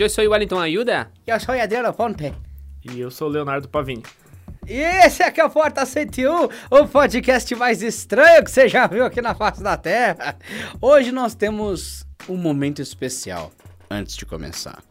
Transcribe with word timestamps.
Eu 0.00 0.10
sou 0.10 0.24
o 0.24 0.30
Wellington 0.30 0.58
Ayuda. 0.58 1.08
Eu 1.24 1.38
sou 1.38 1.54
o 1.54 1.60
Adriano 1.60 1.92
Fonte. 1.92 2.34
E 2.84 2.98
eu 2.98 3.12
sou 3.12 3.28
o 3.28 3.30
Leonardo 3.30 3.68
Pavini. 3.68 4.02
E 4.66 4.74
esse 4.74 5.22
aqui 5.22 5.40
é 5.40 5.44
o 5.44 5.50
Porta 5.50 5.86
101, 5.86 6.48
o 6.68 6.88
podcast 6.88 7.54
mais 7.54 7.80
estranho 7.80 8.42
que 8.42 8.50
você 8.50 8.68
já 8.68 8.88
viu 8.88 9.04
aqui 9.04 9.22
na 9.22 9.36
face 9.36 9.62
da 9.62 9.76
Terra. 9.76 10.36
Hoje 10.82 11.12
nós 11.12 11.36
temos 11.36 12.04
um 12.28 12.36
momento 12.36 12.82
especial 12.82 13.52
antes 13.88 14.16
de 14.16 14.26
começar. 14.26 14.82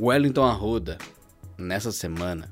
Wellington 0.00 0.44
Arruda, 0.44 0.96
nessa 1.58 1.92
semana, 1.92 2.50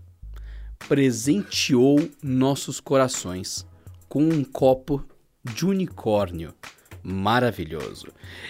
presenteou 0.87 2.07
nossos 2.23 2.81
corações 2.81 3.67
com 4.11 4.23
um 4.23 4.45
copo 4.45 5.03
de 5.43 5.65
unicórnio 5.65 6.55
maravilhoso. 7.03 8.09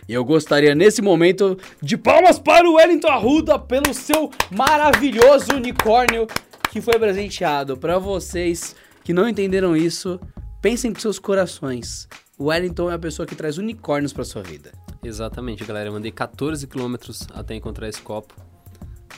E 0.09 0.13
eu 0.13 0.25
gostaria 0.25 0.75
nesse 0.75 1.01
momento 1.03 1.59
de 1.83 1.97
palmas 1.97 2.39
para 2.39 2.69
o 2.69 2.75
Wellington 2.75 3.09
Arruda 3.09 3.59
pelo 3.59 3.95
seu 3.95 4.31
maravilhoso 4.51 5.55
unicórnio 5.55 6.27
que 6.71 6.81
foi 6.81 6.99
presenteado. 6.99 7.77
Para 7.77 7.99
vocês 7.99 8.77
que 9.03 9.13
não 9.13 9.29
entenderam 9.29 9.77
isso, 9.77 10.21
pensem 10.61 10.93
com 10.93 11.01
seus 11.01 11.19
corações. 11.19 12.09
O 12.39 12.47
Wellington 12.47 12.91
é 12.91 12.95
a 12.95 12.99
pessoa 12.99 13.27
que 13.27 13.35
traz 13.35 13.59
unicórnios 13.59 14.13
para 14.13 14.25
sua 14.25 14.43
vida. 14.43 14.73
Exatamente, 15.03 15.65
galera. 15.65 15.89
Eu 15.89 15.93
mandei 15.93 16.13
14 16.13 16.67
quilômetros 16.67 17.27
até 17.33 17.55
encontrar 17.55 17.89
esse 17.89 18.01
copo. 18.01 18.35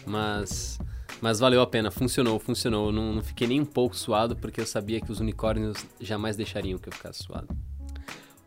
Mas. 0.06 0.78
Mas 1.20 1.38
valeu 1.38 1.60
a 1.60 1.66
pena, 1.66 1.90
funcionou, 1.90 2.38
funcionou. 2.40 2.86
Eu 2.86 2.92
não, 2.92 3.12
não 3.14 3.22
fiquei 3.22 3.46
nem 3.46 3.60
um 3.60 3.64
pouco 3.64 3.96
suado, 3.96 4.34
porque 4.34 4.60
eu 4.60 4.66
sabia 4.66 5.00
que 5.00 5.12
os 5.12 5.20
unicórnios 5.20 5.86
jamais 6.00 6.36
deixariam 6.36 6.78
que 6.78 6.88
eu 6.88 6.92
ficasse 6.92 7.22
suado. 7.22 7.46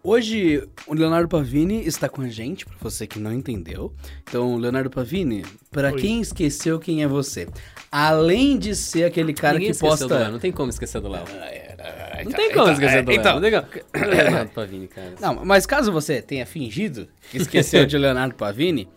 Hoje, 0.07 0.61
o 0.85 0.93
Leonardo 0.93 1.27
Pavini 1.27 1.83
está 1.83 2.07
com 2.07 2.21
a 2.21 2.27
gente, 2.27 2.63
para 2.63 2.75
você 2.79 3.07
que 3.07 3.17
não 3.17 3.33
entendeu. 3.33 3.91
Então, 4.21 4.55
Leonardo 4.55 4.87
Pavini, 4.87 5.43
para 5.71 5.91
quem 5.91 6.21
esqueceu 6.21 6.77
quem 6.77 7.01
é 7.01 7.07
você, 7.07 7.47
além 7.91 8.59
de 8.59 8.75
ser 8.75 9.05
aquele 9.05 9.33
cara 9.33 9.57
Ninguém 9.57 9.73
que 9.73 9.79
posta. 9.79 10.07
Do 10.07 10.13
Léo, 10.13 10.31
não 10.31 10.37
tem 10.37 10.51
como 10.51 10.69
esquecer 10.69 11.01
do 11.01 11.07
Léo. 11.07 11.23
Não 12.23 12.31
tem 12.31 12.53
como 12.53 12.71
esquecer 12.71 13.03
do 13.03 13.09
Léo. 13.09 13.19
Então, 13.19 13.33
Não 13.33 13.41
tem 13.41 13.51
como. 13.51 13.67
Leonardo 14.07 14.51
Pavini, 14.51 14.87
cara. 14.87 15.13
Não, 15.19 15.43
mas 15.43 15.65
caso 15.65 15.91
você 15.91 16.21
tenha 16.21 16.45
fingido 16.45 17.07
que 17.31 17.37
esqueceu 17.37 17.83
de 17.87 17.97
Leonardo 17.97 18.35
Pavini, 18.35 18.87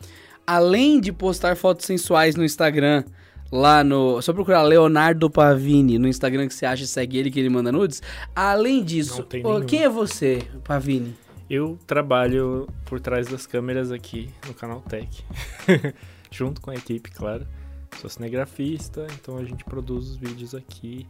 além 0.46 1.00
de 1.00 1.10
postar 1.10 1.56
fotos 1.56 1.86
sensuais 1.86 2.36
no 2.36 2.44
Instagram, 2.44 3.02
lá 3.50 3.82
no. 3.82 4.20
Só 4.22 4.32
procurar 4.32 4.62
Leonardo 4.62 5.30
Pavini 5.30 5.98
no 5.98 6.08
Instagram 6.08 6.46
que 6.46 6.54
você 6.54 6.66
acha 6.66 6.84
e 6.84 6.86
segue 6.86 7.18
ele 7.18 7.30
que 7.30 7.40
ele 7.40 7.48
manda 7.48 7.72
nudes. 7.72 8.02
Além 8.34 8.82
disso, 8.82 9.26
nenhum. 9.32 9.64
quem 9.64 9.82
é 9.82 9.88
você, 9.88 10.42
Pavini? 10.64 11.14
Eu 11.48 11.78
trabalho 11.86 12.68
por 12.84 13.00
trás 13.00 13.26
das 13.26 13.46
câmeras 13.46 13.90
aqui 13.90 14.30
no 14.46 14.52
canal 14.52 14.82
Tech. 14.82 15.24
Junto 16.30 16.60
com 16.60 16.70
a 16.70 16.74
equipe, 16.74 17.10
claro. 17.10 17.46
Sou 17.96 18.10
cinegrafista, 18.10 19.06
então 19.14 19.38
a 19.38 19.44
gente 19.44 19.64
produz 19.64 20.10
os 20.10 20.16
vídeos 20.16 20.54
aqui. 20.54 21.06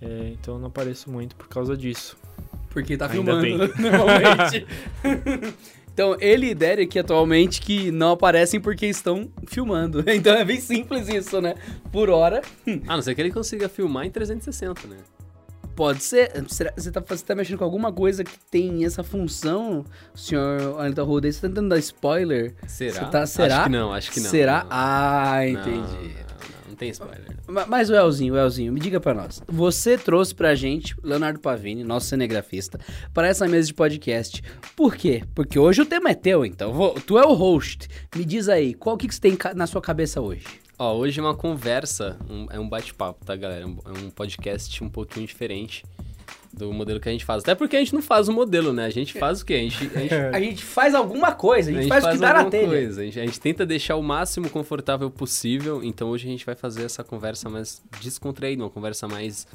É, 0.00 0.30
então 0.32 0.54
eu 0.54 0.60
não 0.60 0.68
apareço 0.68 1.10
muito 1.10 1.36
por 1.36 1.48
causa 1.48 1.76
disso. 1.76 2.16
Porque 2.70 2.96
tá 2.96 3.06
Ainda 3.10 3.40
filmando 3.40 3.42
bem. 3.42 3.56
normalmente. 3.90 4.66
então, 5.98 6.16
ele 6.20 6.50
e 6.50 6.54
Derek 6.54 6.96
atualmente 6.96 7.60
que 7.60 7.90
não 7.90 8.12
aparecem 8.12 8.60
porque 8.60 8.86
estão 8.86 9.28
filmando. 9.48 10.04
Então 10.08 10.32
é 10.36 10.44
bem 10.44 10.60
simples 10.60 11.08
isso, 11.08 11.40
né? 11.40 11.54
Por 11.90 12.08
hora, 12.08 12.40
A 12.86 12.94
não 12.94 13.02
ser 13.02 13.16
que 13.16 13.20
ele 13.20 13.32
consiga 13.32 13.68
filmar 13.68 14.06
em 14.06 14.10
360, 14.10 14.86
né? 14.86 14.96
Pode 15.74 16.02
ser. 16.04 16.30
Será- 16.48 16.72
Você 16.76 16.92
tá, 16.92 17.02
você 17.04 17.24
tá 17.24 17.34
mexendo 17.34 17.58
com 17.58 17.64
alguma 17.64 17.92
coisa 17.92 18.22
que 18.22 18.38
tem 18.50 18.84
essa 18.84 19.02
função, 19.02 19.84
senhor 20.14 20.80
Anita 20.80 21.02
Ruda? 21.02 21.30
Você 21.30 21.40
tá 21.40 21.48
tentando 21.48 21.68
dar 21.68 21.78
spoiler? 21.78 22.54
Será? 22.68 23.04
Tá- 23.06 23.26
será? 23.26 23.56
Acho 23.56 23.64
que 23.64 23.70
não, 23.70 23.92
acho 23.92 24.10
que 24.12 24.20
não. 24.20 24.30
Será? 24.30 24.60
Não, 24.64 24.68
Ah, 24.70 25.36
não, 25.42 25.48
entendi. 25.48 25.68
Não, 25.72 25.80
não, 25.80 26.08
não 26.10 26.57
tem 26.78 26.90
spoiler. 26.90 27.36
Ma- 27.46 27.66
Mas 27.66 27.90
o 27.90 27.94
Elzinho, 27.94 28.34
o 28.34 28.38
Elzinho, 28.38 28.72
me 28.72 28.80
diga 28.80 29.00
pra 29.00 29.12
nós. 29.12 29.42
Você 29.46 29.98
trouxe 29.98 30.34
pra 30.34 30.54
gente, 30.54 30.94
Leonardo 31.02 31.40
Pavini, 31.40 31.82
nosso 31.84 32.06
cinegrafista, 32.06 32.78
para 33.12 33.26
essa 33.28 33.46
mesa 33.48 33.66
de 33.66 33.74
podcast. 33.74 34.42
Por 34.76 34.94
quê? 34.96 35.22
Porque 35.34 35.58
hoje 35.58 35.82
o 35.82 35.86
tema 35.86 36.10
é 36.10 36.14
teu, 36.14 36.44
então. 36.44 36.72
Vou- 36.72 36.94
tu 36.94 37.18
é 37.18 37.26
o 37.26 37.34
host. 37.34 37.88
Me 38.16 38.24
diz 38.24 38.48
aí, 38.48 38.72
qual 38.74 38.96
que, 38.96 39.08
que 39.08 39.14
você 39.14 39.20
tem 39.20 39.36
na 39.54 39.66
sua 39.66 39.80
cabeça 39.80 40.20
hoje? 40.20 40.44
Ó, 40.78 40.96
hoje 40.96 41.18
é 41.18 41.22
uma 41.22 41.34
conversa, 41.34 42.16
um- 42.30 42.46
é 42.50 42.60
um 42.60 42.68
bate-papo, 42.68 43.24
tá, 43.24 43.34
galera? 43.34 43.62
É 43.62 43.66
um- 43.66 43.78
É 43.84 43.90
um 43.98 44.10
podcast 44.10 44.82
um 44.84 44.88
pouquinho 44.88 45.26
diferente 45.26 45.84
do 46.52 46.72
modelo 46.72 46.98
que 46.98 47.08
a 47.08 47.12
gente 47.12 47.24
faz. 47.24 47.42
Até 47.42 47.54
porque 47.54 47.76
a 47.76 47.78
gente 47.78 47.94
não 47.94 48.02
faz 48.02 48.28
o 48.28 48.32
modelo, 48.32 48.72
né? 48.72 48.86
A 48.86 48.90
gente 48.90 49.12
faz 49.18 49.40
o 49.40 49.44
quê? 49.46 49.54
A 49.54 49.58
gente, 49.58 49.90
a 49.96 50.00
gente, 50.00 50.14
A 50.34 50.40
gente 50.40 50.64
faz 50.64 50.94
alguma 50.94 51.32
coisa, 51.32 51.70
a 51.70 51.74
gente, 51.74 51.88
faz, 51.88 52.04
o 52.04 52.10
que 52.10 52.18
dá 52.18 52.28
na 52.32 52.38
alguma 52.40 52.50
telha. 52.50 52.68
coisa. 52.68 53.00
A 53.00 53.04
gente, 53.04 53.20
a 53.20 53.24
gente 53.24 53.40
tenta 53.40 53.66
deixar 53.66 53.96
o 53.96 54.02
máximo 54.02 54.48
confortável 54.50 55.10
possível. 55.10 55.82
Então 55.84 56.08
hoje 56.08 56.26
a 56.26 56.30
gente 56.30 56.44
vai 56.46 56.54
fazer 56.54 56.84
essa 56.84 57.04
conversa 57.04 57.48
mais 57.48 57.82
descontraída, 58.00 58.62
uma 58.62 58.70
conversa 58.70 59.06
mais 59.06 59.46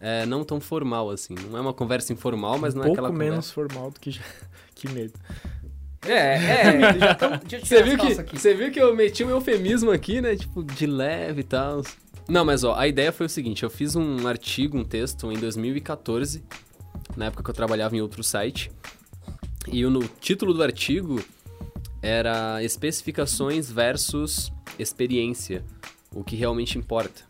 é, 0.00 0.26
não 0.26 0.44
tão 0.44 0.60
formal 0.60 1.10
assim. 1.10 1.34
Não 1.50 1.58
é 1.58 1.60
uma 1.60 1.72
conversa 1.72 2.12
informal, 2.12 2.58
mas 2.58 2.74
um 2.74 2.78
não 2.78 2.84
é 2.84 2.86
pouco 2.88 3.00
aquela 3.00 3.16
menos 3.16 3.50
conversa. 3.50 3.74
formal 3.74 3.90
do 3.90 4.00
que, 4.00 4.10
já... 4.10 4.22
que 4.74 4.88
medo. 4.88 5.14
É, 6.04 6.34
é, 6.34 6.98
já 6.98 7.14
tão, 7.14 7.30
deixa 7.46 7.56
eu 7.56 7.62
tirar 7.62 7.64
Você 7.64 7.82
viu, 7.84 7.98
que, 7.98 8.20
aqui. 8.20 8.38
você 8.38 8.54
viu 8.54 8.70
que 8.72 8.80
eu 8.80 8.96
meti 8.96 9.22
um 9.22 9.30
eufemismo 9.30 9.92
aqui, 9.92 10.20
né? 10.20 10.34
Tipo, 10.34 10.64
de 10.64 10.86
leve 10.86 11.42
e 11.42 11.44
tal. 11.44 11.82
Não, 12.28 12.44
mas 12.44 12.64
ó, 12.64 12.74
a 12.74 12.86
ideia 12.86 13.12
foi 13.12 13.26
o 13.26 13.28
seguinte: 13.28 13.62
eu 13.62 13.70
fiz 13.70 13.96
um 13.96 14.26
artigo, 14.26 14.78
um 14.78 14.84
texto 14.84 15.30
em 15.30 15.38
2014, 15.38 16.42
na 17.16 17.26
época 17.26 17.42
que 17.42 17.50
eu 17.50 17.54
trabalhava 17.54 17.96
em 17.96 18.00
outro 18.00 18.22
site. 18.22 18.70
E 19.70 19.84
o 19.86 20.08
título 20.20 20.52
do 20.52 20.62
artigo 20.62 21.22
era 22.00 22.62
Especificações 22.62 23.70
versus 23.70 24.52
Experiência. 24.78 25.64
O 26.14 26.24
que 26.24 26.36
realmente 26.36 26.76
importa. 26.76 27.22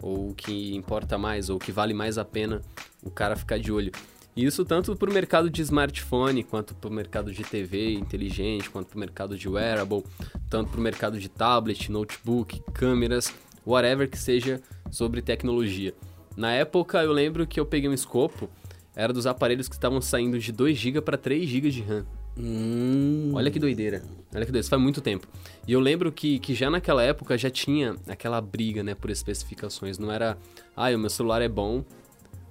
Ou 0.00 0.30
o 0.30 0.34
que 0.34 0.74
importa 0.74 1.18
mais, 1.18 1.50
ou 1.50 1.56
o 1.56 1.58
que 1.58 1.72
vale 1.72 1.92
mais 1.92 2.16
a 2.16 2.24
pena 2.24 2.62
o 3.02 3.10
cara 3.10 3.36
ficar 3.36 3.58
de 3.58 3.72
olho. 3.72 3.92
E 4.36 4.44
isso 4.44 4.64
tanto 4.64 4.94
para 4.94 5.10
o 5.10 5.12
mercado 5.12 5.50
de 5.50 5.60
smartphone, 5.62 6.44
quanto 6.44 6.74
para 6.74 6.88
o 6.88 6.92
mercado 6.92 7.32
de 7.32 7.42
TV 7.42 7.94
inteligente, 7.94 8.70
quanto 8.70 8.88
para 8.88 8.96
o 8.96 9.00
mercado 9.00 9.36
de 9.36 9.48
wearable, 9.48 10.04
tanto 10.48 10.70
para 10.70 10.78
o 10.78 10.82
mercado 10.82 11.18
de 11.18 11.28
tablet, 11.28 11.90
notebook, 11.90 12.62
câmeras, 12.72 13.34
whatever 13.66 14.08
que 14.08 14.18
seja 14.18 14.60
sobre 14.90 15.22
tecnologia. 15.22 15.94
Na 16.36 16.52
época 16.52 17.02
eu 17.02 17.12
lembro 17.12 17.46
que 17.46 17.58
eu 17.58 17.66
peguei 17.66 17.88
um 17.88 17.94
escopo, 17.94 18.48
era 18.94 19.12
dos 19.12 19.26
aparelhos 19.26 19.68
que 19.68 19.74
estavam 19.74 20.00
saindo 20.00 20.38
de 20.38 20.52
2 20.52 20.76
GB 20.76 21.00
para 21.00 21.16
3 21.16 21.48
GB 21.48 21.70
de 21.70 21.82
RAM. 21.82 22.06
Hum, 22.38 23.32
Olha 23.34 23.50
que 23.50 23.58
doideira. 23.58 24.02
Olha 24.34 24.46
que 24.46 24.52
doideira. 24.52 24.60
Isso 24.60 24.70
faz 24.70 24.80
muito 24.80 25.00
tempo. 25.00 25.26
E 25.66 25.72
eu 25.72 25.80
lembro 25.80 26.10
que, 26.10 26.38
que 26.38 26.54
já 26.54 26.70
naquela 26.70 27.02
época 27.02 27.36
já 27.36 27.50
tinha 27.50 27.96
aquela 28.08 28.40
briga, 28.40 28.82
né, 28.82 28.94
por 28.94 29.10
especificações. 29.10 29.98
Não 29.98 30.10
era, 30.10 30.38
ah, 30.76 30.90
o 30.90 30.98
meu 30.98 31.10
celular 31.10 31.42
é 31.42 31.48
bom, 31.48 31.84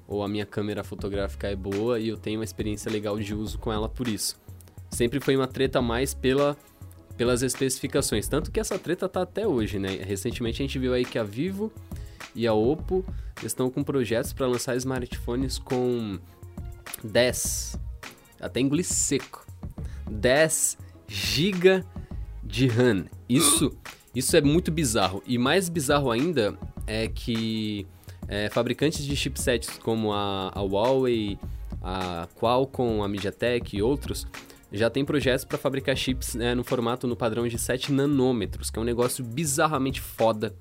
ou 0.07 0.23
a 0.23 0.27
minha 0.27 0.45
câmera 0.45 0.83
fotográfica 0.83 1.47
é 1.47 1.55
boa 1.55 1.99
e 1.99 2.09
eu 2.09 2.17
tenho 2.17 2.39
uma 2.39 2.43
experiência 2.43 2.91
legal 2.91 3.17
de 3.19 3.33
uso 3.33 3.57
com 3.59 3.71
ela 3.71 3.87
por 3.87 4.07
isso. 4.07 4.39
Sempre 4.89 5.19
foi 5.19 5.35
uma 5.35 5.47
treta 5.47 5.81
mais 5.81 6.13
pela, 6.15 6.57
pelas 7.19 7.43
especificações. 7.43 8.29
Tanto 8.29 8.49
que 8.49 8.61
essa 8.61 8.79
treta 8.79 9.09
tá 9.09 9.23
até 9.23 9.45
hoje, 9.45 9.77
né? 9.77 9.89
Recentemente 10.07 10.61
a 10.61 10.65
gente 10.65 10.79
viu 10.79 10.93
aí 10.93 11.03
que 11.03 11.19
a 11.19 11.23
Vivo 11.23 11.69
e 12.33 12.47
a 12.47 12.53
Oppo 12.53 13.03
estão 13.43 13.69
com 13.69 13.83
projetos 13.83 14.31
para 14.31 14.47
lançar 14.47 14.77
smartphones 14.77 15.59
com 15.59 16.17
10, 17.03 17.77
até 18.39 18.61
engolir 18.61 18.85
seco, 18.85 19.45
10 20.09 20.77
GB 21.09 21.83
de 22.41 22.67
RAM. 22.67 23.03
Isso, 23.27 23.77
isso 24.15 24.37
é 24.37 24.41
muito 24.41 24.71
bizarro. 24.71 25.21
E 25.27 25.37
mais 25.37 25.67
bizarro 25.67 26.11
ainda 26.11 26.57
é 26.87 27.09
que 27.09 27.85
é, 28.29 28.49
fabricantes 28.49 29.03
de 29.05 29.13
chipsets 29.13 29.77
como 29.79 30.13
a, 30.13 30.53
a 30.55 30.61
Huawei, 30.61 31.37
a 31.83 32.29
Qualcomm, 32.39 33.03
a 33.03 33.09
MediaTek 33.09 33.75
e 33.75 33.81
outros 33.81 34.25
já 34.71 34.89
tem 34.89 35.03
projetos 35.03 35.45
para 35.45 35.57
fabricar 35.57 35.95
chips 35.95 36.35
né, 36.35 36.53
no 36.53 36.63
formato 36.63 37.07
no 37.07 37.15
padrão 37.15 37.47
de 37.47 37.57
7 37.57 37.91
nanômetros, 37.91 38.69
que 38.69 38.77
é 38.77 38.81
um 38.81 38.85
negócio 38.85 39.23
bizarramente 39.23 39.99
foda. 40.01 40.55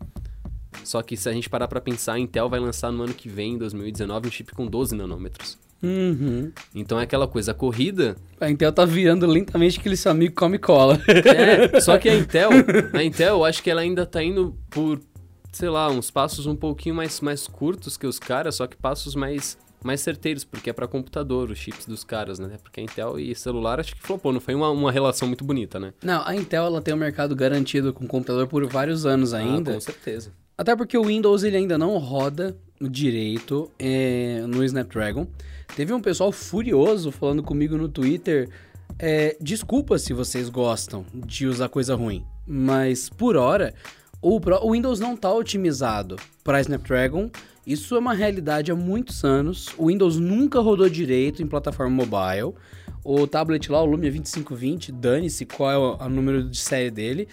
Só 0.85 1.03
que 1.03 1.17
se 1.17 1.29
a 1.29 1.33
gente 1.33 1.51
parar 1.51 1.69
para 1.69 1.81
pensar, 1.81 2.15
a 2.15 2.19
Intel 2.19 2.49
vai 2.49 2.61
lançar 2.61 2.91
no 2.91 3.03
ano 3.03 3.15
que 3.15 3.29
vem, 3.29 3.55
em 3.55 3.59
2019, 3.59 4.29
um 4.29 4.31
chip 4.31 4.53
com 4.55 4.67
12 4.67 4.95
nanômetros. 4.95 5.59
Uhum. 5.83 6.51
Então 6.75 6.99
é 6.99 7.05
aquela 7.05 7.29
coisa, 7.29 7.53
a 7.53 7.55
corrida 7.55 8.17
A 8.41 8.51
Intel 8.51 8.73
tá 8.73 8.85
virando 8.85 9.25
lentamente 9.27 9.79
aquele 9.79 9.97
seu 9.97 10.11
amigo 10.11 10.35
come 10.35 10.59
cola. 10.59 11.01
É, 11.07 11.79
só 11.81 11.97
que 11.99 12.09
a 12.09 12.17
Intel, 12.17 12.51
a 12.93 13.03
Intel, 13.03 13.37
eu 13.37 13.45
acho 13.45 13.63
que 13.63 13.71
ela 13.71 13.81
ainda 13.81 14.05
tá 14.05 14.23
indo 14.23 14.57
por, 14.71 15.01
sei 15.53 15.69
lá, 15.69 15.89
uns 15.89 16.11
passos 16.11 16.47
um 16.47 16.57
pouquinho 16.57 16.95
mais, 16.95 17.21
mais 17.21 17.47
curtos 17.47 17.97
que 17.97 18.07
os 18.07 18.19
caras, 18.19 18.57
só 18.57 18.67
que 18.67 18.77
passos 18.77 19.15
mais, 19.15 19.57
mais 19.85 20.01
certeiros, 20.01 20.45
porque 20.45 20.71
é 20.71 20.73
para 20.73 20.87
computador, 20.89 21.51
os 21.51 21.59
chips 21.59 21.87
dos 21.87 22.03
caras, 22.05 22.39
né? 22.39 22.57
Porque 22.63 22.81
a 22.81 22.83
Intel 22.83 23.19
e 23.19 23.35
celular 23.35 23.79
acho 23.81 23.95
que 23.95 24.03
flopou, 24.03 24.33
não 24.33 24.41
foi 24.41 24.55
uma, 24.55 24.71
uma 24.71 24.91
relação 24.93 25.29
muito 25.29 25.45
bonita, 25.45 25.79
né? 25.79 25.93
Não, 26.03 26.23
a 26.27 26.35
Intel 26.35 26.65
ela 26.65 26.81
tem 26.83 26.93
um 26.93 26.99
mercado 26.99 27.35
garantido 27.37 27.93
com 27.93 28.07
computador 28.07 28.47
por 28.49 28.67
vários 28.67 29.07
anos 29.07 29.33
ainda. 29.35 29.71
Ah, 29.71 29.75
com 29.75 29.81
certeza. 29.81 30.33
Até 30.57 30.75
porque 30.75 30.99
o 30.99 31.05
Windows 31.05 31.45
ele 31.45 31.57
ainda 31.57 31.79
não 31.79 31.97
roda 31.99 32.57
direito 32.81 33.71
é, 33.79 34.43
no 34.49 34.65
Snapdragon. 34.65 35.27
Teve 35.77 35.93
um 35.93 36.01
pessoal 36.01 36.33
furioso 36.33 37.13
falando 37.13 37.43
comigo 37.43 37.77
no 37.77 37.89
Twitter. 37.89 38.49
é, 38.99 39.37
desculpa 39.41 39.99
se 39.99 40.13
vocês 40.13 40.49
gostam 40.49 41.05
de 41.15 41.47
usar 41.47 41.69
coisa 41.69 41.95
ruim, 41.95 42.25
mas 42.47 43.09
por 43.09 43.37
hora, 43.37 43.73
o, 44.21 44.41
Pro- 44.41 44.59
o 44.65 44.73
Windows 44.73 44.99
não 44.99 45.15
está 45.15 45.33
otimizado 45.33 46.17
para 46.43 46.61
Snapdragon. 46.61 47.31
Isso 47.69 47.95
é 47.95 47.99
uma 47.99 48.15
realidade 48.15 48.73
há 48.73 48.75
muitos 48.75 49.25
anos. 49.25 49.69
O 49.77 49.89
Windows 49.89 50.17
nunca 50.19 50.59
rodou 50.59 50.89
direito 50.89 51.43
em 51.43 51.47
plataforma 51.47 51.95
mobile. 51.95 52.55
O 53.05 53.27
tablet 53.27 53.71
lá, 53.71 53.83
o 53.83 53.85
Lumia 53.85 54.11
2520, 54.11 54.91
dane-se 54.91 55.45
qual 55.45 55.71
é 55.71 55.77
o, 55.77 56.07
o 56.07 56.09
número 56.09 56.49
de 56.49 56.57
série 56.57 56.91
dele, 56.91 57.29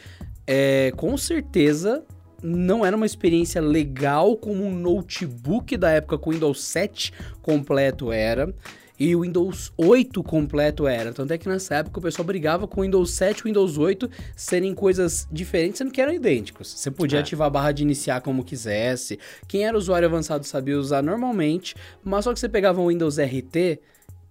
é, 0.45 0.91
com 0.97 1.17
certeza 1.17 2.03
não 2.43 2.85
era 2.85 2.97
uma 2.97 3.05
experiência 3.05 3.61
legal 3.61 4.35
como 4.35 4.61
um 4.61 4.75
notebook 4.75 5.77
da 5.77 5.89
época 5.89 6.17
com 6.17 6.31
Windows 6.31 6.61
7 6.61 7.13
completo 7.41 8.11
era. 8.11 8.53
E 8.97 9.13
o 9.15 9.21
Windows 9.21 9.73
8 9.77 10.23
completo 10.23 10.87
era. 10.87 11.11
Tanto 11.11 11.33
é 11.33 11.37
que 11.37 11.49
nessa 11.49 11.75
época 11.75 11.99
o 11.99 12.01
pessoal 12.01 12.25
brigava 12.25 12.67
com 12.67 12.79
o 12.79 12.83
Windows 12.83 13.11
7 13.11 13.39
e 13.39 13.41
o 13.41 13.45
Windows 13.45 13.77
8 13.77 14.09
serem 14.35 14.73
coisas 14.73 15.27
diferentes, 15.31 15.79
sendo 15.79 15.91
que 15.91 15.99
eram 15.99 16.13
idênticos. 16.13 16.69
Você 16.69 16.89
podia 16.89 17.19
É. 17.19 17.21
ativar 17.21 17.47
a 17.47 17.49
barra 17.49 17.71
de 17.73 17.83
iniciar 17.83 18.21
como 18.21 18.43
quisesse. 18.43 19.19
Quem 19.47 19.65
era 19.65 19.77
usuário 19.77 20.07
avançado 20.07 20.45
sabia 20.45 20.79
usar 20.79 21.03
normalmente, 21.03 21.75
mas 22.03 22.23
só 22.23 22.33
que 22.33 22.39
você 22.39 22.47
pegava 22.47 22.79
o 22.79 22.87
Windows 22.87 23.17
RT, 23.19 23.79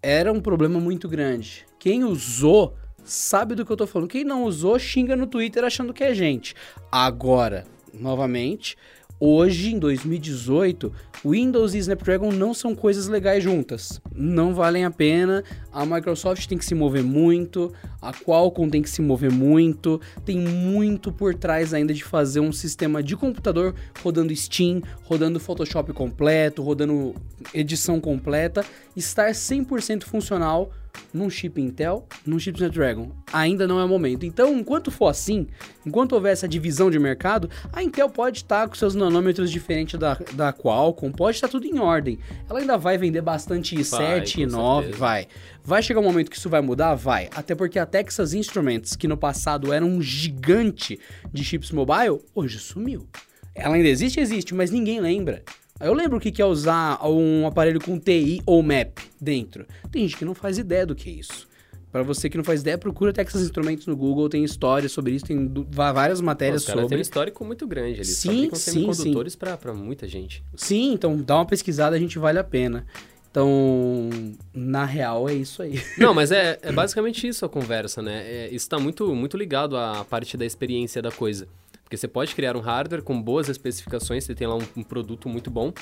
era 0.02 0.32
um 0.32 0.40
problema 0.40 0.80
muito 0.80 1.08
grande. 1.08 1.66
Quem 1.78 2.02
usou 2.04 2.74
sabe 3.04 3.54
do 3.54 3.66
que 3.66 3.70
eu 3.72 3.76
tô 3.76 3.86
falando. 3.86 4.08
Quem 4.08 4.24
não 4.24 4.44
usou, 4.44 4.78
xinga 4.78 5.14
no 5.14 5.26
Twitter 5.26 5.62
achando 5.62 5.92
que 5.92 6.02
é 6.02 6.14
gente. 6.14 6.54
Agora, 6.90 7.66
novamente, 7.92 8.76
hoje 9.18 9.74
em 9.74 9.78
2018, 9.78 10.92
Windows 11.24 11.74
e 11.74 11.78
Snapdragon 11.78 12.30
não 12.30 12.52
são 12.52 12.74
coisas 12.74 13.08
legais 13.08 13.42
juntas. 13.42 14.00
Não 14.14 14.54
valem 14.54 14.84
a 14.84 14.90
pena. 14.90 15.42
A 15.72 15.86
Microsoft 15.86 16.46
tem 16.46 16.58
que 16.58 16.64
se 16.64 16.74
mover 16.74 17.02
muito, 17.02 17.72
a 18.00 18.12
Qualcomm 18.12 18.68
tem 18.68 18.82
que 18.82 18.90
se 18.90 19.00
mover 19.00 19.32
muito. 19.32 20.00
Tem 20.24 20.38
muito 20.38 21.10
por 21.12 21.34
trás 21.34 21.72
ainda 21.72 21.94
de 21.94 22.04
fazer 22.04 22.40
um 22.40 22.52
sistema 22.52 23.02
de 23.02 23.16
computador 23.16 23.74
rodando 24.02 24.34
Steam, 24.34 24.82
rodando 25.04 25.40
Photoshop 25.40 25.92
completo, 25.92 26.62
rodando 26.62 27.14
edição 27.52 28.00
completa, 28.00 28.64
estar 28.96 29.30
100% 29.30 30.04
funcional 30.04 30.70
num 31.12 31.30
chip 31.30 31.60
Intel, 31.60 32.06
num 32.26 32.38
chip 32.38 32.56
Snapdragon. 32.58 33.10
Ainda 33.32 33.66
não 33.66 33.78
é 33.78 33.84
o 33.84 33.88
momento. 33.88 34.24
Então, 34.26 34.56
enquanto 34.58 34.90
for 34.90 35.08
assim, 35.08 35.46
enquanto 35.86 36.12
houver 36.12 36.32
essa 36.32 36.48
divisão 36.48 36.90
de 36.90 36.98
mercado, 36.98 37.48
a 37.72 37.82
Intel 37.82 38.08
pode 38.10 38.38
estar 38.38 38.68
com 38.68 38.74
seus 38.74 38.94
nanômetros 38.94 39.50
diferentes 39.50 39.98
da, 39.98 40.14
da 40.32 40.52
Qualcomm, 40.52 41.12
pode 41.12 41.36
estar 41.36 41.48
tudo 41.48 41.66
em 41.66 41.78
ordem. 41.78 42.18
Ela 42.48 42.60
ainda 42.60 42.76
vai 42.76 42.98
vender 42.98 43.20
bastante 43.20 43.74
Vai, 43.74 44.20
i7, 44.20 44.34
com 44.34 44.40
i9, 44.40 44.80
certeza. 44.82 44.98
vai. 44.98 45.26
Vai 45.62 45.82
chegar 45.82 46.00
um 46.00 46.04
momento 46.04 46.30
que 46.30 46.36
isso 46.36 46.50
vai 46.50 46.60
mudar? 46.60 46.94
Vai. 46.94 47.28
Até 47.34 47.54
porque 47.54 47.78
a 47.78 47.86
Texas 47.86 48.34
Instruments, 48.34 48.96
que 48.96 49.08
no 49.08 49.16
passado 49.16 49.72
era 49.72 49.84
um 49.84 50.02
gigante 50.02 50.98
de 51.32 51.42
chips 51.44 51.70
mobile, 51.70 52.20
hoje 52.34 52.58
sumiu. 52.58 53.08
Ela 53.54 53.76
ainda 53.76 53.88
existe? 53.88 54.20
Existe, 54.20 54.54
mas 54.54 54.70
ninguém 54.70 55.00
lembra. 55.00 55.42
Eu 55.80 55.92
lembro 55.92 56.18
o 56.18 56.20
que 56.20 56.40
é 56.40 56.44
usar 56.44 57.04
um 57.04 57.46
aparelho 57.46 57.80
com 57.80 57.98
TI 57.98 58.40
ou 58.46 58.62
MAP 58.62 58.98
dentro. 59.20 59.66
Tem 59.90 60.02
gente 60.02 60.16
que 60.16 60.24
não 60.24 60.34
faz 60.34 60.56
ideia 60.56 60.86
do 60.86 60.94
que 60.94 61.10
é 61.10 61.12
isso. 61.12 61.48
Pra 61.90 62.02
você 62.02 62.28
que 62.28 62.36
não 62.36 62.42
faz 62.42 62.60
ideia, 62.60 62.76
procura 62.76 63.12
Texas 63.12 63.42
Instruments 63.42 63.86
no 63.86 63.96
Google, 63.96 64.28
tem 64.28 64.42
história 64.42 64.88
sobre 64.88 65.12
isso, 65.12 65.26
tem 65.26 65.48
várias 65.70 66.20
matérias 66.20 66.62
Os 66.62 66.72
sobre. 66.72 66.96
um 66.96 67.00
histórico 67.00 67.44
muito 67.44 67.66
grande. 67.68 67.98
Eles 67.98 68.16
Sim, 68.16 68.50
sim, 68.52 68.56
semicondutores 68.56 69.36
pra, 69.36 69.56
pra 69.56 69.72
muita 69.72 70.08
gente. 70.08 70.44
Sim, 70.56 70.92
então 70.92 71.16
dá 71.16 71.36
uma 71.36 71.46
pesquisada, 71.46 71.94
a 71.94 71.98
gente 71.98 72.18
vale 72.18 72.38
a 72.38 72.44
pena. 72.44 72.84
Então, 73.30 74.10
na 74.52 74.84
real, 74.84 75.28
é 75.28 75.34
isso 75.34 75.60
aí. 75.60 75.80
Não, 75.98 76.14
mas 76.14 76.30
é, 76.30 76.58
é 76.62 76.70
basicamente 76.70 77.26
isso 77.26 77.44
a 77.44 77.48
conversa, 77.48 78.00
né? 78.00 78.22
É, 78.24 78.48
isso 78.52 78.68
tá 78.68 78.78
muito, 78.78 79.12
muito 79.14 79.36
ligado 79.36 79.76
à 79.76 80.04
parte 80.04 80.36
da 80.36 80.44
experiência 80.44 81.02
da 81.02 81.10
coisa. 81.10 81.48
Porque 81.84 81.96
você 81.96 82.08
pode 82.08 82.34
criar 82.34 82.56
um 82.56 82.60
hardware 82.60 83.02
com 83.02 83.20
boas 83.20 83.48
especificações, 83.48 84.24
você 84.24 84.34
tem 84.34 84.46
lá 84.46 84.56
um, 84.56 84.66
um 84.76 84.82
produto 84.82 85.28
muito 85.28 85.50
bom, 85.50 85.72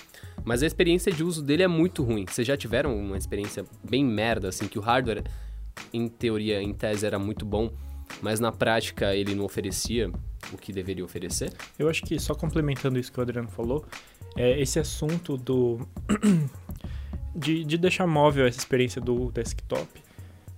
mas 0.45 0.63
a 0.63 0.67
experiência 0.67 1.13
de 1.13 1.23
uso 1.23 1.43
dele 1.43 1.63
é 1.63 1.69
muito 1.69 2.03
ruim. 2.03 2.27
Vocês 2.29 2.47
já 2.47 2.57
tiveram 2.57 2.95
uma 2.97 3.17
experiência 3.17 3.65
bem 3.89 4.05
merda, 4.05 4.49
assim, 4.49 4.67
que 4.67 4.79
o 4.79 4.83
hardware, 4.83 5.23
em 5.93 6.09
teoria, 6.09 6.61
em 6.61 6.75
tese, 6.75 7.07
era 7.07 7.19
muito 7.19 7.47
bom, 7.47 7.71
mas 8.21 8.41
na 8.41 8.51
prática 8.51 9.15
ele 9.15 9.35
não 9.35 9.45
oferecia 9.45 10.11
o 10.53 10.59
que 10.59 10.73
deveria 10.73 11.05
oferecer? 11.05 11.53
Eu 11.79 11.89
acho 11.89 12.03
que, 12.03 12.19
só 12.19 12.35
complementando 12.35 12.99
isso 12.99 13.13
que 13.13 13.21
o 13.21 13.23
Adriano 13.23 13.49
falou, 13.49 13.85
é 14.37 14.61
esse 14.61 14.81
assunto 14.81 15.37
do. 15.37 15.87
de, 17.35 17.65
de 17.65 17.79
deixar 17.79 18.07
móvel 18.07 18.47
essa 18.47 18.59
experiência 18.59 19.01
do 19.01 19.31
desktop 19.31 20.02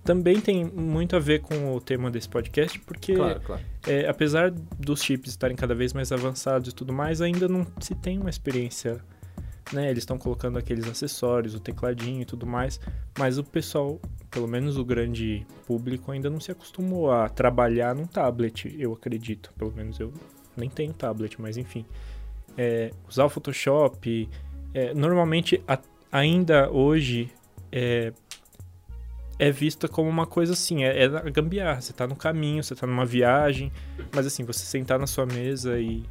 também 0.05 0.39
tem 0.39 0.63
muito 0.63 1.15
a 1.15 1.19
ver 1.19 1.41
com 1.41 1.75
o 1.75 1.81
tema 1.81 2.09
desse 2.11 2.29
podcast, 2.29 2.79
porque 2.79 3.15
Claro, 3.15 3.41
claro. 3.41 3.61
é, 3.87 4.07
apesar 4.07 4.51
dos 4.51 5.01
chips 5.03 5.31
estarem 5.31 5.57
cada 5.57 5.73
vez 5.75 5.91
mais 5.93 6.11
avançados 6.11 6.69
e 6.69 6.73
tudo 6.75 6.93
mais, 6.93 7.21
ainda 7.21 7.47
não 7.47 7.65
se 7.81 7.93
tem 7.95 8.19
uma 8.19 8.29
experiência. 8.29 9.01
Né? 9.73 9.89
Eles 9.89 10.03
estão 10.03 10.17
colocando 10.19 10.59
aqueles 10.59 10.87
acessórios, 10.87 11.55
o 11.55 11.59
tecladinho 11.59 12.21
e 12.21 12.25
tudo 12.25 12.45
mais, 12.45 12.79
mas 13.17 13.39
o 13.39 13.43
pessoal, 13.43 13.99
pelo 14.29 14.47
menos 14.47 14.77
o 14.77 14.85
grande 14.85 15.43
público, 15.65 16.11
ainda 16.11 16.29
não 16.29 16.39
se 16.39 16.51
acostumou 16.51 17.11
a 17.11 17.27
trabalhar 17.27 17.95
num 17.95 18.05
tablet, 18.05 18.75
eu 18.79 18.93
acredito. 18.93 19.51
Pelo 19.57 19.71
menos 19.73 19.99
eu 19.99 20.13
nem 20.55 20.69
tenho 20.69 20.93
tablet, 20.93 21.41
mas 21.41 21.57
enfim. 21.57 21.83
É, 22.55 22.91
usar 23.09 23.25
o 23.25 23.29
Photoshop, 23.29 24.29
é, 24.71 24.93
normalmente 24.93 25.59
a- 25.67 25.79
ainda 26.11 26.69
hoje 26.69 27.31
é, 27.71 28.13
é 29.37 29.51
vista 29.51 29.87
como 29.87 30.09
uma 30.09 30.25
coisa 30.25 30.53
assim, 30.53 30.83
é, 30.83 31.03
é 31.03 31.31
gambiarra. 31.31 31.81
Você 31.81 31.93
tá 31.93 32.07
no 32.07 32.15
caminho, 32.15 32.63
você 32.63 32.75
tá 32.75 32.87
numa 32.87 33.05
viagem, 33.05 33.71
mas 34.13 34.25
assim, 34.25 34.43
você 34.43 34.65
sentar 34.65 34.99
na 34.99 35.07
sua 35.07 35.25
mesa 35.25 35.79
e, 35.79 36.03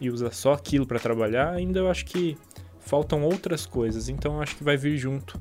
e 0.00 0.10
usar 0.10 0.32
só 0.32 0.52
aquilo 0.52 0.86
para 0.86 0.98
trabalhar, 0.98 1.50
ainda 1.50 1.80
eu 1.80 1.90
acho 1.90 2.04
que 2.06 2.36
faltam 2.78 3.22
outras 3.22 3.66
coisas. 3.66 4.08
Então 4.08 4.36
eu 4.36 4.42
acho 4.42 4.56
que 4.56 4.64
vai 4.64 4.76
vir 4.76 4.96
junto 4.96 5.40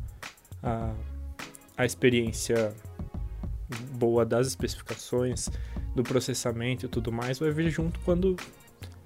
a, 0.63 0.93
a 1.77 1.85
experiência 1.85 2.73
boa 3.91 4.25
das 4.25 4.47
especificações, 4.47 5.49
do 5.95 6.03
processamento 6.03 6.85
e 6.85 6.89
tudo 6.89 7.11
mais, 7.11 7.39
vai 7.39 7.51
vir 7.51 7.69
junto 7.69 7.99
quando 8.01 8.35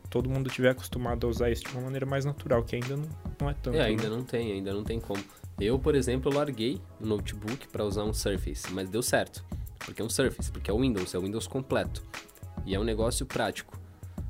todo 0.09 0.29
mundo 0.29 0.49
tiver 0.49 0.69
acostumado 0.69 1.25
a 1.25 1.29
usar 1.29 1.49
isso 1.49 1.63
de 1.63 1.71
uma 1.71 1.81
maneira 1.81 2.05
mais 2.05 2.23
natural, 2.23 2.63
que 2.63 2.75
ainda 2.75 2.95
não, 2.95 3.09
não 3.41 3.49
é 3.49 3.53
tanto. 3.53 3.77
É, 3.77 3.81
ainda 3.81 4.03
né? 4.03 4.09
não 4.09 4.23
tem, 4.23 4.51
ainda 4.51 4.73
não 4.73 4.83
tem 4.83 4.99
como. 4.99 5.23
Eu, 5.63 5.79
por 5.79 5.95
exemplo, 5.95 6.31
larguei 6.33 6.81
o 6.99 7.05
notebook 7.05 7.67
para 7.69 7.83
usar 7.85 8.03
um 8.03 8.13
Surface, 8.13 8.71
mas 8.71 8.89
deu 8.89 9.01
certo. 9.01 9.43
Porque 9.79 10.01
é 10.01 10.05
um 10.05 10.09
Surface, 10.09 10.51
porque 10.51 10.69
é 10.69 10.73
o 10.73 10.79
Windows, 10.79 11.13
é 11.13 11.17
o 11.17 11.21
Windows 11.21 11.47
completo. 11.47 12.03
E 12.65 12.73
é 12.75 12.79
um 12.79 12.83
negócio 12.83 13.25
prático. 13.25 13.77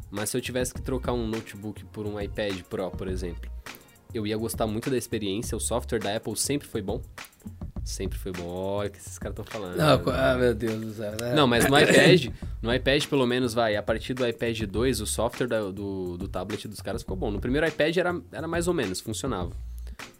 Mas 0.09 0.29
se 0.29 0.37
eu 0.37 0.41
tivesse 0.41 0.73
que 0.73 0.81
trocar 0.81 1.13
um 1.13 1.27
notebook 1.27 1.83
por 1.85 2.05
um 2.05 2.19
iPad 2.19 2.61
Pro, 2.63 2.89
por 2.91 3.07
exemplo, 3.07 3.49
eu 4.13 4.25
ia 4.27 4.37
gostar 4.37 4.67
muito 4.67 4.89
da 4.89 4.97
experiência. 4.97 5.55
O 5.57 5.59
software 5.59 5.99
da 5.99 6.15
Apple 6.15 6.35
sempre 6.35 6.67
foi 6.67 6.81
bom. 6.81 7.01
Sempre 7.83 8.17
foi 8.17 8.31
bom. 8.31 8.45
Olha 8.47 8.87
o 8.87 8.91
que 8.91 8.97
esses 8.97 9.17
caras 9.19 9.37
estão 9.37 9.45
falando. 9.45 9.75
ah, 10.11 10.35
meu 10.37 10.53
Deus 10.55 10.79
do 10.79 10.93
céu. 10.93 11.11
né? 11.19 11.33
Não, 11.35 11.45
mas 11.47 11.67
no 11.67 11.77
iPad, 11.77 12.27
no 12.61 12.73
iPad 12.73 13.05
pelo 13.07 13.25
menos 13.27 13.53
vai, 13.53 13.75
a 13.75 13.83
partir 13.83 14.13
do 14.13 14.25
iPad 14.27 14.61
2, 14.61 15.01
o 15.01 15.05
software 15.05 15.47
da- 15.47 15.69
do, 15.71 16.17
do 16.17 16.27
tablet 16.27 16.67
dos 16.67 16.81
caras 16.81 17.01
ficou 17.01 17.17
bom. 17.17 17.29
No 17.29 17.41
primeiro 17.41 17.67
iPad 17.67 17.97
era, 17.97 18.21
era 18.31 18.47
mais 18.47 18.67
ou 18.67 18.73
menos, 18.73 19.01
funcionava. 19.01 19.51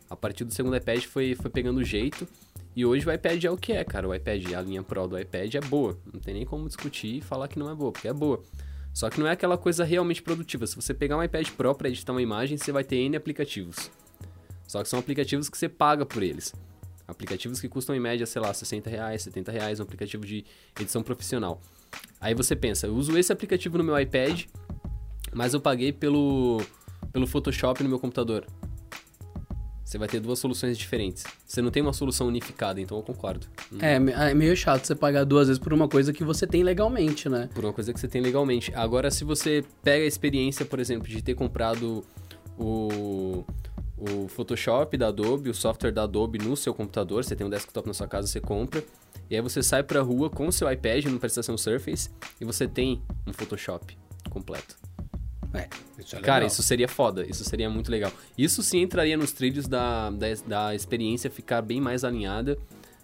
A 0.10 0.16
partir 0.16 0.44
do 0.44 0.54
segundo 0.54 0.76
iPad 0.76 1.04
foi, 1.04 1.36
foi 1.36 1.50
pegando 1.50 1.84
jeito. 1.84 2.28
E 2.76 2.86
hoje 2.86 3.08
o 3.08 3.12
iPad 3.12 3.44
é 3.44 3.52
o 3.52 3.58
que 3.58 3.72
é, 3.72 3.84
cara. 3.84 4.08
O 4.08 4.14
iPad, 4.14 4.54
a 4.54 4.62
linha 4.62 4.84
Pro 4.84 5.08
do 5.08 5.20
iPad 5.20 5.54
é 5.56 5.62
boa. 5.62 5.98
Não 6.12 6.20
tem 6.20 6.34
nem 6.34 6.46
como 6.46 6.68
discutir 6.68 7.18
e 7.18 7.22
falar 7.22 7.48
que 7.48 7.60
não 7.60 7.70
é 7.70 7.76
boa, 7.76 7.92
porque 7.92 8.08
é 8.08 8.14
boa. 8.14 8.42
Só 8.94 9.10
que 9.10 9.20
não 9.20 9.28
é 9.28 9.32
aquela 9.32 9.58
coisa 9.58 9.84
realmente 9.84 10.22
produtiva. 10.22 10.68
Se 10.68 10.76
você 10.76 10.94
pegar 10.94 11.18
um 11.18 11.24
iPad 11.24 11.50
Pro 11.52 11.74
pra 11.76 11.90
editar 11.90 12.12
uma 12.12 12.22
imagem, 12.22 12.58
você 12.58 12.72
vai 12.72 12.84
ter 12.84 12.98
N 12.98 13.16
aplicativos. 13.16 13.92
Só 14.68 14.82
que 14.82 14.90
são 14.90 15.00
aplicativos 15.00 15.50
que 15.50 15.58
você 15.58 15.68
paga 15.68 16.06
por 16.06 16.24
eles. 16.24 16.54
Aplicativos 17.08 17.60
que 17.60 17.68
custam 17.68 17.96
em 17.96 18.00
média, 18.00 18.26
sei 18.26 18.42
lá, 18.42 18.54
60 18.54 18.90
reais, 18.90 19.24
70 19.24 19.52
reais, 19.52 19.80
um 19.80 19.84
aplicativo 19.84 20.26
de 20.26 20.46
edição 20.80 21.04
profissional. 21.04 21.60
Aí 22.20 22.34
você 22.34 22.56
pensa, 22.56 22.88
eu 22.88 22.96
uso 22.96 23.18
esse 23.18 23.32
aplicativo 23.32 23.78
no 23.78 23.84
meu 23.84 24.00
iPad, 24.00 24.46
mas 25.34 25.54
eu 25.54 25.60
paguei 25.60 25.92
pelo, 25.92 26.62
pelo 27.12 27.28
Photoshop 27.28 27.84
no 27.84 27.90
meu 27.90 28.00
computador. 28.00 28.48
Você 29.84 29.98
vai 29.98 30.08
ter 30.08 30.20
duas 30.20 30.40
soluções 30.40 30.78
diferentes. 30.78 31.24
Você 31.46 31.62
não 31.62 31.70
tem 31.70 31.82
uma 31.84 31.94
solução 31.94 32.28
unificada, 32.28 32.80
então 32.80 32.98
eu 32.98 33.04
concordo. 33.04 33.46
É, 33.80 34.00
me- 34.00 34.14
é 34.14 34.34
meio 34.34 34.56
chato 34.56 34.86
você 34.86 34.96
pagar 34.96 35.24
duas 35.26 35.48
vezes 35.48 35.62
por 35.62 35.74
uma 35.74 35.88
coisa 35.88 36.14
que 36.14 36.24
você 36.24 36.48
tem 36.48 36.64
legalmente, 36.64 37.28
né? 37.28 37.50
Por 37.54 37.64
uma 37.66 37.74
coisa 37.74 37.94
que 37.94 38.00
você 38.00 38.08
tem 38.08 38.22
legalmente. 38.22 38.72
Agora, 38.76 39.12
se 39.12 39.24
você 39.24 39.64
pega 39.84 40.04
a 40.04 40.08
experiência, 40.08 40.66
por 40.66 40.80
exemplo, 40.80 41.08
de 41.08 41.22
ter 41.22 41.36
comprado 41.36 42.04
o, 42.58 43.44
o 43.98 44.28
Photoshop 44.30 44.98
da 44.98 45.08
Adobe, 45.10 45.50
o 45.50 45.54
software 45.54 45.92
da 45.92 46.04
Adobe 46.04 46.40
no 46.40 46.56
seu 46.56 46.74
computador, 46.74 47.24
você 47.24 47.36
tem 47.36 47.46
um 47.46 47.50
desktop 47.50 47.88
na 47.88 47.94
sua 47.94 48.08
casa, 48.08 48.28
você 48.28 48.40
compra, 48.40 48.84
e 49.30 49.36
aí 49.36 49.42
você 49.42 49.62
sai 49.62 49.84
pra 49.84 50.02
rua 50.02 50.30
com 50.30 50.48
o 50.48 50.52
seu 50.52 50.72
iPad, 50.72 51.06
não 51.06 51.18
precisa 51.18 51.44
ser 51.44 51.52
um 51.52 51.58
Surface, 51.58 52.10
e 52.40 52.46
você 52.46 52.68
tem 52.68 53.02
um 53.28 53.34
Photoshop 53.34 53.98
completo. 54.30 54.78
É, 55.54 55.68
isso 56.00 56.16
é 56.16 56.20
Cara, 56.20 56.46
isso 56.46 56.64
seria 56.64 56.88
foda, 56.88 57.26
isso 57.26 57.44
seria 57.44 57.70
muito 57.70 57.92
legal. 57.92 58.12
Isso 58.38 58.64
sim 58.64 58.82
entraria 58.82 59.16
nos 59.16 59.32
trilhos 59.32 59.68
da, 59.68 60.10
da, 60.10 60.28
da 60.48 60.76
experiência 60.76 61.30
ficar 61.30 61.62
bem 61.62 61.80
mais 61.80 62.04
alinhada 62.04 62.58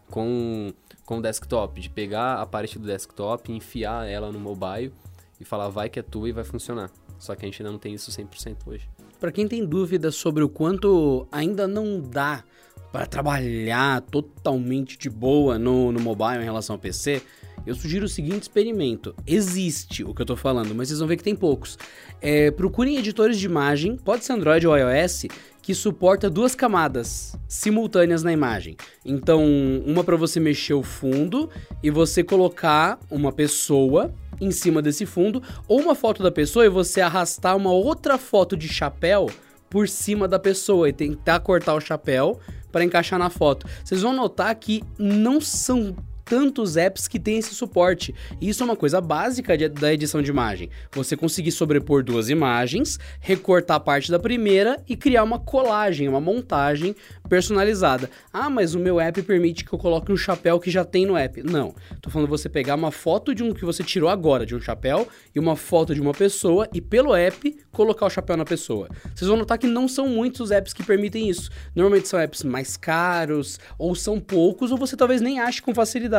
com, 0.10 0.74
com 1.06 1.20
o 1.20 1.22
desktop, 1.22 1.80
de 1.80 1.90
pegar 1.90 2.42
a 2.42 2.46
parte 2.46 2.80
do 2.80 2.86
desktop, 2.86 3.52
enfiar 3.52 4.08
ela 4.08 4.32
no 4.32 4.40
mobile 4.40 4.92
e 5.40 5.46
falar 5.46 5.70
vai 5.70 5.90
que 5.90 6.00
é 6.00 6.04
tua 6.04 6.30
e 6.30 6.32
vai 6.32 6.44
funcionar. 6.44 6.90
Só 7.20 7.36
que 7.36 7.46
a 7.46 7.48
gente 7.48 7.62
ainda 7.62 7.72
não 7.72 7.80
tem 7.80 7.94
isso 7.94 8.10
100% 8.12 8.58
hoje. 8.66 8.90
Para 9.20 9.32
quem 9.32 9.48
tem 9.48 9.66
dúvida 9.66 10.12
sobre 10.12 10.44
o 10.44 10.50
quanto 10.50 11.28
ainda 11.32 11.68
não 11.68 12.00
dá 12.00 12.44
para 12.92 13.06
trabalhar 13.06 14.02
totalmente 14.02 14.98
de 14.98 15.10
boa 15.10 15.60
no, 15.60 15.92
no 15.92 16.00
mobile 16.00 16.42
em 16.42 16.46
relação 16.46 16.76
ao 16.76 16.80
PC, 16.80 17.22
eu 17.70 17.76
sugiro 17.76 18.06
o 18.06 18.10
seguinte 18.10 18.44
experimento. 18.44 19.14
Existe 19.28 20.04
o 20.04 20.14
que 20.14 20.22
eu 20.24 20.26
tô 20.26 20.36
falando, 20.36 20.74
mas 20.74 20.88
vocês 20.88 21.00
vão 21.00 21.08
ver 21.08 21.18
que 21.18 21.24
tem 21.24 21.36
poucos. 21.36 21.78
É, 22.20 22.50
procurem 22.50 22.98
editores 22.98 23.38
de 23.38 23.46
imagem, 23.46 23.96
pode 23.96 24.26
ser 24.26 24.34
Android 24.34 24.66
ou 24.66 24.76
iOS, 24.76 25.26
que 25.62 25.76
suporta 25.76 26.32
duas 26.32 26.56
camadas 26.56 27.38
simultâneas 27.48 28.24
na 28.24 28.34
imagem. 28.34 28.76
Então, 29.06 29.46
uma 29.86 30.04
para 30.04 30.16
você 30.16 30.40
mexer 30.40 30.74
o 30.74 30.82
fundo 30.82 31.48
e 31.84 31.92
você 31.92 32.24
colocar 32.24 33.00
uma 33.10 33.32
pessoa 33.32 34.12
em 34.42 34.50
cima 34.50 34.82
desse 34.82 35.06
fundo, 35.06 35.44
ou 35.68 35.80
uma 35.80 35.94
foto 35.94 36.24
da 36.24 36.32
pessoa 36.32 36.66
e 36.66 36.70
você 36.70 37.02
arrastar 37.02 37.56
uma 37.56 37.72
outra 37.72 38.18
foto 38.18 38.58
de 38.58 38.68
chapéu 38.68 39.30
por 39.70 39.88
cima 39.88 40.28
da 40.28 40.40
pessoa 40.40 40.90
e 40.90 40.94
tentar 40.94 41.42
cortar 41.42 41.76
o 41.76 41.82
chapéu 41.82 42.40
para 42.72 42.84
encaixar 42.84 43.20
na 43.20 43.30
foto. 43.30 43.68
Vocês 43.84 44.02
vão 44.02 44.14
notar 44.14 44.56
que 44.56 44.82
não 44.98 45.40
são 45.40 45.96
tantos 46.30 46.78
apps 46.78 47.08
que 47.08 47.20
têm 47.20 47.40
esse 47.40 47.56
suporte. 47.56 48.14
E 48.40 48.48
isso 48.48 48.62
é 48.62 48.66
uma 48.66 48.76
coisa 48.76 49.02
básica 49.02 49.58
de, 49.58 49.68
da 49.68 49.92
edição 49.92 50.22
de 50.22 50.30
imagem. 50.30 50.70
Você 50.94 51.18
conseguir 51.18 51.52
sobrepor 51.52 52.04
duas 52.04 52.30
imagens, 52.30 53.00
recortar 53.20 53.80
parte 53.80 54.12
da 54.12 54.20
primeira 54.20 54.82
e 54.88 54.96
criar 54.96 55.24
uma 55.24 55.40
colagem, 55.40 56.08
uma 56.08 56.22
montagem 56.22 56.96
personalizada. 57.28 58.10
Ah, 58.32 58.50
mas 58.50 58.76
o 58.76 58.80
meu 58.80 59.00
app 59.00 59.22
permite 59.24 59.66
que 59.66 59.74
eu 59.74 59.80
coloque 59.80 60.12
um 60.12 60.18
chapéu 60.18 60.60
que 60.60 60.70
já 60.70 60.86
tem 60.86 61.06
no 61.06 61.18
app. 61.18 61.42
Não. 61.42 61.74
Tô 62.00 62.12
falando 62.12 62.30
você 62.30 62.48
pegar 62.48 62.76
uma 62.76 62.92
foto 62.92 63.34
de 63.34 63.44
um 63.44 63.52
que 63.52 63.66
você 63.66 63.84
tirou 63.84 64.10
agora 64.10 64.46
de 64.46 64.56
um 64.56 64.62
chapéu 64.62 65.08
e 65.34 65.40
uma 65.40 65.56
foto 65.56 65.96
de 65.96 66.02
uma 66.02 66.14
pessoa 66.14 66.70
e 66.72 66.80
pelo 66.80 67.16
app 67.16 67.58
colocar 67.72 68.06
o 68.06 68.10
chapéu 68.10 68.38
na 68.38 68.46
pessoa. 68.46 68.88
Vocês 69.16 69.28
vão 69.28 69.38
notar 69.38 69.58
que 69.58 69.68
não 69.68 69.88
são 69.88 70.08
muitos 70.08 70.42
os 70.42 70.52
apps 70.52 70.74
que 70.74 70.84
permitem 70.84 71.28
isso. 71.28 71.50
Normalmente 71.76 72.08
são 72.08 72.20
apps 72.20 72.44
mais 72.44 72.78
caros 72.78 73.60
ou 73.78 73.96
são 73.96 74.20
poucos 74.20 74.72
ou 74.72 74.78
você 74.78 74.96
talvez 74.96 75.22
nem 75.22 75.40
ache 75.40 75.62
com 75.62 75.74
facilidade. 75.74 76.19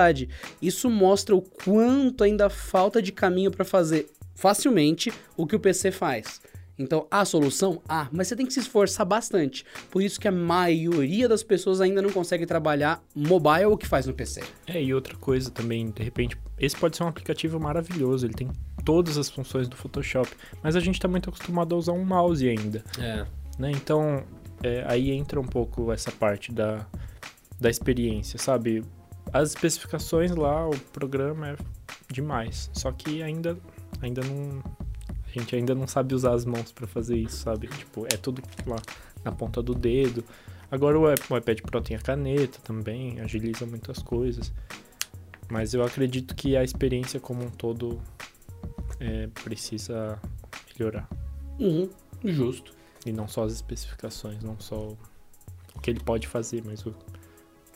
Isso 0.60 0.88
mostra 0.88 1.34
o 1.34 1.42
quanto 1.42 2.24
ainda 2.24 2.48
falta 2.48 3.02
de 3.02 3.12
caminho 3.12 3.50
para 3.50 3.64
fazer 3.64 4.10
facilmente 4.34 5.12
o 5.36 5.46
que 5.46 5.54
o 5.54 5.60
PC 5.60 5.90
faz. 5.90 6.40
Então, 6.78 7.06
a 7.10 7.26
solução? 7.26 7.82
Ah, 7.86 8.08
mas 8.10 8.26
você 8.26 8.34
tem 8.34 8.46
que 8.46 8.54
se 8.54 8.60
esforçar 8.60 9.04
bastante. 9.04 9.66
Por 9.90 10.00
isso 10.00 10.18
que 10.18 10.26
a 10.26 10.32
maioria 10.32 11.28
das 11.28 11.42
pessoas 11.42 11.78
ainda 11.78 12.00
não 12.00 12.10
consegue 12.10 12.46
trabalhar 12.46 13.02
mobile 13.14 13.66
o 13.66 13.76
que 13.76 13.86
faz 13.86 14.06
no 14.06 14.14
PC. 14.14 14.42
É, 14.66 14.82
e 14.82 14.94
outra 14.94 15.14
coisa 15.14 15.50
também, 15.50 15.90
de 15.90 16.02
repente, 16.02 16.38
esse 16.58 16.74
pode 16.74 16.96
ser 16.96 17.02
um 17.02 17.08
aplicativo 17.08 17.60
maravilhoso, 17.60 18.24
ele 18.24 18.32
tem 18.32 18.48
todas 18.82 19.18
as 19.18 19.28
funções 19.28 19.68
do 19.68 19.76
Photoshop, 19.76 20.30
mas 20.62 20.74
a 20.74 20.80
gente 20.80 20.94
está 20.94 21.06
muito 21.06 21.28
acostumado 21.28 21.74
a 21.74 21.78
usar 21.78 21.92
um 21.92 22.02
mouse 22.02 22.48
ainda. 22.48 22.82
É. 22.98 23.26
Né? 23.58 23.72
Então, 23.72 24.24
é, 24.62 24.82
aí 24.86 25.10
entra 25.10 25.38
um 25.38 25.46
pouco 25.46 25.92
essa 25.92 26.10
parte 26.10 26.50
da, 26.50 26.86
da 27.60 27.68
experiência, 27.68 28.38
sabe? 28.38 28.82
As 29.32 29.50
especificações 29.50 30.32
lá, 30.32 30.68
o 30.68 30.78
programa 30.92 31.50
é 31.50 31.56
demais, 32.10 32.70
só 32.72 32.90
que 32.90 33.22
ainda, 33.22 33.56
ainda 34.02 34.22
não 34.22 34.62
a 35.30 35.38
gente 35.38 35.54
ainda 35.54 35.74
não 35.74 35.86
sabe 35.86 36.14
usar 36.14 36.32
as 36.34 36.44
mãos 36.44 36.72
para 36.72 36.86
fazer 36.88 37.16
isso, 37.16 37.36
sabe? 37.36 37.68
Tipo, 37.68 38.04
é 38.06 38.16
tudo 38.16 38.42
lá 38.66 38.76
na 39.24 39.30
ponta 39.30 39.62
do 39.62 39.74
dedo. 39.74 40.24
Agora 40.70 40.98
o 40.98 41.12
iPad 41.12 41.60
Pro 41.60 41.80
tem 41.80 41.96
a 41.96 42.00
caneta 42.00 42.58
também, 42.64 43.20
agiliza 43.20 43.64
muitas 43.64 44.02
coisas. 44.02 44.52
Mas 45.48 45.72
eu 45.72 45.84
acredito 45.84 46.34
que 46.34 46.56
a 46.56 46.64
experiência 46.64 47.20
como 47.20 47.44
um 47.44 47.50
todo 47.50 48.00
é, 48.98 49.28
precisa 49.28 50.20
melhorar. 50.76 51.08
Uhum, 51.60 51.88
justo. 52.24 52.72
E 53.06 53.12
não 53.12 53.28
só 53.28 53.44
as 53.44 53.52
especificações, 53.52 54.42
não 54.42 54.58
só 54.58 54.96
o 55.74 55.80
que 55.80 55.90
ele 55.90 56.00
pode 56.00 56.26
fazer, 56.26 56.62
mas 56.64 56.84
o, 56.84 56.94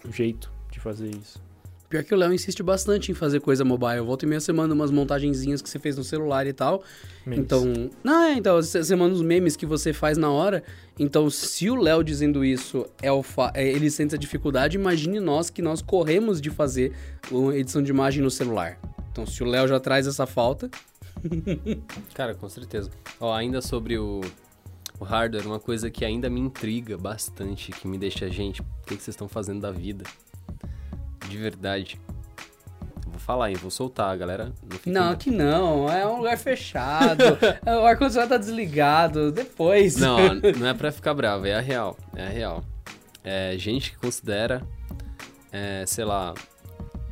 o 0.04 0.12
jeito 0.12 0.52
fazer 0.84 1.10
isso. 1.10 1.42
Pior 1.88 2.02
que 2.02 2.12
o 2.12 2.16
Léo 2.16 2.32
insiste 2.32 2.60
bastante 2.60 3.12
em 3.12 3.14
fazer 3.14 3.40
coisa 3.40 3.64
mobile. 3.64 4.00
Volta 4.00 4.24
e 4.24 4.28
meia 4.28 4.40
você 4.40 4.52
manda 4.52 4.74
umas 4.74 4.90
montagenzinhas 4.90 5.62
que 5.62 5.68
você 5.68 5.78
fez 5.78 5.96
no 5.96 6.02
celular 6.02 6.46
e 6.46 6.52
tal. 6.52 6.82
Memes. 7.24 7.44
Então. 7.44 7.90
Não, 8.02 8.22
é, 8.24 8.34
então, 8.34 8.60
você 8.60 8.96
manda 8.96 9.14
os 9.14 9.22
memes 9.22 9.54
que 9.54 9.64
você 9.64 9.92
faz 9.92 10.18
na 10.18 10.28
hora. 10.30 10.64
Então, 10.98 11.30
se 11.30 11.70
o 11.70 11.76
Léo 11.76 12.02
dizendo 12.02 12.44
isso 12.44 12.84
é 13.00 13.12
o 13.12 13.22
fa... 13.22 13.52
é, 13.54 13.64
ele 13.68 13.88
sente 13.90 14.08
essa 14.08 14.18
dificuldade, 14.18 14.76
imagine 14.76 15.20
nós 15.20 15.50
que 15.50 15.62
nós 15.62 15.80
corremos 15.80 16.40
de 16.40 16.50
fazer 16.50 16.92
uma 17.30 17.56
edição 17.56 17.80
de 17.80 17.90
imagem 17.90 18.22
no 18.24 18.30
celular. 18.30 18.76
Então, 19.12 19.24
se 19.24 19.42
o 19.44 19.46
Léo 19.46 19.68
já 19.68 19.78
traz 19.78 20.08
essa 20.08 20.26
falta. 20.26 20.68
Cara, 22.12 22.34
com 22.34 22.48
certeza. 22.48 22.90
Ó, 23.20 23.32
ainda 23.32 23.62
sobre 23.62 23.96
o, 23.98 24.20
o 24.98 25.04
hardware, 25.04 25.46
uma 25.46 25.60
coisa 25.60 25.88
que 25.90 26.04
ainda 26.04 26.28
me 26.28 26.40
intriga 26.40 26.98
bastante, 26.98 27.70
que 27.70 27.86
me 27.86 27.98
deixa, 27.98 28.28
gente, 28.28 28.62
o 28.62 28.64
que, 28.84 28.96
que 28.96 29.02
vocês 29.02 29.14
estão 29.14 29.28
fazendo 29.28 29.60
da 29.60 29.70
vida? 29.70 30.04
De 31.28 31.36
verdade. 31.38 32.00
Vou 33.06 33.18
falar, 33.18 33.50
hein? 33.50 33.56
Vou 33.60 33.70
soltar, 33.70 34.16
galera. 34.18 34.52
Não, 34.84 35.04
Não, 35.04 35.12
aqui 35.12 35.30
não. 35.30 35.88
É 35.88 36.06
um 36.06 36.18
lugar 36.18 36.36
fechado. 36.36 37.22
o 37.64 37.86
ar-condicionado 37.86 38.30
tá 38.30 38.36
desligado. 38.38 39.30
Depois. 39.32 39.96
Não, 39.96 40.18
não 40.58 40.66
é 40.66 40.74
pra 40.74 40.90
ficar 40.90 41.14
bravo, 41.14 41.46
é 41.46 41.54
a 41.54 41.60
real. 41.60 41.96
É 42.14 42.26
a 42.26 42.28
real. 42.28 42.64
É 43.22 43.54
gente 43.56 43.92
que 43.92 43.96
considera, 43.96 44.62
é, 45.52 45.84
sei 45.86 46.04
lá, 46.04 46.34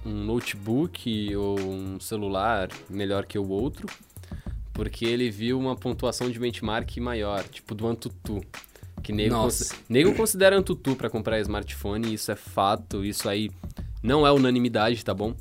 um 0.04 0.10
notebook 0.12 1.34
ou 1.36 1.58
um 1.60 1.98
celular 2.00 2.68
melhor 2.90 3.24
que 3.24 3.38
o 3.38 3.48
outro, 3.48 3.86
porque 4.74 5.04
ele 5.06 5.30
viu 5.30 5.58
uma 5.58 5.74
pontuação 5.76 6.28
de 6.30 6.38
benchmark 6.38 6.96
maior, 6.98 7.44
tipo 7.44 7.74
do 7.74 7.86
Antutu. 7.86 8.40
Que 9.02 9.12
nego, 9.12 9.34
cons- 9.36 9.72
nego 9.88 10.14
considera 10.14 10.56
Antutu 10.56 10.94
pra 10.96 11.08
comprar 11.08 11.40
smartphone, 11.40 12.12
isso 12.14 12.30
é 12.30 12.36
fato, 12.36 13.04
isso 13.04 13.28
aí 13.28 13.50
não 14.02 14.26
é 14.26 14.32
unanimidade, 14.32 15.04
tá 15.04 15.14
bom? 15.14 15.34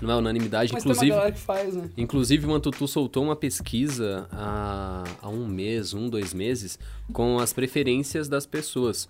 Não 0.00 0.10
é 0.10 0.16
unanimidade, 0.16 0.72
Mas 0.72 0.82
tem 0.82 0.90
uma 0.90 0.94
inclusive. 0.94 1.16
galera 1.16 1.32
que 1.32 1.40
faz, 1.40 1.74
né? 1.76 1.88
Inclusive, 1.96 2.46
o 2.46 2.52
Antutu 2.52 2.88
soltou 2.88 3.22
uma 3.22 3.36
pesquisa 3.36 4.26
há, 4.32 5.04
há 5.22 5.28
um 5.28 5.46
mês, 5.46 5.94
um, 5.94 6.08
dois 6.08 6.34
meses, 6.34 6.76
com 7.12 7.38
as 7.38 7.52
preferências 7.52 8.28
das 8.28 8.44
pessoas. 8.44 9.08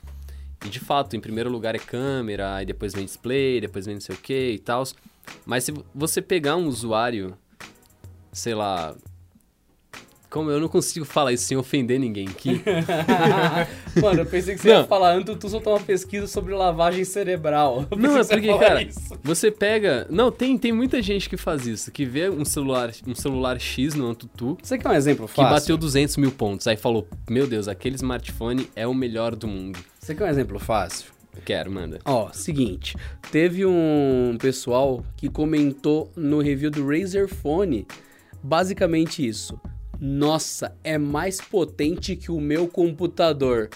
E 0.65 0.69
de 0.69 0.79
fato, 0.79 1.17
em 1.17 1.21
primeiro 1.21 1.51
lugar 1.51 1.75
é 1.75 1.79
câmera, 1.79 2.55
aí 2.57 2.67
depois 2.67 2.93
vem 2.93 3.05
display, 3.07 3.61
depois 3.61 3.87
vem 3.87 3.95
não 3.95 4.01
sei 4.03 4.15
o 4.15 4.19
que 4.19 4.51
e 4.53 4.59
tal. 4.59 4.85
Mas 5.47 5.65
se 5.65 5.75
você 5.95 6.21
pegar 6.21 6.57
um 6.57 6.67
usuário, 6.67 7.37
sei 8.31 8.55
lá. 8.55 8.95
Como 10.33 10.51
eu 10.51 10.59
não 10.59 10.67
consigo 10.67 11.05
falar 11.05 11.31
isso 11.35 11.45
sem 11.45 11.59
ofender 11.59 12.01
ninguém 12.01 12.27
aqui. 12.27 12.63
Mano, 14.01 14.21
eu 14.21 14.27
pensei 14.27 14.55
que 14.55 14.63
você 14.63 14.73
Não. 14.73 14.81
ia 14.81 14.87
falar 14.87 15.13
antes 15.13 15.37
tu 15.37 15.47
soltou 15.47 15.75
uma 15.75 15.81
pesquisa 15.81 16.27
sobre 16.27 16.55
lavagem 16.55 17.05
cerebral. 17.05 17.87
Não, 17.95 18.17
é 18.17 18.25
que 18.25 18.29
porque, 18.31 18.59
cara, 18.59 18.83
isso. 18.83 18.99
você 19.23 19.51
pega. 19.51 20.07
Não, 20.09 20.33
tem, 20.33 20.57
tem 20.57 20.73
muita 20.73 21.03
gente 21.03 21.29
que 21.29 21.37
faz 21.37 21.67
isso, 21.67 21.93
que 21.93 22.07
vê 22.07 22.31
um 22.31 22.47
celular, 22.47 22.91
um 23.07 23.15
celular 23.15 23.61
X 23.61 23.95
no 23.95 24.07
Antutu, 24.09 24.57
Você 24.63 24.79
quer 24.79 24.89
um 24.89 24.95
exemplo 24.95 25.29
que 25.29 25.35
fácil? 25.35 25.51
bateu 25.53 25.77
200 25.77 26.17
mil 26.17 26.33
pontos. 26.33 26.67
Aí 26.67 26.79
falou: 26.79 27.07
Meu 27.29 27.47
Deus, 27.47 27.69
aquele 27.69 27.97
smartphone 27.97 28.71
é 28.75 28.87
o 28.87 28.95
melhor 28.95 29.37
do 29.37 29.47
mundo. 29.47 29.79
Você 30.01 30.15
quer 30.15 30.25
um 30.25 30.29
exemplo 30.29 30.59
fácil? 30.59 31.13
Quero, 31.45 31.71
manda. 31.71 31.99
Ó, 32.07 32.31
seguinte. 32.33 32.97
Teve 33.31 33.67
um 33.67 34.39
pessoal 34.41 35.05
que 35.15 35.29
comentou 35.29 36.11
no 36.17 36.41
review 36.41 36.71
do 36.71 36.87
Razer 36.89 37.29
Phone 37.29 37.87
basicamente 38.43 39.27
isso. 39.27 39.61
Nossa, 40.05 40.77
é 40.83 40.99
mais 40.99 41.41
potente 41.41 42.17
que 42.17 42.33
o 42.33 42.41
meu 42.41 42.67
computador. 42.67 43.71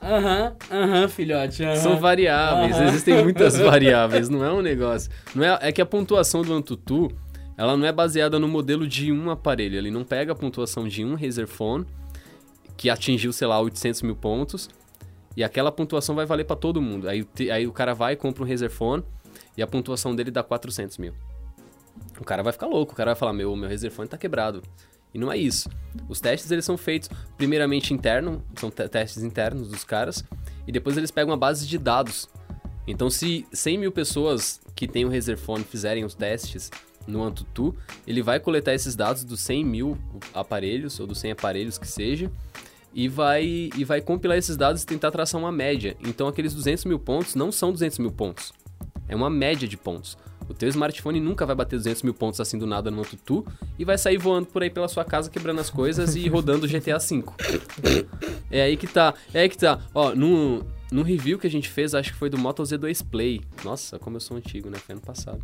Aham, 0.00 0.54
aham, 0.70 1.08
filhote. 1.08 1.64
aham. 1.64 1.74
São 1.74 1.98
variáveis, 1.98 2.78
existem 2.78 3.24
muitas 3.24 3.58
variáveis, 3.58 4.28
não 4.28 4.44
é 4.44 4.52
um 4.52 4.62
negócio. 4.62 5.10
Não 5.34 5.42
é, 5.42 5.58
é 5.60 5.72
que 5.72 5.82
a 5.82 5.86
pontuação 5.86 6.42
do 6.42 6.52
Antutu, 6.54 7.10
ela 7.58 7.76
não 7.76 7.84
é 7.84 7.90
baseada 7.90 8.38
no 8.38 8.46
modelo 8.46 8.86
de 8.86 9.10
um 9.10 9.30
aparelho. 9.30 9.76
Ele 9.76 9.90
não 9.90 10.04
pega 10.04 10.30
a 10.30 10.36
pontuação 10.36 10.86
de 10.86 11.04
um 11.04 11.16
Razer 11.16 11.48
Phone, 11.48 11.84
que 12.76 12.88
atingiu, 12.88 13.32
sei 13.32 13.48
lá, 13.48 13.60
800 13.60 14.02
mil 14.02 14.14
pontos, 14.14 14.70
e 15.36 15.42
aquela 15.42 15.72
pontuação 15.72 16.14
vai 16.14 16.24
valer 16.24 16.44
pra 16.44 16.54
todo 16.54 16.80
mundo. 16.80 17.08
Aí, 17.08 17.26
aí 17.52 17.66
o 17.66 17.72
cara 17.72 17.94
vai, 17.94 18.14
compra 18.14 18.44
um 18.44 18.46
Razer 18.46 18.70
Phone, 18.70 19.02
e 19.56 19.62
a 19.62 19.66
pontuação 19.66 20.14
dele 20.14 20.30
dá 20.30 20.44
400 20.44 20.98
mil. 20.98 21.14
O 22.20 22.24
cara 22.24 22.44
vai 22.44 22.52
ficar 22.52 22.68
louco, 22.68 22.92
o 22.92 22.96
cara 22.96 23.10
vai 23.10 23.18
falar, 23.18 23.32
meu, 23.32 23.56
meu 23.56 23.68
Razer 23.68 23.90
Phone 23.90 24.08
tá 24.08 24.16
quebrado. 24.16 24.62
E 25.14 25.18
não 25.18 25.30
é 25.30 25.38
isso. 25.38 25.70
Os 26.08 26.20
testes, 26.20 26.50
eles 26.50 26.64
são 26.64 26.76
feitos 26.76 27.08
primeiramente 27.36 27.94
interno, 27.94 28.44
são 28.58 28.70
te- 28.70 28.88
testes 28.88 29.22
internos 29.22 29.68
dos 29.68 29.84
caras, 29.84 30.24
e 30.66 30.72
depois 30.72 30.96
eles 30.96 31.10
pegam 31.10 31.30
uma 31.30 31.36
base 31.36 31.66
de 31.66 31.78
dados. 31.78 32.28
Então, 32.86 33.08
se 33.08 33.46
100 33.52 33.78
mil 33.78 33.92
pessoas 33.92 34.60
que 34.74 34.88
têm 34.88 35.04
o 35.04 35.10
Razer 35.10 35.38
Phone 35.38 35.62
fizerem 35.64 36.04
os 36.04 36.14
testes 36.14 36.70
no 37.06 37.22
Antutu, 37.22 37.74
ele 38.06 38.22
vai 38.22 38.40
coletar 38.40 38.74
esses 38.74 38.96
dados 38.96 39.24
dos 39.24 39.40
100 39.40 39.64
mil 39.64 39.98
aparelhos, 40.34 40.98
ou 40.98 41.06
dos 41.06 41.18
100 41.18 41.32
aparelhos 41.32 41.78
que 41.78 41.86
seja, 41.86 42.30
e 42.92 43.08
vai, 43.08 43.70
e 43.76 43.84
vai 43.84 44.00
compilar 44.00 44.36
esses 44.36 44.56
dados 44.56 44.82
e 44.82 44.86
tentar 44.86 45.10
traçar 45.10 45.40
uma 45.40 45.52
média. 45.52 45.96
Então, 46.00 46.26
aqueles 46.26 46.54
200 46.54 46.84
mil 46.84 46.98
pontos 46.98 47.34
não 47.34 47.52
são 47.52 47.72
200 47.72 47.98
mil 47.98 48.10
pontos. 48.10 48.52
É 49.08 49.14
uma 49.14 49.30
média 49.30 49.66
de 49.68 49.76
pontos. 49.76 50.16
O 50.48 50.54
teu 50.54 50.68
smartphone 50.68 51.20
nunca 51.20 51.46
vai 51.46 51.54
bater 51.56 51.76
200 51.76 52.02
mil 52.02 52.14
pontos 52.14 52.40
assim 52.40 52.58
do 52.58 52.66
nada 52.66 52.90
no 52.90 53.02
tutu 53.04 53.46
e 53.78 53.84
vai 53.84 53.96
sair 53.98 54.18
voando 54.18 54.46
por 54.46 54.62
aí 54.62 54.70
pela 54.70 54.88
sua 54.88 55.04
casa, 55.04 55.30
quebrando 55.30 55.60
as 55.60 55.70
coisas 55.70 56.14
e 56.16 56.28
rodando 56.28 56.66
GTA 56.68 56.98
V. 56.98 57.24
É 58.50 58.62
aí 58.62 58.76
que 58.76 58.86
tá, 58.86 59.14
é 59.32 59.40
aí 59.40 59.48
que 59.48 59.56
tá. 59.58 59.80
Ó, 59.94 60.14
no, 60.14 60.64
no 60.92 61.02
review 61.02 61.38
que 61.38 61.46
a 61.46 61.50
gente 61.50 61.68
fez, 61.68 61.94
acho 61.94 62.12
que 62.12 62.18
foi 62.18 62.28
do 62.30 62.38
Moto 62.38 62.62
Z2 62.62 63.04
Play. 63.10 63.40
Nossa, 63.64 63.98
como 63.98 64.16
eu 64.16 64.20
sou 64.20 64.36
antigo, 64.36 64.68
né? 64.70 64.78
Foi 64.78 64.94
ano 64.94 65.02
passado. 65.02 65.40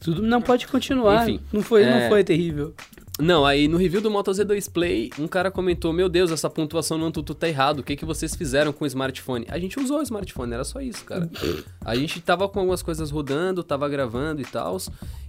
Tudo 0.00 0.22
não 0.22 0.42
pode 0.42 0.66
continuar. 0.66 1.28
Enfim, 1.28 1.40
não 1.52 1.62
foi, 1.62 1.82
é- 1.84 2.02
não 2.02 2.08
foi 2.08 2.24
terrível. 2.24 2.74
Não, 3.20 3.44
aí 3.44 3.68
no 3.68 3.76
review 3.76 4.00
do 4.00 4.10
Moto 4.10 4.30
Z2 4.30 4.70
Play, 4.70 5.10
um 5.18 5.28
cara 5.28 5.50
comentou: 5.50 5.92
Meu 5.92 6.08
Deus, 6.08 6.30
essa 6.30 6.48
pontuação 6.48 6.96
no 6.96 7.06
Antutu 7.06 7.34
tá 7.34 7.48
errado. 7.48 7.80
O 7.80 7.82
que, 7.82 7.94
que 7.94 8.04
vocês 8.04 8.34
fizeram 8.34 8.72
com 8.72 8.84
o 8.84 8.86
smartphone? 8.86 9.46
A 9.48 9.58
gente 9.58 9.78
usou 9.78 9.98
o 9.98 10.02
smartphone, 10.02 10.54
era 10.54 10.64
só 10.64 10.80
isso, 10.80 11.04
cara. 11.04 11.28
A 11.84 11.94
gente 11.94 12.20
tava 12.20 12.48
com 12.48 12.60
algumas 12.60 12.82
coisas 12.82 13.10
rodando, 13.10 13.62
tava 13.62 13.88
gravando 13.88 14.40
e 14.40 14.44
tal. 14.44 14.78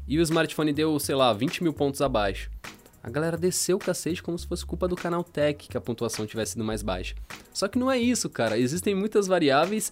E 0.07 0.17
o 0.17 0.21
smartphone 0.21 0.71
deu, 0.71 0.97
sei 0.99 1.15
lá, 1.15 1.33
20 1.33 1.63
mil 1.63 1.73
pontos 1.73 2.01
abaixo. 2.01 2.49
A 3.03 3.09
galera 3.09 3.37
desceu 3.37 3.75
o 3.75 3.79
cacete 3.79 4.23
como 4.23 4.39
se 4.39 4.47
fosse 4.47 4.65
culpa 4.65 4.87
do 4.87 4.95
canal 4.95 5.23
Tech 5.23 5.67
que 5.67 5.77
a 5.77 5.81
pontuação 5.81 6.25
tivesse 6.25 6.53
sido 6.53 6.63
mais 6.63 6.81
baixa. 6.81 7.15
Só 7.53 7.67
que 7.67 7.77
não 7.77 7.91
é 7.91 7.97
isso, 7.97 8.29
cara. 8.29 8.57
Existem 8.57 8.95
muitas 8.95 9.27
variáveis 9.27 9.91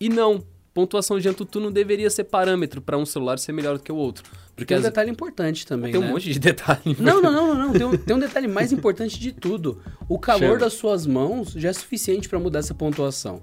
e 0.00 0.08
não. 0.08 0.42
Pontuação 0.74 1.20
de 1.20 1.28
Antutu 1.28 1.60
não 1.60 1.70
deveria 1.70 2.10
ser 2.10 2.24
parâmetro 2.24 2.82
para 2.82 2.98
um 2.98 3.06
celular 3.06 3.38
ser 3.38 3.52
melhor 3.52 3.78
do 3.78 3.82
que 3.84 3.92
o 3.92 3.96
outro. 3.96 4.24
Porque 4.56 4.66
Tem 4.66 4.76
um 4.76 4.80
as- 4.80 4.84
detalhe 4.84 5.08
importante 5.10 5.64
também, 5.66 5.92
tem 5.92 6.00
um 6.00 6.04
né? 6.04 6.10
monte 6.10 6.32
de 6.32 6.38
detalhe. 6.40 6.96
Não, 6.98 7.22
não, 7.22 7.30
não, 7.32 7.54
não, 7.54 7.66
não. 7.68 7.72
Tem 7.72 7.84
um, 7.86 7.96
tem 7.96 8.16
um 8.16 8.18
detalhe 8.18 8.48
mais 8.48 8.72
importante 8.72 9.18
de 9.20 9.30
tudo. 9.32 9.80
O 10.08 10.18
calor 10.18 10.40
Chama. 10.40 10.58
das 10.58 10.72
suas 10.74 11.06
mãos 11.06 11.52
já 11.52 11.68
é 11.68 11.72
suficiente 11.72 12.28
pra 12.28 12.38
mudar 12.40 12.58
essa 12.58 12.74
pontuação. 12.74 13.40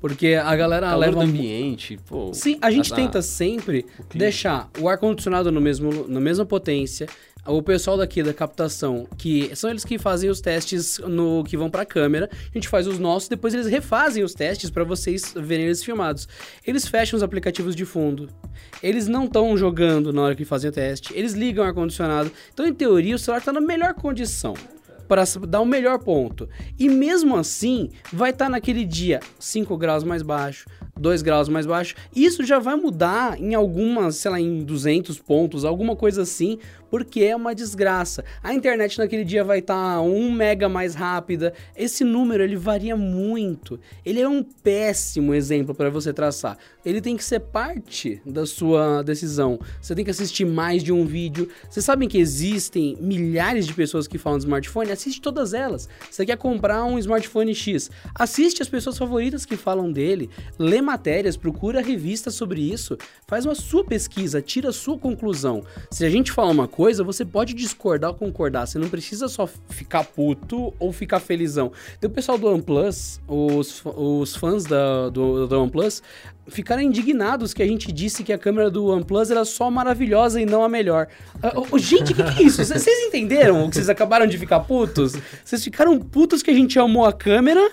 Porque 0.00 0.34
a 0.34 0.54
galera 0.54 0.88
calor 0.90 1.04
do 1.12 1.18
leva. 1.18 1.22
ambiente, 1.30 1.98
pô. 2.06 2.34
Sim, 2.34 2.58
a 2.60 2.70
gente 2.70 2.92
a- 2.92 2.96
tenta 2.96 3.22
sempre 3.22 3.84
clima. 3.84 4.08
deixar 4.16 4.68
o 4.78 4.88
ar-condicionado 4.88 5.50
no 5.52 5.60
mesmo, 5.60 6.06
na 6.08 6.20
mesma 6.20 6.44
potência. 6.44 7.06
O 7.46 7.62
pessoal 7.62 7.98
daqui 7.98 8.22
da 8.22 8.32
captação, 8.32 9.06
que 9.18 9.54
são 9.54 9.68
eles 9.68 9.84
que 9.84 9.98
fazem 9.98 10.30
os 10.30 10.40
testes 10.40 10.98
no 10.98 11.44
que 11.44 11.58
vão 11.58 11.68
pra 11.68 11.84
câmera, 11.84 12.30
a 12.32 12.54
gente 12.54 12.68
faz 12.68 12.86
os 12.86 12.98
nossos, 12.98 13.28
depois 13.28 13.52
eles 13.52 13.66
refazem 13.66 14.24
os 14.24 14.32
testes 14.32 14.70
pra 14.70 14.82
vocês 14.82 15.34
verem 15.36 15.66
eles 15.66 15.84
filmados. 15.84 16.26
Eles 16.66 16.88
fecham 16.88 17.18
os 17.18 17.22
aplicativos 17.22 17.76
de 17.76 17.84
fundo. 17.84 18.30
Eles 18.82 19.06
não 19.08 19.26
estão 19.26 19.54
jogando 19.58 20.10
na 20.10 20.22
hora 20.22 20.34
que 20.34 20.44
fazem 20.44 20.70
o 20.70 20.72
teste. 20.72 21.12
Eles 21.14 21.34
ligam 21.34 21.62
o 21.62 21.66
ar-condicionado. 21.66 22.32
Então, 22.52 22.66
em 22.66 22.72
teoria, 22.72 23.14
o 23.14 23.18
celular 23.18 23.42
tá 23.42 23.52
na 23.52 23.60
melhor 23.60 23.92
condição 23.92 24.54
para 25.06 25.24
dar 25.46 25.60
o 25.60 25.66
melhor 25.66 25.98
ponto. 25.98 26.48
E 26.78 26.88
mesmo 26.88 27.36
assim, 27.36 27.90
vai 28.12 28.30
estar 28.30 28.48
naquele 28.48 28.84
dia 28.84 29.20
5 29.38 29.76
graus 29.76 30.02
mais 30.02 30.22
baixo, 30.22 30.66
2 30.98 31.22
graus 31.22 31.48
mais 31.48 31.66
baixo. 31.66 31.94
Isso 32.14 32.44
já 32.44 32.58
vai 32.58 32.76
mudar 32.76 33.40
em 33.40 33.54
algumas, 33.54 34.16
sei 34.16 34.30
lá, 34.30 34.40
em 34.40 34.62
200 34.62 35.18
pontos, 35.18 35.64
alguma 35.64 35.96
coisa 35.96 36.22
assim, 36.22 36.58
porque 36.90 37.20
é 37.22 37.34
uma 37.34 37.54
desgraça. 37.54 38.24
A 38.42 38.54
internet 38.54 38.98
naquele 38.98 39.24
dia 39.24 39.42
vai 39.42 39.58
estar 39.58 40.00
1 40.00 40.30
mega 40.30 40.68
mais 40.68 40.94
rápida. 40.94 41.52
Esse 41.76 42.04
número 42.04 42.42
ele 42.42 42.54
varia 42.54 42.96
muito. 42.96 43.80
Ele 44.04 44.20
é 44.20 44.28
um 44.28 44.44
péssimo 44.44 45.34
exemplo 45.34 45.74
para 45.74 45.90
você 45.90 46.12
traçar. 46.12 46.56
Ele 46.84 47.00
tem 47.00 47.16
que 47.16 47.24
ser 47.24 47.40
parte 47.40 48.22
da 48.24 48.46
sua 48.46 49.02
decisão. 49.02 49.58
Você 49.80 49.94
tem 49.94 50.04
que 50.04 50.10
assistir 50.12 50.44
mais 50.44 50.84
de 50.84 50.92
um 50.92 51.04
vídeo. 51.04 51.48
Vocês 51.68 51.84
sabem 51.84 52.08
que 52.08 52.18
existem 52.18 52.96
milhares 53.00 53.66
de 53.66 53.74
pessoas 53.74 54.06
que 54.06 54.18
falam 54.18 54.38
de 54.38 54.44
smartphone? 54.44 54.92
Assiste 54.92 55.20
todas 55.20 55.52
elas. 55.52 55.88
Você 56.08 56.24
quer 56.24 56.36
comprar 56.36 56.84
um 56.84 56.96
smartphone 56.98 57.54
X? 57.54 57.90
Assiste 58.14 58.62
as 58.62 58.68
pessoas 58.68 58.96
favoritas 58.96 59.44
que 59.44 59.56
falam 59.56 59.90
dele. 59.90 60.30
Matérias, 60.84 61.36
procura 61.36 61.80
revistas 61.80 62.34
sobre 62.34 62.60
isso. 62.60 62.96
Faz 63.26 63.44
uma 63.44 63.54
sua 63.54 63.84
pesquisa, 63.84 64.40
tira 64.40 64.68
a 64.68 64.72
sua 64.72 64.98
conclusão. 64.98 65.64
Se 65.90 66.04
a 66.04 66.10
gente 66.10 66.30
fala 66.30 66.52
uma 66.52 66.68
coisa, 66.68 67.02
você 67.02 67.24
pode 67.24 67.54
discordar 67.54 68.10
ou 68.10 68.16
concordar. 68.16 68.66
Você 68.66 68.78
não 68.78 68.88
precisa 68.88 69.26
só 69.26 69.46
ficar 69.46 70.04
puto 70.04 70.72
ou 70.78 70.92
ficar 70.92 71.18
felizão. 71.20 71.72
Tem 72.00 72.08
o 72.08 72.12
pessoal 72.12 72.38
do 72.38 72.46
OnePlus, 72.46 73.20
os, 73.26 73.82
os 73.84 74.36
fãs 74.36 74.64
da, 74.64 75.08
do, 75.08 75.46
do 75.46 75.60
OnePlus, 75.60 76.02
ficaram 76.46 76.82
indignados 76.82 77.54
que 77.54 77.62
a 77.62 77.66
gente 77.66 77.90
disse 77.90 78.22
que 78.22 78.32
a 78.32 78.38
câmera 78.38 78.70
do 78.70 78.86
OnePlus 78.86 79.30
era 79.30 79.44
só 79.44 79.70
maravilhosa 79.70 80.40
e 80.40 80.46
não 80.46 80.62
a 80.62 80.68
melhor. 80.68 81.08
Ô, 81.70 81.78
gente, 81.78 82.12
o 82.12 82.16
que, 82.16 82.22
que 82.22 82.42
é 82.42 82.42
isso? 82.42 82.64
Vocês 82.64 83.06
entenderam 83.06 83.64
vocês 83.74 83.88
acabaram 83.88 84.26
de 84.26 84.38
ficar 84.38 84.60
putos? 84.60 85.14
Vocês 85.44 85.62
ficaram 85.62 85.98
putos 85.98 86.42
que 86.42 86.50
a 86.50 86.54
gente 86.54 86.78
amou 86.78 87.04
a 87.04 87.12
câmera 87.12 87.70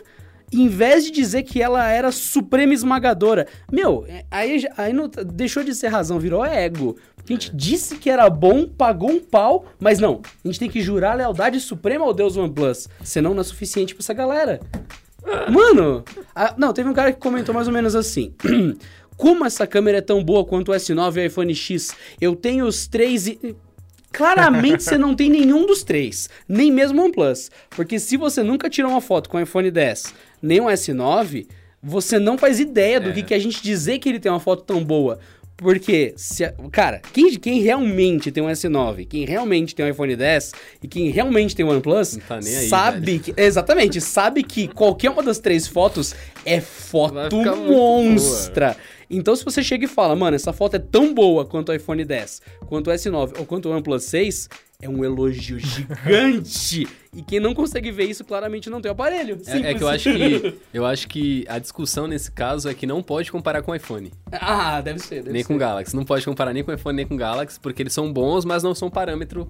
em 0.51 0.67
vez 0.67 1.05
de 1.05 1.11
dizer 1.11 1.43
que 1.43 1.61
ela 1.61 1.89
era 1.89 2.11
suprema 2.11 2.73
esmagadora. 2.73 3.47
Meu, 3.71 4.05
é, 4.07 4.25
aí, 4.29 4.65
aí 4.77 4.91
não, 4.93 5.07
deixou 5.07 5.63
de 5.63 5.73
ser 5.73 5.87
razão, 5.87 6.19
virou 6.19 6.43
ego. 6.45 6.97
Porque 7.15 7.33
a 7.33 7.35
gente 7.35 7.55
disse 7.55 7.97
que 7.97 8.09
era 8.09 8.29
bom, 8.29 8.67
pagou 8.67 9.11
um 9.11 9.19
pau, 9.19 9.65
mas 9.79 9.99
não. 9.99 10.21
A 10.43 10.47
gente 10.47 10.59
tem 10.59 10.69
que 10.69 10.81
jurar 10.81 11.15
lealdade 11.15 11.59
suprema 11.59 12.03
ao 12.03 12.13
Deus 12.13 12.35
OnePlus. 12.35 12.89
Senão 13.03 13.33
não 13.33 13.41
é 13.41 13.43
suficiente 13.43 13.93
pra 13.93 14.01
essa 14.01 14.13
galera. 14.13 14.59
Mano, 15.49 16.03
a- 16.35 16.55
não, 16.57 16.73
teve 16.73 16.89
um 16.89 16.93
cara 16.93 17.13
que 17.13 17.19
comentou 17.19 17.53
mais 17.53 17.67
ou 17.67 17.73
menos 17.73 17.95
assim. 17.95 18.33
Como 19.15 19.45
essa 19.45 19.67
câmera 19.67 19.99
é 19.99 20.01
tão 20.01 20.23
boa 20.23 20.43
quanto 20.43 20.71
o 20.71 20.75
S9 20.75 21.15
e 21.15 21.19
o 21.19 21.25
iPhone 21.27 21.53
X? 21.53 21.95
Eu 22.19 22.35
tenho 22.35 22.65
os 22.65 22.87
três 22.87 23.27
e... 23.27 23.55
Claramente 24.11 24.83
você 24.83 24.97
não 24.97 25.15
tem 25.15 25.29
nenhum 25.29 25.65
dos 25.65 25.83
três, 25.83 26.27
nem 26.47 26.69
mesmo 26.69 26.99
o 27.01 27.05
OnePlus. 27.05 27.49
Porque 27.69 27.97
se 27.97 28.17
você 28.17 28.43
nunca 28.43 28.69
tirou 28.69 28.91
uma 28.91 28.99
foto 28.99 29.29
com 29.29 29.37
o 29.37 29.39
iPhone 29.39 29.71
10, 29.71 30.13
nem 30.41 30.60
o 30.60 30.65
S9, 30.65 31.47
você 31.82 32.19
não 32.19 32.38
faz 32.38 32.60
ideia 32.60 32.99
do 32.99 33.12
que, 33.13 33.23
que 33.23 33.34
a 33.34 33.39
gente 33.39 33.62
dizer 33.62 33.99
que 33.99 34.10
ele 34.10 34.19
tem 34.19 34.32
uma 34.32 34.39
foto 34.39 34.63
tão 34.63 34.84
boa. 34.84 35.19
Porque, 35.62 36.13
se 36.17 36.43
cara, 36.71 36.99
quem, 37.13 37.36
quem 37.36 37.62
realmente 37.62 38.32
tem 38.32 38.41
um 38.41 38.47
S9, 38.47 39.08
quem 39.08 39.25
realmente 39.25 39.75
tem 39.75 39.86
um 39.86 39.89
iPhone 39.89 40.15
10 40.15 40.54
e 40.82 40.88
quem 40.88 41.12
realmente 41.12 41.56
tem 41.56 41.63
um 41.63 41.69
OnePlus, 41.69 42.17
tá 42.27 42.38
aí, 42.38 42.67
sabe 42.67 43.19
que. 43.19 43.32
Exatamente, 43.38 44.01
sabe 44.01 44.41
que 44.41 44.67
qualquer 44.67 45.12
uma 45.12 45.21
das 45.21 45.38
três 45.38 45.67
fotos 45.67 46.15
é 46.43 46.60
foto 46.60 47.36
monstra. 47.67 48.75
Então, 49.08 49.36
se 49.36 49.45
você 49.45 49.62
chega 49.62 49.86
e 49.86 49.88
fala, 49.88 50.15
mano, 50.15 50.36
essa 50.36 50.51
foto 50.51 50.77
é 50.77 50.80
tão 50.80 51.13
boa 51.13 51.45
quanto 51.45 51.69
o 51.69 51.75
iPhone 51.75 52.04
10, 52.04 52.41
quanto 52.67 52.89
o 52.89 52.93
S9 52.93 53.34
ou 53.38 53.45
quanto 53.45 53.69
o 53.69 53.71
OnePlus 53.71 54.06
6, 54.06 54.49
é 54.82 54.89
um 54.89 55.04
elogio 55.04 55.60
gigante. 55.60 56.88
e 57.15 57.22
quem 57.22 57.39
não 57.39 57.54
consegue 57.54 57.91
ver 57.91 58.06
isso 58.06 58.24
claramente 58.24 58.70
não 58.70 58.82
tem 58.82 58.89
o 58.89 58.94
aparelho. 58.94 59.39
É, 59.46 59.58
é 59.72 59.74
que 59.74 59.84
eu 59.84 59.88
acho 59.88 60.12
que 60.12 60.56
eu 60.74 60.86
acho 60.86 61.08
que 61.08 61.46
a 61.48 61.60
discussão 61.60 62.08
nesse 62.08 62.32
caso 62.32 62.67
é 62.70 62.74
que 62.74 62.86
não 62.86 63.02
pode 63.04 63.32
comparar 63.32 63.62
com 63.62 63.72
o 63.72 63.76
iPhone, 63.76 64.12
ah, 64.32 64.82
deve 64.82 65.00
ser, 65.00 65.15
deve 65.24 65.32
nem 65.34 65.41
ser. 65.44 65.48
com 65.48 65.56
o 65.56 65.58
Galaxy. 65.58 65.96
Não 65.96 66.06
pode 66.06 66.26
comparar 66.26 66.54
nem 66.54 66.63
com 66.63 66.72
o 66.72 66.74
iPhone 66.76 66.96
nem 66.96 67.06
com 67.08 67.15
o 67.15 67.17
Galaxy, 67.17 67.60
porque 67.60 67.82
eles 67.84 67.94
são 67.94 68.12
bons, 68.12 68.46
mas 68.46 68.63
não 68.63 68.74
são 68.76 68.89
parâmetro 68.89 69.48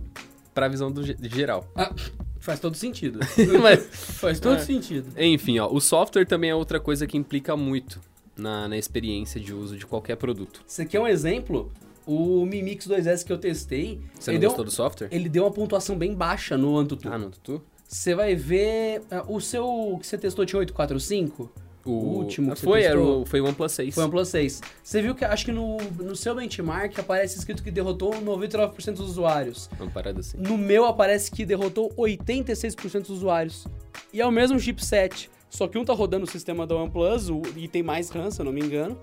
pra 0.54 0.68
visão 0.68 0.92
do 0.92 1.02
geral. 1.30 1.66
Ah, 1.76 1.94
faz 2.40 2.60
todo 2.60 2.76
sentido. 2.76 3.20
Mas- 3.62 3.86
faz 4.20 4.40
todo 4.40 4.56
É. 4.58 4.60
sentido. 4.60 5.08
Enfim, 5.18 5.60
ó, 5.60 5.72
o 5.72 5.80
software 5.80 6.26
também 6.26 6.50
é 6.50 6.56
outra 6.56 6.80
coisa 6.80 7.08
que 7.08 7.16
implica 7.18 7.56
muito 7.56 8.02
na, 8.36 8.68
na 8.68 8.78
experiência 8.78 9.40
de 9.40 9.54
uso 9.54 9.78
de 9.78 9.86
qualquer 9.86 10.18
produto. 10.18 10.62
Você 10.68 10.86
quer 10.86 11.00
um 11.00 11.08
exemplo? 11.08 11.72
O 12.06 12.46
Mi 12.46 12.62
Mix 12.64 12.88
2S 12.88 13.24
que 13.26 13.32
eu 13.32 13.38
testei, 13.38 14.00
Você 14.20 14.32
não 14.32 14.40
deu, 14.40 14.50
gostou 14.50 14.66
do 14.66 14.72
software? 14.72 15.08
ele 15.12 15.30
deu 15.30 15.44
uma 15.44 15.52
pontuação 15.52 15.98
bem 15.98 16.14
baixa 16.16 16.58
no 16.58 16.78
Antutu. 16.78 17.08
Ah, 17.12 17.18
não, 17.18 17.30
Tutu? 17.30 17.62
Você 17.88 18.16
vai 18.16 18.36
ver. 18.36 19.02
ah, 19.12 19.24
o 19.28 19.40
seu 19.42 19.98
que 20.00 20.08
você 20.08 20.18
testou 20.18 20.46
tinha 20.46 20.60
845? 20.60 21.52
O, 21.84 21.90
último 21.92 22.52
que 22.54 22.60
você 22.60 22.64
foi, 22.66 22.84
era 22.84 23.02
o, 23.02 23.26
foi 23.26 23.42
o 23.42 23.46
OnePlus 23.46 23.72
6. 23.72 23.96
Foi 23.96 24.04
o 24.04 24.06
OnePlus 24.06 24.28
6. 24.30 24.62
Você 24.84 25.02
viu 25.02 25.16
que 25.16 25.26
acho 25.26 25.46
que 25.46 25.52
no, 25.52 25.78
no 25.78 26.16
seu 26.16 26.36
benchmark 26.36 26.98
aparece 27.00 27.38
escrito 27.40 27.64
que 27.64 27.72
derrotou 27.72 28.12
99% 28.12 28.94
dos 28.94 29.10
usuários. 29.10 29.68
Uma 29.80 29.90
parada 29.90 30.20
assim. 30.20 30.38
No 30.38 30.58
meu 30.60 30.86
aparece 30.86 31.32
que 31.32 31.44
derrotou 31.44 31.92
86% 31.96 33.00
dos 33.02 33.10
usuários. 33.10 33.66
E 34.14 34.22
é 34.22 34.26
o 34.26 34.32
mesmo 34.32 34.60
chipset. 34.60 35.30
Só 35.50 35.68
que 35.68 35.78
um 35.78 35.84
tá 35.84 35.92
rodando 35.92 36.26
o 36.26 36.30
sistema 36.30 36.66
da 36.68 36.76
OnePlus 36.76 37.30
o- 37.30 37.42
e 37.58 37.68
tem 37.68 37.82
mais 37.84 38.10
RAM, 38.10 38.30
se 38.32 38.40
eu 38.40 38.46
não 38.46 38.54
me 38.54 38.62
engano. 38.62 38.98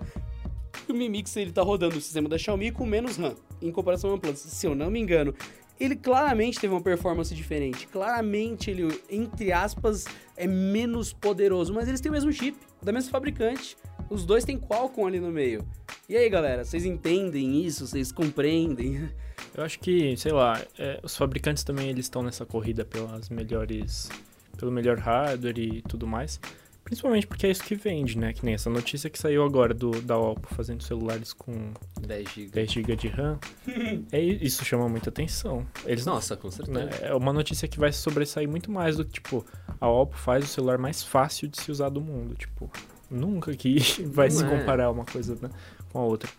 E 0.89 0.93
o 0.93 0.95
Mi 0.95 1.09
Mix 1.09 1.37
ele 1.37 1.53
tá 1.53 1.63
rodando 1.63 1.99
o 1.99 2.01
sistema 2.01 2.29
da 2.29 2.39
Xiaomi 2.39 2.73
com 2.73 2.87
menos 2.87 3.17
RAM, 3.19 3.35
em 3.61 3.71
comparação 3.71 4.09
ao 4.09 4.15
OnePlus, 4.15 4.39
se 4.39 4.67
eu 4.67 4.75
não 4.75 4.91
me 4.91 4.99
engano. 4.99 5.35
Ele 5.79 5.95
claramente 5.95 6.59
teve 6.59 6.73
uma 6.73 6.81
performance 6.81 7.33
diferente. 7.35 7.87
Claramente 7.87 8.71
ele, 8.71 9.01
entre 9.09 9.53
aspas, 9.53 10.07
é 10.37 10.47
menos 10.47 11.13
poderoso. 11.13 11.73
Mas 11.73 11.87
eles 11.87 12.01
têm 12.01 12.11
o 12.11 12.13
mesmo 12.13 12.33
chip, 12.33 12.59
da 12.83 12.91
mesma 12.91 13.11
fabricante. 13.11 13.77
Os 14.11 14.25
dois 14.25 14.45
têm 14.45 14.59
Qualcomm 14.59 15.07
ali 15.07 15.21
no 15.21 15.31
meio. 15.31 15.65
E 16.09 16.17
aí, 16.17 16.29
galera, 16.29 16.65
vocês 16.65 16.85
entendem 16.85 17.65
isso? 17.65 17.87
Vocês 17.87 18.11
compreendem? 18.11 19.09
Eu 19.55 19.63
acho 19.63 19.79
que, 19.79 20.17
sei 20.17 20.33
lá, 20.33 20.61
é, 20.79 21.01
os 21.03 21.17
fabricantes 21.17 21.63
também 21.63 21.89
eles 21.89 22.07
estão 22.07 22.23
nessa 22.23 22.45
corrida 22.45 22.85
pelas 22.85 23.29
melhores, 23.29 24.09
pelo 24.57 24.73
melhor 24.73 24.99
hardware 24.99 25.59
e 25.59 25.83
tudo 25.83 26.07
mais. 26.07 26.41
Principalmente 26.89 27.27
porque 27.27 27.47
é 27.47 27.51
isso 27.51 27.63
que 27.63 27.75
vende, 27.75 28.17
né? 28.17 28.33
Que 28.33 28.43
nem 28.43 28.55
essa 28.55 28.71
notícia 28.71 29.11
que 29.11 29.19
saiu 29.19 29.45
agora 29.45 29.75
do, 29.75 29.91
da 30.01 30.17
Oppo 30.17 30.55
fazendo 30.55 30.83
celulares 30.83 31.35
com 31.35 31.53
10 32.01 32.29
GB. 32.31 32.51
10 32.51 32.73
GB 32.73 32.97
de 32.97 33.09
RAM. 33.09 33.39
é, 34.11 34.19
isso 34.19 34.65
chama 34.65 34.89
muita 34.89 35.11
atenção. 35.11 35.67
Eles 35.85 36.07
Nossa, 36.07 36.35
com 36.35 36.51
certeza. 36.51 36.87
né? 36.87 36.91
É 37.03 37.15
uma 37.15 37.31
notícia 37.31 37.69
que 37.69 37.79
vai 37.79 37.93
sobressair 37.93 38.49
muito 38.49 38.71
mais 38.71 38.97
do 38.97 39.05
que, 39.05 39.13
tipo, 39.13 39.45
a 39.79 39.87
Oppo 39.87 40.17
faz 40.17 40.45
o 40.45 40.49
celular 40.49 40.79
mais 40.79 41.03
fácil 41.03 41.47
de 41.47 41.61
se 41.61 41.71
usar 41.71 41.91
do 41.91 42.01
mundo. 42.01 42.35
Tipo, 42.35 42.71
nunca 43.11 43.55
que 43.55 43.77
vai 44.09 44.31
Não 44.31 44.37
se 44.37 44.45
é. 44.45 44.49
comparar 44.49 44.91
uma 44.91 45.05
coisa 45.05 45.37
né, 45.43 45.51
com 45.93 45.99
a 45.99 46.03
outra. 46.05 46.31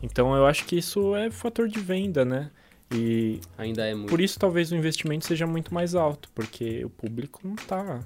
Então 0.00 0.36
eu 0.36 0.46
acho 0.46 0.66
que 0.66 0.76
isso 0.76 1.16
é 1.16 1.32
fator 1.32 1.66
de 1.66 1.80
venda, 1.80 2.24
né? 2.24 2.52
E 2.94 3.40
Ainda 3.58 3.84
é 3.84 3.92
muito. 3.92 4.08
por 4.08 4.20
isso 4.20 4.38
talvez 4.38 4.70
o 4.70 4.76
investimento 4.76 5.26
seja 5.26 5.48
muito 5.48 5.74
mais 5.74 5.96
alto, 5.96 6.30
porque 6.32 6.84
o 6.84 6.90
público 6.90 7.40
não 7.42 7.56
tá. 7.56 8.04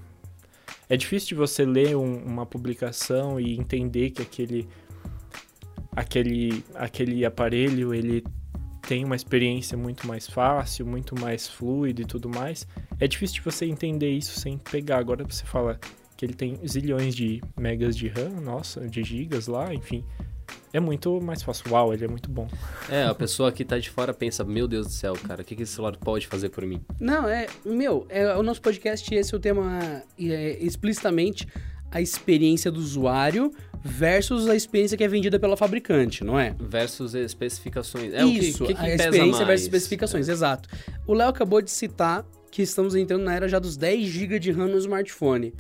É 0.91 0.97
difícil 0.97 1.29
de 1.29 1.35
você 1.37 1.65
ler 1.65 1.97
um- 1.97 2.23
uma 2.25 2.45
publicação 2.45 3.39
e 3.41 3.57
entender 3.57 4.11
que 4.11 4.21
aquele, 4.21 4.69
aquele, 5.95 6.65
aquele 6.75 7.25
aparelho 7.25 7.95
ele 7.95 8.25
tem 8.89 9.05
uma 9.05 9.15
experiência 9.15 9.79
muito 9.79 10.05
mais 10.07 10.27
fácil, 10.27 10.85
muito 10.85 11.15
mais 11.19 11.47
fluida 11.47 12.03
e 12.03 12.05
tudo 12.05 12.29
mais. 12.29 12.67
É 12.99 13.07
difícil 13.07 13.37
de 13.37 13.43
você 13.43 13.67
entender 13.67 14.11
isso 14.11 14.41
sem 14.41 14.59
pegar. 14.59 14.99
Agora 14.99 15.25
você 15.25 15.45
fala 15.45 15.79
que 16.17 16.27
ele 16.27 16.35
tem 16.35 16.59
zilhões 16.67 17.15
de 17.15 17.41
megas 17.57 17.97
de 17.97 18.09
RAM, 18.09 18.41
nossa, 18.41 18.89
de 18.89 19.05
gigas 19.05 19.47
lá, 19.47 19.73
enfim. 19.73 20.05
É 20.73 20.79
muito 20.79 21.21
mais 21.21 21.43
fácil. 21.43 21.71
Uau, 21.71 21.93
ele 21.93 22.05
é 22.05 22.09
muito 22.09 22.31
bom. 22.31 22.49
É, 22.89 23.05
a 23.05 23.15
pessoa 23.15 23.51
que 23.51 23.65
tá 23.65 23.79
de 23.79 23.91
fora 23.91 24.15
pensa, 24.15 24.45
meu 24.45 24.69
Deus 24.69 24.87
do 24.87 24.93
céu, 24.93 25.15
cara, 25.27 25.43
o 25.43 25.45
que, 25.45 25.57
que 25.57 25.63
esse 25.63 25.73
celular 25.73 25.97
pode 25.97 26.27
fazer 26.27 26.49
por 26.51 26.65
mim? 26.65 26.81
Não, 26.99 27.29
é. 27.29 27.47
Meu, 27.65 28.07
é 28.09 28.37
o 28.37 28.43
nosso 28.43 28.63
podcast, 28.63 29.13
esse 29.15 29.35
é 29.35 29.37
o 29.37 29.41
tema 29.41 30.03
é, 30.19 30.59
explicitamente 30.61 31.47
a 31.91 32.01
experiência 32.01 32.71
do 32.71 32.79
usuário 32.79 33.53
versus 33.83 34.49
a 34.49 34.55
experiência 34.55 34.97
que 34.97 35.03
é 35.03 35.09
vendida 35.09 35.39
pela 35.39 35.57
fabricante, 35.57 36.23
não 36.23 36.39
é? 36.39 36.55
Versus 36.59 37.15
especificações. 37.15 38.13
É, 38.13 38.23
Isso, 38.25 38.65
o 38.65 38.67
que, 38.67 38.75
que, 38.75 38.81
que 38.81 38.87
a 38.87 38.91
pesa 38.91 39.05
experiência 39.05 39.33
mais? 39.39 39.47
versus 39.47 39.67
especificações, 39.67 40.29
exato. 40.29 40.69
O 41.07 41.15
Léo 41.15 41.29
acabou 41.29 41.61
de 41.61 41.71
citar 41.71 42.25
que 42.51 42.63
estamos 42.63 42.95
entrando 42.95 43.25
na 43.25 43.35
era 43.35 43.49
já 43.49 43.59
dos 43.59 43.77
10 43.77 44.07
GB 44.07 44.39
de 44.39 44.53
RAM 44.53 44.69
no 44.69 44.79
smartphone. 44.79 45.55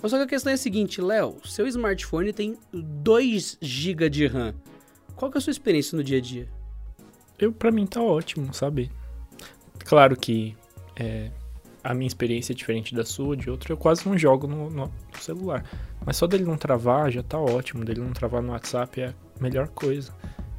Mas 0.00 0.10
só 0.10 0.16
que 0.18 0.24
a 0.24 0.26
questão 0.28 0.50
é 0.50 0.54
a 0.54 0.58
seguinte, 0.58 1.00
Léo, 1.00 1.36
seu 1.44 1.66
smartphone 1.66 2.32
tem 2.32 2.56
2 2.72 3.58
GB 3.60 4.08
de 4.08 4.26
RAM. 4.26 4.54
Qual 5.16 5.30
que 5.30 5.36
é 5.36 5.40
a 5.40 5.40
sua 5.40 5.50
experiência 5.50 5.96
no 5.96 6.04
dia 6.04 6.18
a 6.18 6.20
dia? 6.20 6.48
Eu, 7.38 7.52
pra 7.52 7.70
mim 7.70 7.86
tá 7.86 8.00
ótimo, 8.00 8.52
sabe? 8.54 8.90
Claro 9.84 10.16
que 10.16 10.56
é, 10.94 11.30
a 11.82 11.94
minha 11.94 12.06
experiência 12.06 12.52
é 12.52 12.54
diferente 12.54 12.94
da 12.94 13.04
sua, 13.04 13.36
de 13.36 13.50
outro, 13.50 13.72
eu 13.72 13.76
quase 13.76 14.06
não 14.08 14.16
jogo 14.16 14.46
no, 14.46 14.70
no- 14.70 14.92
celular. 15.20 15.64
Mas 16.06 16.16
só 16.16 16.26
dele 16.26 16.44
não 16.44 16.56
travar 16.56 17.10
já 17.10 17.22
tá 17.22 17.38
ótimo, 17.38 17.84
dele 17.84 18.00
não 18.00 18.12
travar 18.12 18.40
no 18.42 18.52
WhatsApp 18.52 19.00
é 19.00 19.06
a 19.08 19.14
melhor 19.42 19.68
coisa. 19.68 20.12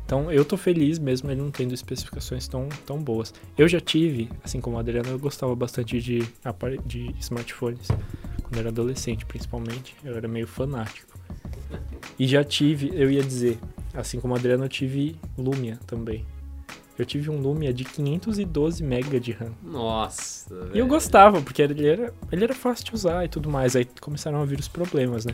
Então 0.05 0.31
eu 0.31 0.43
tô 0.43 0.57
feliz 0.57 0.97
mesmo 0.99 1.29
ele 1.29 1.39
não 1.41 1.51
tendo 1.51 1.73
especificações 1.73 2.47
tão, 2.47 2.67
tão 2.85 2.97
boas. 3.01 3.33
Eu 3.57 3.67
já 3.67 3.79
tive, 3.79 4.29
assim 4.43 4.59
como 4.59 4.75
a 4.77 4.79
Adriana, 4.81 5.09
eu 5.09 5.19
gostava 5.19 5.55
bastante 5.55 6.01
de, 6.01 6.19
de 6.85 7.15
smartphones. 7.19 7.87
Quando 8.49 8.59
era 8.59 8.69
adolescente, 8.69 9.25
principalmente. 9.25 9.95
Eu 10.03 10.17
era 10.17 10.27
meio 10.27 10.47
fanático. 10.47 11.17
E 12.17 12.27
já 12.27 12.43
tive, 12.43 12.91
eu 12.93 13.09
ia 13.11 13.21
dizer, 13.23 13.59
assim 13.93 14.19
como 14.19 14.33
a 14.33 14.37
Adriana, 14.37 14.65
eu 14.65 14.69
tive 14.69 15.15
Lumia 15.37 15.77
também. 15.85 16.25
Eu 16.97 17.05
tive 17.05 17.29
um 17.29 17.39
Lumia 17.39 17.71
de 17.73 17.85
512 17.85 18.83
MB 18.83 19.19
de 19.21 19.31
RAM. 19.31 19.53
Nossa, 19.63 20.69
E 20.73 20.79
eu 20.79 20.87
gostava, 20.87 21.41
porque 21.41 21.61
ele 21.61 21.87
era, 21.87 22.13
ele 22.29 22.43
era 22.43 22.53
fácil 22.53 22.83
de 22.85 22.93
usar 22.93 23.23
e 23.23 23.29
tudo 23.29 23.49
mais. 23.49 23.75
Aí 23.75 23.87
começaram 24.01 24.41
a 24.41 24.45
vir 24.45 24.59
os 24.59 24.67
problemas, 24.67 25.25
né? 25.25 25.33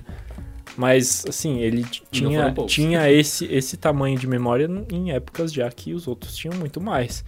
Mas, 0.77 1.25
assim, 1.27 1.59
ele 1.59 1.83
tinha, 2.11 2.53
tinha 2.67 3.09
esse, 3.09 3.45
esse 3.45 3.77
tamanho 3.77 4.19
de 4.19 4.27
memória 4.27 4.69
em 4.91 5.11
épocas 5.11 5.51
já 5.53 5.71
que 5.71 5.93
os 5.93 6.07
outros 6.07 6.35
tinham 6.35 6.55
muito 6.55 6.81
mais. 6.81 7.23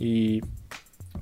E, 0.00 0.40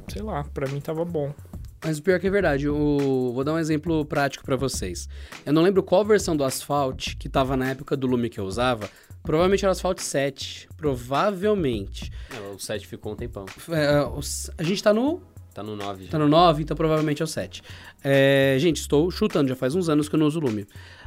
sei 0.06 0.22
lá, 0.22 0.44
pra 0.44 0.68
mim 0.68 0.80
tava 0.80 1.04
bom. 1.04 1.34
Mas 1.82 1.98
o 1.98 2.02
pior 2.02 2.20
que 2.20 2.26
é 2.26 2.30
verdade, 2.30 2.68
o... 2.68 3.32
vou 3.32 3.42
dar 3.42 3.54
um 3.54 3.58
exemplo 3.58 4.04
prático 4.04 4.44
pra 4.44 4.54
vocês. 4.56 5.08
Eu 5.46 5.52
não 5.52 5.62
lembro 5.62 5.82
qual 5.82 6.04
versão 6.04 6.36
do 6.36 6.44
Asphalt 6.44 7.14
que 7.18 7.28
tava 7.28 7.56
na 7.56 7.70
época 7.70 7.96
do 7.96 8.06
Lume 8.06 8.28
que 8.28 8.38
eu 8.38 8.44
usava. 8.44 8.88
Provavelmente 9.22 9.64
era 9.64 9.70
o 9.70 9.72
Asphalt 9.72 9.98
7. 9.98 10.68
Provavelmente. 10.76 12.10
É, 12.34 12.54
o 12.54 12.58
7 12.58 12.86
ficou 12.86 13.12
um 13.12 13.16
tempão. 13.16 13.44
É, 13.70 14.02
os- 14.06 14.50
a 14.58 14.62
gente 14.62 14.82
tá 14.82 14.92
no, 14.92 15.22
Tá 15.54 15.62
no 15.62 15.74
9 15.74 16.04
já. 16.04 16.10
tá 16.10 16.18
no 16.18 16.28
9, 16.28 16.62
então 16.62 16.76
provavelmente 16.76 17.22
é 17.22 17.24
o 17.24 17.28
7. 17.28 17.62
É, 18.04 18.56
gente, 18.58 18.76
estou 18.80 19.10
chutando, 19.10 19.48
já 19.48 19.56
faz 19.56 19.74
uns 19.74 19.88
anos 19.88 20.08
que 20.08 20.14
eu 20.14 20.18
não 20.20 20.26
uso 20.26 20.38
o 20.38 20.42
Lume. 20.42 20.66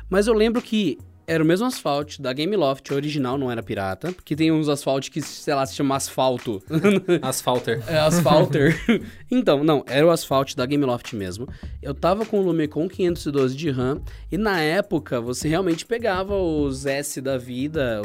Mas 0.10 0.28
eu 0.28 0.34
lembro 0.34 0.62
que 0.62 0.98
era 1.26 1.44
o 1.44 1.46
mesmo 1.46 1.66
Asphalt 1.66 2.20
da 2.20 2.34
Game 2.34 2.56
Loft, 2.56 2.92
original, 2.92 3.38
não 3.38 3.52
era 3.52 3.64
pirata. 3.64 4.12
Porque 4.12 4.36
tem 4.36 4.52
uns 4.52 4.68
Asphalt 4.68 5.10
que, 5.10 5.22
sei 5.22 5.54
lá, 5.54 5.66
se 5.66 5.76
chama 5.76 5.96
asfalto. 5.96 6.62
Asphalter. 7.22 7.82
É, 7.88 8.00
Asphalter. 8.00 8.80
então, 9.32 9.64
não, 9.64 9.84
era 9.88 10.06
o 10.06 10.10
Asphalt 10.10 10.56
da 10.56 10.66
Gameloft 10.66 11.16
mesmo. 11.16 11.48
Eu 11.82 11.94
tava 11.94 12.26
com 12.26 12.40
o 12.40 12.44
Lume 12.44 12.68
com 12.68 12.88
512 12.88 13.56
de 13.56 13.70
RAM 13.70 14.02
e 14.32 14.38
na 14.38 14.60
época 14.62 15.22
você 15.22 15.48
realmente 15.48 15.86
pegava 15.86 16.36
os 16.36 16.86
S 16.86 17.22
da 17.22 17.38
vida, 17.38 18.02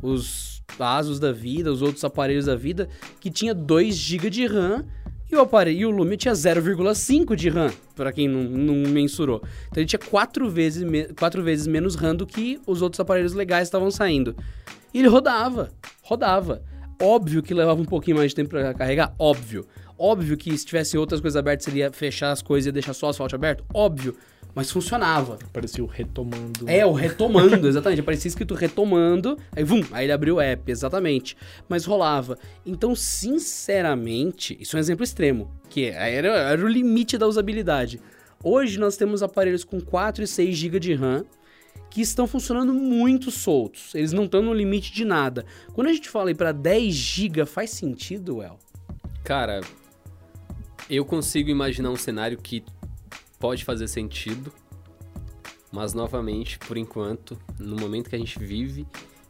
os 0.00 0.62
Asus 0.78 1.20
da 1.20 1.32
vida, 1.32 1.70
os 1.70 1.82
outros 1.82 2.02
aparelhos 2.04 2.46
da 2.46 2.56
vida 2.56 2.88
que 3.20 3.30
tinha 3.30 3.54
2 3.54 3.94
GB 3.94 4.30
de 4.30 4.46
RAM 4.46 4.84
e 5.32 5.36
o 5.36 5.40
aparelho 5.40 5.88
o 5.88 5.90
Lume 5.90 6.16
tinha 6.16 6.34
0,5 6.34 7.34
de 7.34 7.48
RAM, 7.48 7.72
para 7.96 8.12
quem 8.12 8.28
não, 8.28 8.42
não 8.42 8.90
mensurou. 8.90 9.42
Então 9.68 9.80
ele 9.80 9.86
tinha 9.86 9.98
4 9.98 10.48
vezes, 10.50 10.84
quatro 11.18 11.42
vezes 11.42 11.66
menos 11.66 11.94
RAM 11.94 12.14
do 12.14 12.26
que 12.26 12.60
os 12.66 12.82
outros 12.82 13.00
aparelhos 13.00 13.32
legais 13.32 13.68
estavam 13.68 13.90
saindo. 13.90 14.36
E 14.92 14.98
ele 14.98 15.08
rodava, 15.08 15.70
rodava. 16.02 16.62
Óbvio 17.00 17.42
que 17.42 17.54
levava 17.54 17.80
um 17.80 17.86
pouquinho 17.86 18.18
mais 18.18 18.30
de 18.30 18.36
tempo 18.36 18.50
pra 18.50 18.74
carregar, 18.74 19.14
óbvio. 19.18 19.66
Óbvio 19.98 20.36
que 20.36 20.56
se 20.56 20.66
tivesse 20.66 20.98
outras 20.98 21.20
coisas 21.20 21.36
abertas, 21.36 21.66
ele 21.66 21.78
ia 21.78 21.90
fechar 21.90 22.30
as 22.30 22.42
coisas 22.42 22.66
e 22.68 22.72
deixar 22.72 22.92
só 22.92 23.06
o 23.06 23.10
asfalto 23.10 23.34
aberto, 23.34 23.64
óbvio. 23.72 24.14
Mas 24.54 24.70
funcionava. 24.70 25.38
Parecia 25.52 25.82
o 25.82 25.86
retomando. 25.86 26.68
É, 26.68 26.84
o 26.84 26.92
retomando, 26.92 27.66
exatamente. 27.68 28.00
Aparecia 28.00 28.28
escrito 28.28 28.54
retomando, 28.54 29.38
aí 29.54 29.64
vum, 29.64 29.82
aí 29.92 30.04
ele 30.04 30.12
abriu 30.12 30.36
o 30.36 30.40
app, 30.40 30.70
exatamente. 30.70 31.36
Mas 31.68 31.84
rolava. 31.84 32.38
Então, 32.64 32.94
sinceramente, 32.94 34.56
isso 34.60 34.76
é 34.76 34.78
um 34.78 34.80
exemplo 34.80 35.04
extremo, 35.04 35.50
que 35.68 35.86
era, 35.86 36.28
era 36.28 36.64
o 36.64 36.68
limite 36.68 37.16
da 37.16 37.26
usabilidade. 37.26 38.00
Hoje 38.44 38.78
nós 38.78 38.96
temos 38.96 39.22
aparelhos 39.22 39.64
com 39.64 39.80
4 39.80 40.24
e 40.24 40.26
6 40.26 40.56
GB 40.56 40.80
de 40.80 40.94
RAM 40.94 41.24
que 41.88 42.00
estão 42.00 42.26
funcionando 42.26 42.72
muito 42.72 43.30
soltos. 43.30 43.94
Eles 43.94 44.12
não 44.12 44.24
estão 44.24 44.42
no 44.42 44.52
limite 44.52 44.92
de 44.92 45.04
nada. 45.04 45.44
Quando 45.74 45.88
a 45.88 45.92
gente 45.92 46.08
fala 46.08 46.30
aí 46.30 46.34
para 46.34 46.50
10 46.50 46.92
GB, 46.94 47.46
faz 47.46 47.70
sentido, 47.70 48.42
El? 48.42 48.58
Cara, 49.22 49.60
eu 50.88 51.04
consigo 51.04 51.50
imaginar 51.50 51.90
um 51.90 51.96
cenário 51.96 52.38
que 52.38 52.64
pode 53.42 53.64
fazer 53.64 53.88
sentido, 53.88 54.52
mas 55.72 55.92
novamente, 55.92 56.60
por 56.60 56.76
enquanto, 56.76 57.36
no 57.58 57.74
momento 57.74 58.08
que 58.08 58.14
a 58.14 58.18
gente 58.18 58.38
vive, 58.38 58.86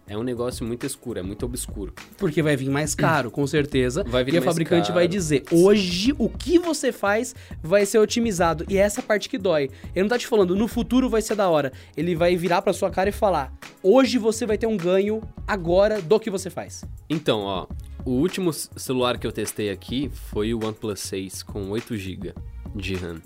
é 0.06 0.18
um 0.18 0.22
negócio 0.22 0.66
muito 0.66 0.84
escuro, 0.84 1.18
é 1.18 1.22
muito 1.22 1.46
obscuro. 1.46 1.94
Porque 2.18 2.42
vai 2.42 2.54
vir 2.54 2.68
mais 2.68 2.94
caro, 2.94 3.30
com 3.30 3.46
certeza. 3.46 4.04
Vai 4.04 4.22
vir 4.22 4.34
e 4.34 4.36
a 4.36 4.42
fabricante 4.42 4.88
caro. 4.88 4.96
vai 4.96 5.08
dizer: 5.08 5.44
hoje 5.50 6.14
o 6.18 6.28
que 6.28 6.58
você 6.58 6.92
faz 6.92 7.34
vai 7.62 7.86
ser 7.86 8.00
otimizado. 8.00 8.66
E 8.68 8.76
é 8.76 8.82
essa 8.82 9.00
parte 9.00 9.30
que 9.30 9.38
dói. 9.38 9.70
Ele 9.94 10.02
não 10.02 10.08
tá 10.08 10.18
te 10.18 10.26
falando, 10.26 10.54
no 10.54 10.68
futuro 10.68 11.08
vai 11.08 11.22
ser 11.22 11.34
da 11.34 11.48
hora. 11.48 11.72
Ele 11.96 12.14
vai 12.14 12.36
virar 12.36 12.60
pra 12.60 12.74
sua 12.74 12.90
cara 12.90 13.08
e 13.08 13.12
falar: 13.12 13.50
hoje 13.82 14.18
você 14.18 14.44
vai 14.44 14.58
ter 14.58 14.66
um 14.66 14.76
ganho 14.76 15.22
agora 15.46 16.02
do 16.02 16.20
que 16.20 16.28
você 16.28 16.50
faz. 16.50 16.84
Então, 17.08 17.40
ó, 17.40 17.66
o 18.04 18.10
último 18.10 18.52
celular 18.52 19.16
que 19.16 19.26
eu 19.26 19.32
testei 19.32 19.70
aqui 19.70 20.10
foi 20.30 20.52
o 20.52 20.62
OnePlus 20.62 21.00
6 21.00 21.42
com 21.44 21.70
8 21.70 21.96
GB 21.96 22.34
de 22.76 22.94
RAM. 22.94 23.22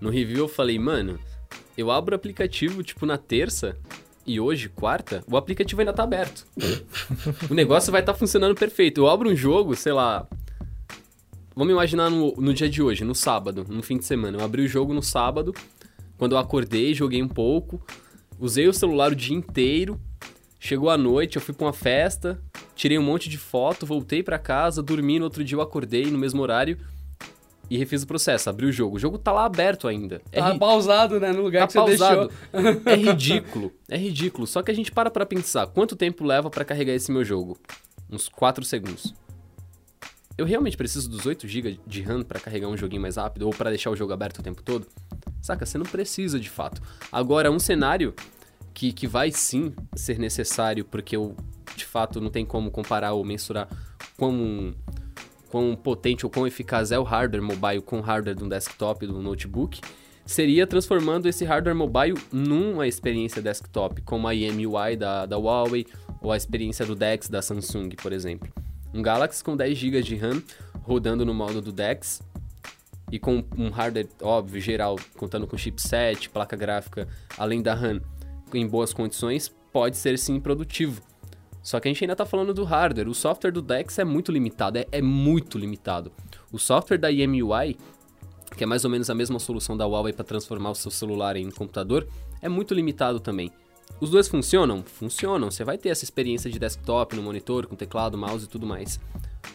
No 0.00 0.10
review 0.10 0.38
eu 0.38 0.48
falei, 0.48 0.78
mano, 0.78 1.18
eu 1.76 1.90
abro 1.90 2.14
o 2.14 2.16
aplicativo 2.16 2.82
tipo 2.82 3.06
na 3.06 3.16
terça 3.16 3.76
e 4.26 4.40
hoje, 4.40 4.68
quarta, 4.68 5.22
o 5.30 5.36
aplicativo 5.36 5.80
ainda 5.80 5.92
tá 5.92 6.02
aberto. 6.02 6.44
o 7.48 7.54
negócio 7.54 7.92
vai 7.92 8.00
estar 8.00 8.12
funcionando 8.14 8.56
perfeito. 8.56 9.00
Eu 9.00 9.08
abro 9.08 9.30
um 9.30 9.36
jogo, 9.36 9.76
sei 9.76 9.92
lá. 9.92 10.26
Vamos 11.54 11.72
imaginar 11.72 12.10
no, 12.10 12.34
no 12.36 12.52
dia 12.52 12.68
de 12.68 12.82
hoje, 12.82 13.04
no 13.04 13.14
sábado, 13.14 13.64
no 13.68 13.82
fim 13.82 13.96
de 13.96 14.04
semana. 14.04 14.36
Eu 14.36 14.44
abri 14.44 14.62
o 14.62 14.68
jogo 14.68 14.92
no 14.92 15.02
sábado, 15.02 15.54
quando 16.18 16.32
eu 16.32 16.38
acordei, 16.38 16.92
joguei 16.92 17.22
um 17.22 17.28
pouco, 17.28 17.80
usei 18.38 18.66
o 18.66 18.72
celular 18.72 19.12
o 19.12 19.16
dia 19.16 19.36
inteiro. 19.36 19.98
Chegou 20.58 20.90
a 20.90 20.98
noite, 20.98 21.36
eu 21.36 21.42
fui 21.42 21.54
pra 21.54 21.66
uma 21.66 21.72
festa, 21.72 22.42
tirei 22.74 22.98
um 22.98 23.02
monte 23.02 23.28
de 23.28 23.38
foto, 23.38 23.86
voltei 23.86 24.22
pra 24.22 24.38
casa, 24.38 24.82
dormi, 24.82 25.18
no 25.18 25.24
outro 25.26 25.44
dia 25.44 25.56
eu 25.56 25.62
acordei 25.62 26.06
no 26.06 26.18
mesmo 26.18 26.42
horário 26.42 26.78
e 27.68 27.76
refiz 27.76 28.02
o 28.02 28.06
processo, 28.06 28.48
abri 28.50 28.66
o 28.66 28.72
jogo. 28.72 28.96
O 28.96 28.98
jogo 28.98 29.18
tá 29.18 29.32
lá 29.32 29.44
aberto 29.44 29.88
ainda. 29.88 30.20
É 30.32 30.40
Tá 30.40 30.52
ri- 30.52 30.58
pausado, 30.58 31.18
né? 31.20 31.32
No 31.32 31.42
lugar 31.42 31.62
tá 31.62 31.66
que 31.66 31.72
você 31.72 31.78
pausado. 31.98 32.30
deixou. 32.52 32.82
É 32.86 32.94
ridículo, 32.96 33.72
é 33.88 33.96
ridículo. 33.96 34.46
Só 34.46 34.62
que 34.62 34.70
a 34.70 34.74
gente 34.74 34.92
para 34.92 35.10
pra 35.10 35.26
pensar, 35.26 35.66
quanto 35.66 35.96
tempo 35.96 36.24
leva 36.24 36.48
pra 36.50 36.64
carregar 36.64 36.92
esse 36.94 37.10
meu 37.10 37.24
jogo? 37.24 37.58
Uns 38.10 38.28
4 38.28 38.64
segundos. 38.64 39.14
Eu 40.38 40.44
realmente 40.44 40.76
preciso 40.76 41.08
dos 41.08 41.24
8 41.24 41.48
GB 41.48 41.80
de 41.86 42.02
RAM 42.02 42.22
pra 42.22 42.38
carregar 42.38 42.68
um 42.68 42.76
joguinho 42.76 43.00
mais 43.00 43.16
rápido 43.16 43.44
ou 43.46 43.50
pra 43.54 43.70
deixar 43.70 43.90
o 43.90 43.96
jogo 43.96 44.12
aberto 44.12 44.38
o 44.38 44.42
tempo 44.42 44.62
todo? 44.62 44.86
Saca, 45.40 45.64
você 45.64 45.78
não 45.78 45.86
precisa 45.86 46.38
de 46.38 46.50
fato. 46.50 46.82
Agora, 47.10 47.50
um 47.50 47.58
cenário 47.58 48.14
que, 48.74 48.92
que 48.92 49.06
vai 49.06 49.30
sim 49.32 49.72
ser 49.94 50.18
necessário, 50.18 50.84
porque 50.84 51.16
eu 51.16 51.34
de 51.74 51.86
fato 51.86 52.20
não 52.20 52.28
tem 52.30 52.44
como 52.44 52.70
comparar 52.70 53.12
ou 53.14 53.24
mensurar 53.24 53.66
quão, 54.18 54.74
quão 55.56 55.74
potente 55.74 56.26
ou 56.26 56.30
quão 56.30 56.46
eficaz 56.46 56.92
é 56.92 56.98
o 56.98 57.02
hardware 57.02 57.42
mobile 57.42 57.80
com 57.80 57.98
o 57.98 58.02
hardware 58.02 58.36
de 58.36 58.44
um 58.44 58.48
desktop, 58.48 59.06
do 59.06 59.22
notebook, 59.22 59.80
seria 60.26 60.66
transformando 60.66 61.26
esse 61.26 61.46
hardware 61.46 61.74
mobile 61.74 62.20
numa 62.30 62.86
experiência 62.86 63.40
desktop, 63.40 64.02
como 64.02 64.28
a 64.28 64.34
EMUI 64.34 64.96
da, 64.98 65.24
da 65.24 65.38
Huawei 65.38 65.86
ou 66.20 66.30
a 66.30 66.36
experiência 66.36 66.84
do 66.84 66.94
DeX 66.94 67.30
da 67.30 67.40
Samsung, 67.40 67.88
por 68.02 68.12
exemplo. 68.12 68.52
Um 68.92 69.00
Galaxy 69.00 69.42
com 69.42 69.56
10 69.56 69.78
GB 69.78 70.02
de 70.02 70.16
RAM 70.16 70.42
rodando 70.82 71.24
no 71.24 71.32
modo 71.32 71.62
do 71.62 71.72
DeX 71.72 72.20
e 73.10 73.18
com 73.18 73.42
um 73.56 73.70
hardware 73.70 74.08
óbvio 74.20 74.60
geral, 74.60 74.96
contando 75.16 75.46
com 75.46 75.56
chipset, 75.56 76.28
placa 76.28 76.54
gráfica, 76.54 77.08
além 77.38 77.62
da 77.62 77.72
RAM, 77.72 78.02
em 78.52 78.66
boas 78.66 78.92
condições, 78.92 79.48
pode 79.72 79.96
ser 79.96 80.18
sim 80.18 80.38
produtivo. 80.38 81.00
Só 81.66 81.80
que 81.80 81.88
a 81.88 81.90
gente 81.92 82.04
ainda 82.04 82.12
está 82.12 82.24
falando 82.24 82.54
do 82.54 82.62
hardware. 82.62 83.08
O 83.08 83.14
software 83.14 83.50
do 83.50 83.60
DeX 83.60 83.98
é 83.98 84.04
muito 84.04 84.30
limitado, 84.30 84.78
é, 84.78 84.86
é 84.92 85.02
muito 85.02 85.58
limitado. 85.58 86.12
O 86.52 86.60
software 86.60 86.96
da 86.96 87.10
EMUI, 87.10 87.76
que 88.56 88.62
é 88.62 88.66
mais 88.68 88.84
ou 88.84 88.90
menos 88.90 89.10
a 89.10 89.14
mesma 89.16 89.40
solução 89.40 89.76
da 89.76 89.84
Huawei 89.84 90.12
para 90.12 90.24
transformar 90.24 90.70
o 90.70 90.76
seu 90.76 90.92
celular 90.92 91.34
em 91.34 91.50
computador, 91.50 92.06
é 92.40 92.48
muito 92.48 92.72
limitado 92.72 93.18
também. 93.18 93.50
Os 94.00 94.10
dois 94.10 94.28
funcionam? 94.28 94.84
Funcionam. 94.84 95.50
Você 95.50 95.64
vai 95.64 95.76
ter 95.76 95.88
essa 95.88 96.04
experiência 96.04 96.48
de 96.48 96.56
desktop 96.56 97.16
no 97.16 97.22
monitor, 97.24 97.66
com 97.66 97.74
teclado, 97.74 98.16
mouse 98.16 98.44
e 98.44 98.48
tudo 98.48 98.64
mais. 98.64 99.00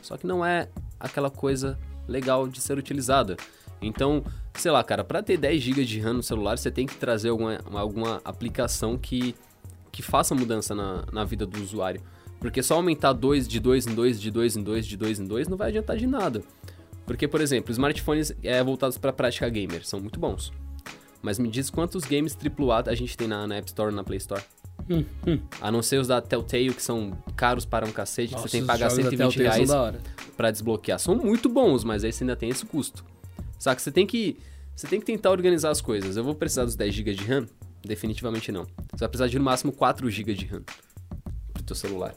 Só 0.02 0.18
que 0.18 0.28
não 0.28 0.46
é 0.46 0.68
aquela 1.00 1.30
coisa 1.30 1.80
legal 2.10 2.46
de 2.46 2.60
ser 2.60 2.78
utilizada. 2.78 3.38
Então, 3.82 4.22
sei 4.56 4.70
lá, 4.70 4.84
cara, 4.84 5.06
para 5.06 5.24
ter 5.24 5.38
10 5.38 5.62
GB 5.62 5.86
de 5.86 6.02
RAM 6.02 6.16
no 6.16 6.24
celular, 6.24 6.58
você 6.58 6.70
tem 6.70 6.86
que 6.86 6.98
trazer 6.98 7.30
alguma, 7.30 7.62
alguma 7.72 8.22
aplicação 8.26 8.98
que 8.98 9.34
que 9.92 10.02
faça 10.02 10.34
mudança 10.34 10.74
na, 10.74 11.06
na 11.12 11.24
vida 11.24 11.46
do 11.46 11.62
usuário. 11.62 12.02
Porque 12.40 12.64
só 12.64 12.76
aumentar 12.76 13.14
dois 13.14 13.48
de 13.48 13.60
dois 13.60 13.86
em 13.86 13.94
dois, 13.94 14.20
de 14.20 14.32
dois 14.32 14.56
em 14.58 14.64
dois, 14.64 14.88
de 14.88 14.98
dois 14.98 15.20
em 15.20 15.26
dois, 15.26 15.48
não 15.48 15.58
vai 15.58 15.70
adiantar 15.70 15.98
de 15.98 16.08
nada. 16.08 16.42
Porque, 17.06 17.28
por 17.28 17.42
exemplo, 17.42 17.72
smartphones 17.72 18.34
é, 18.44 18.64
voltados 18.64 18.98
para 18.98 19.12
a 19.12 19.14
prática 19.14 19.48
gamer 19.50 19.86
são 19.86 20.00
muito 20.00 20.20
bons. 20.20 20.52
Mas 21.22 21.38
me 21.38 21.48
diz 21.50 21.70
quantos 21.70 22.04
games 22.04 22.36
AAA 22.36 22.90
a 22.90 22.96
gente 22.96 23.16
tem 23.16 23.28
na, 23.28 23.46
na 23.46 23.56
App 23.58 23.68
Store 23.68 23.92
e 23.92 23.96
na 23.96 24.04
Play 24.04 24.18
Store? 24.18 24.42
Hum, 24.90 25.06
hum. 25.28 25.40
A 25.60 25.72
não 25.72 25.82
ser 25.82 26.00
os 26.00 26.08
da 26.08 26.20
Telltale, 26.20 26.74
que 26.74 26.82
são 26.82 27.16
caros 27.36 27.66
para 27.66 27.86
um 27.86 27.92
cacete, 27.92 28.34
Nossa, 28.34 28.46
que 28.46 28.50
você 28.50 28.58
tem 28.58 28.62
que 28.62 28.68
pagar 28.68 28.90
jogos 28.90 29.04
da 29.04 29.10
120 29.12 29.38
Telltale 29.38 29.66
reais 29.66 30.02
para 30.36 30.52
desbloquear. 30.52 31.00
São 31.00 31.16
muito 31.16 31.48
bons, 31.48 31.84
mas 31.84 32.04
aí 32.04 32.12
você 32.12 32.24
ainda 32.24 32.36
tem 32.36 32.50
esse 32.50 32.66
custo. 32.66 33.06
Saca? 33.60 33.80
Você 33.80 33.92
tem 33.92 34.08
que, 34.08 34.38
você 34.76 34.88
tem 34.88 35.00
que 35.00 35.06
tentar 35.06 35.30
organizar 35.30 35.70
as 35.70 35.82
coisas. 35.82 36.18
Eu 36.18 36.24
vou 36.24 36.34
precisar 36.34 36.66
dos 36.66 36.76
10 36.76 36.94
GB 36.94 37.14
de 37.14 37.24
RAM? 37.26 37.48
Definitivamente 37.84 38.52
não. 38.52 38.64
Você 38.64 39.00
vai 39.00 39.10
precisar 39.10 39.28
de 39.28 39.38
no 39.40 39.46
máximo 39.46 39.72
4 39.72 40.10
GB 40.10 40.34
de 40.34 40.46
RAM 40.46 40.62
pro 41.54 41.64
teu 41.64 41.76
celular. 41.76 42.14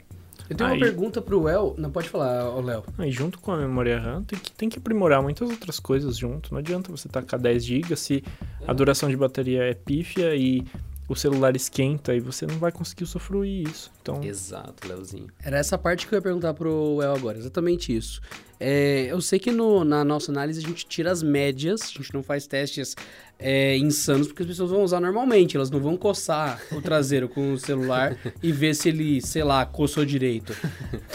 Eu 0.49 0.57
tenho 0.57 0.69
Aí- 0.71 0.77
uma 0.77 0.85
pergunta 0.85 1.23
pro 1.23 1.49
El. 1.49 1.75
Não 1.79 1.91
pode 1.91 2.09
falar, 2.09 2.51
ô 2.51 2.61
Léo. 2.61 2.85
Aí 2.99 3.11
junto 3.11 3.39
com 3.39 3.51
a 3.53 3.57
memória 3.57 3.99
RAM 3.99 4.23
tem 4.25 4.39
que, 4.39 4.53
tem 4.53 4.69
que 4.69 4.79
aprimorar 4.79 5.23
muitas 5.23 5.49
outras 5.49 5.81
coisas 5.81 6.19
junto. 6.19 6.53
Não 6.53 6.59
adianta 6.59 6.91
você 6.91 7.09
tacar 7.09 7.41
10 7.41 7.65
GB 7.65 7.97
se 7.97 8.23
a 8.67 8.73
duração 8.75 9.09
de 9.09 9.17
bateria 9.17 9.63
é 9.63 9.73
pífia 9.73 10.37
e 10.37 10.63
o 11.09 11.15
celular 11.15 11.55
esquenta 11.57 12.15
e 12.15 12.21
você 12.21 12.47
não 12.47 12.59
vai 12.59 12.73
conseguir 12.73 13.05
usufruir 13.05 13.69
isso. 13.69 13.91
Então, 14.01 14.23
Exato, 14.23 14.87
Leozinho. 14.89 15.29
Era 15.43 15.59
essa 15.59 15.77
parte 15.77 16.07
que 16.07 16.15
eu 16.15 16.17
ia 16.19 16.23
perguntar 16.23 16.55
pro 16.55 17.01
El 17.03 17.15
agora, 17.15 17.37
exatamente 17.39 17.95
isso. 17.95 18.21
É, 18.61 19.07
eu 19.11 19.21
sei 19.21 19.39
que 19.39 19.51
no- 19.51 19.85
na 19.85 20.05
nossa 20.05 20.31
análise 20.31 20.61
a 20.65 20.67
gente 20.67 20.87
tira 20.87 21.11
as 21.11 21.23
médias, 21.23 21.83
a 21.83 21.87
gente 21.99 22.15
não 22.15 22.23
faz 22.23 22.47
testes 22.47 22.95
é, 23.39 23.77
insanos, 23.77 24.29
porque 24.29 24.43
as 24.43 24.49
pessoas 24.49 24.71
vão 24.71 24.83
usar 24.85 25.01
normalmente, 25.01 25.57
elas 25.57 25.69
não 25.71 25.81
vão 25.81 25.97
coçar 25.97 26.63
o 26.73 26.81
traseiro 26.81 27.29
com 27.29 27.53
o 27.53 27.59
celular 27.59 28.17
e 28.43 28.53
ver 28.53 28.75
se 28.75 28.89
ele, 28.89 29.21
sei 29.21 29.43
lá, 29.43 29.67
coçou 29.67 30.05
direito. 30.07 30.55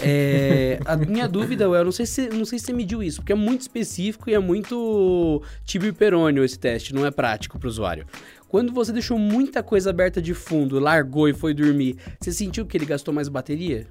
É, 0.02 0.80
a 0.86 0.95
minha 0.97 1.28
dúvida, 1.28 1.63
El, 1.63 1.86
não 1.86 1.91
sei, 1.91 2.06
se, 2.06 2.30
não 2.30 2.45
sei 2.45 2.60
se 2.60 2.65
você 2.65 2.73
mediu 2.73 3.02
isso, 3.02 3.21
porque 3.21 3.32
é 3.32 3.36
muito 3.36 3.62
específico 3.62 4.30
e 4.30 4.34
é 4.34 4.39
muito 4.39 5.41
tibio 5.63 5.89
e 5.89 5.93
perônio 5.93 6.43
esse 6.43 6.60
teste, 6.60 6.93
não 6.93 7.06
é 7.06 7.12
prático 7.12 7.58
pro 7.58 7.69
usuário. 7.69 8.06
Quando 8.50 8.74
você 8.74 8.92
deixou 8.92 9.18
muita 9.18 9.62
coisa 9.64 9.92
aberta 9.92 10.22
de 10.22 10.34
fundo, 10.34 10.80
largou 10.80 11.30
e 11.30 11.34
foi 11.34 11.54
dormir, 11.54 11.96
você 12.20 12.34
sentiu 12.34 12.66
que 12.66 12.76
ele 12.76 12.86
gastou 12.86 13.14
mais 13.14 13.30
bateria? 13.30 13.88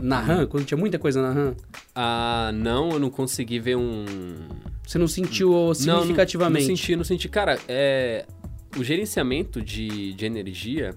Na 0.00 0.18
RAM? 0.20 0.46
Quando 0.46 0.64
tinha 0.66 0.76
muita 0.76 0.98
coisa 0.98 1.22
na 1.22 1.32
RAM? 1.32 1.54
Ah, 1.94 2.50
não, 2.54 2.90
eu 2.90 2.98
não 2.98 3.08
consegui 3.08 3.58
ver 3.60 3.76
um. 3.76 4.04
Você 4.86 4.98
não 4.98 5.06
sentiu 5.06 5.50
Não, 5.52 5.74
significativamente? 5.74 6.64
Não, 6.64 6.70
não 6.70 6.76
senti, 6.76 6.96
não 6.96 7.04
senti. 7.04 7.28
Cara, 7.28 7.58
é, 7.68 8.26
o 8.76 8.82
gerenciamento 8.82 9.62
de, 9.62 10.12
de 10.14 10.26
energia, 10.26 10.96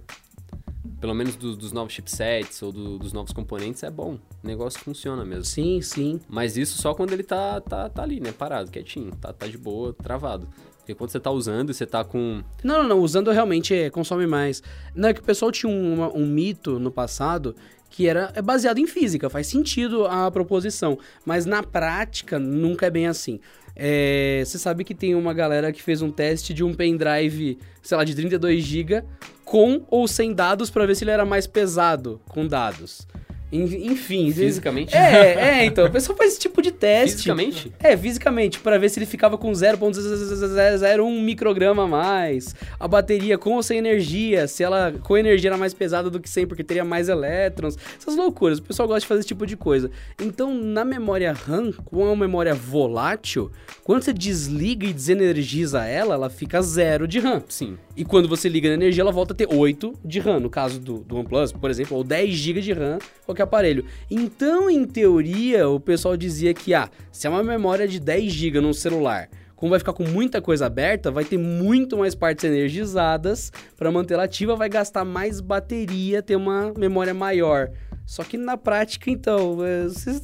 pelo 1.00 1.14
menos 1.14 1.36
do- 1.36 1.56
dos 1.56 1.72
novos 1.72 1.94
chipsets 1.94 2.62
ou 2.64 2.72
do- 2.72 2.98
dos 2.98 3.14
novos 3.14 3.32
componentes, 3.32 3.84
é 3.84 3.92
bom. 3.92 4.18
O 4.44 4.48
negócio 4.48 4.80
funciona 4.80 5.24
mesmo. 5.24 5.46
Sim, 5.46 5.82
sim. 5.82 6.20
Mas 6.28 6.58
isso 6.58 6.82
só 6.82 6.94
quando 6.96 7.14
ele 7.14 7.24
tá, 7.24 7.62
tá, 7.62 7.90
tá 7.90 8.02
ali, 8.02 8.20
né? 8.20 8.32
Parado, 8.32 8.72
quietinho. 8.72 9.12
Tá, 9.22 9.32
tá 9.32 9.46
de 9.48 9.58
boa, 9.58 9.94
travado. 9.94 10.48
Porque 10.88 10.96
quando 10.96 11.10
você 11.10 11.20
tá 11.20 11.30
usando 11.30 11.74
você 11.74 11.86
tá 11.86 12.02
com. 12.06 12.42
Não, 12.64 12.78
não, 12.78 12.88
não. 12.88 13.00
Usando 13.02 13.30
realmente 13.30 13.76
é, 13.76 13.90
consome 13.90 14.26
mais. 14.26 14.64
Não, 14.96 15.10
é 15.10 15.14
que 15.14 15.20
o 15.20 15.24
pessoal 15.24 15.52
tinha 15.52 15.70
um, 15.70 16.02
um 16.16 16.26
mito 16.26 16.80
no 16.80 16.90
passado 16.90 17.54
que 17.90 18.08
era 18.08 18.32
é 18.34 18.42
baseado 18.42 18.78
em 18.78 18.88
física, 18.88 19.30
faz 19.30 19.48
sentido 19.48 20.06
a 20.06 20.32
proposição. 20.32 20.98
Mas 21.26 21.46
na 21.46 21.62
prática, 21.62 22.40
nunca 22.40 22.86
é 22.86 22.90
bem 22.90 23.06
assim. 23.06 23.42
É, 23.76 24.42
você 24.46 24.58
sabe 24.58 24.86
que 24.86 24.96
tem 24.96 25.14
uma 25.14 25.34
galera 25.34 25.74
que 25.74 25.84
fez 25.84 26.02
um 26.02 26.10
teste 26.10 26.54
de 26.54 26.64
um 26.64 26.74
pendrive, 26.74 27.60
sei 27.82 27.98
lá, 27.98 28.06
de 28.06 28.16
32 28.16 28.64
GB 28.64 29.04
com 29.44 29.86
ou 29.90 30.08
sem 30.08 30.34
dados 30.34 30.70
pra 30.70 30.86
ver 30.86 30.96
se 30.96 31.04
ele 31.04 31.12
era 31.12 31.26
mais 31.26 31.46
pesado 31.46 32.22
com 32.30 32.48
dados. 32.48 33.06
En- 33.52 33.92
Enfim, 33.92 34.32
Fisicamente? 34.32 34.94
É, 34.96 35.60
é, 35.62 35.66
então. 35.66 35.86
O 35.86 35.92
pessoal 35.92 36.18
faz 36.18 36.32
esse 36.32 36.40
tipo 36.40 36.62
de 36.62 36.72
teste. 36.72 37.16
Fisicamente? 37.16 37.72
É, 37.80 37.96
fisicamente, 37.96 38.60
pra 38.60 38.78
ver 38.78 38.90
se 38.90 39.00
ele 39.00 39.06
ficava 39.06 39.38
com 39.38 39.52
0.001 39.52 41.22
micrograma 41.24 41.84
a 41.84 41.88
mais. 41.88 42.56
A 42.80 42.88
bateria 42.88 43.38
com 43.38 43.54
ou 43.54 43.64
sem 43.64 43.78
energia, 43.78 44.48
se 44.48 44.64
ela 44.64 44.94
com 45.04 45.18
energia 45.18 45.50
era 45.50 45.58
mais 45.58 45.74
pesada 45.74 46.10
do 46.10 46.20
que 46.20 46.30
sem, 46.30 46.46
porque 46.46 46.64
teria 46.64 46.84
mais 46.84 47.10
elétrons. 47.10 47.78
Essas 48.00 48.16
loucuras, 48.16 48.60
o 48.60 48.64
pessoal 48.64 48.88
gosta 48.88 49.02
de 49.02 49.08
fazer 49.08 49.20
esse 49.20 49.28
tipo 49.28 49.46
de 49.46 49.56
coisa. 49.56 49.90
Então, 50.22 50.54
na 50.54 50.84
memória 50.84 51.32
RAM, 51.34 51.72
com 51.72 52.10
a 52.12 52.16
memória 52.16 52.54
volátil, 52.54 53.52
quando 53.84 54.04
você 54.04 54.14
desliga 54.14 54.86
e 54.86 54.94
desenergiza 54.94 55.86
ela, 55.86 56.16
ela 56.16 56.30
fica 56.30 56.62
zero 56.62 57.08
de 57.08 57.20
RAM. 57.20 57.42
Sim. 57.48 57.78
E 57.98 58.06
quando 58.06 58.30
você 58.30 58.48
liga 58.48 58.70
na 58.70 58.76
energia, 58.76 59.02
ela 59.02 59.12
volta 59.12 59.34
a 59.34 59.36
ter 59.36 59.52
8 59.52 59.92
de 60.06 60.20
RAM. 60.20 60.40
No 60.40 60.52
caso 60.52 60.80
do, 60.80 61.00
do 61.00 61.18
OnePlus, 61.18 61.52
por 61.52 61.68
exemplo, 61.72 61.98
ou 61.98 62.04
10 62.04 62.30
GB 62.30 62.62
de 62.62 62.72
RAM, 62.72 63.00
qualquer 63.26 63.42
aparelho. 63.42 63.86
Então, 64.08 64.70
em 64.70 64.86
teoria, 64.86 65.68
o 65.68 65.80
pessoal 65.80 66.16
dizia 66.16 66.54
que, 66.54 66.76
ah, 66.76 66.92
se 67.12 67.26
é 67.26 67.30
uma 67.30 67.42
memória 67.42 67.88
de 67.88 68.00
10 68.00 68.32
GB 68.32 68.62
num 68.62 68.72
celular, 68.72 69.28
como 69.56 69.72
vai 69.72 69.80
ficar 69.80 69.94
com 69.94 70.04
muita 70.04 70.40
coisa 70.40 70.68
aberta, 70.68 71.10
vai 71.10 71.26
ter 71.26 71.40
muito 71.40 71.98
mais 71.98 72.14
partes 72.14 72.46
energizadas 72.46 73.52
para 73.76 73.92
mantê-la 73.92 74.26
ativa, 74.26 74.56
vai 74.56 74.70
gastar 74.70 75.04
mais 75.04 75.42
bateria, 75.42 76.22
ter 76.22 76.36
uma 76.36 76.72
memória 76.78 77.16
maior. 77.16 77.72
Só 78.06 78.24
que 78.24 78.38
na 78.38 78.56
prática, 78.58 79.10
então, 79.10 79.66
é, 79.66 79.90
se, 79.90 80.22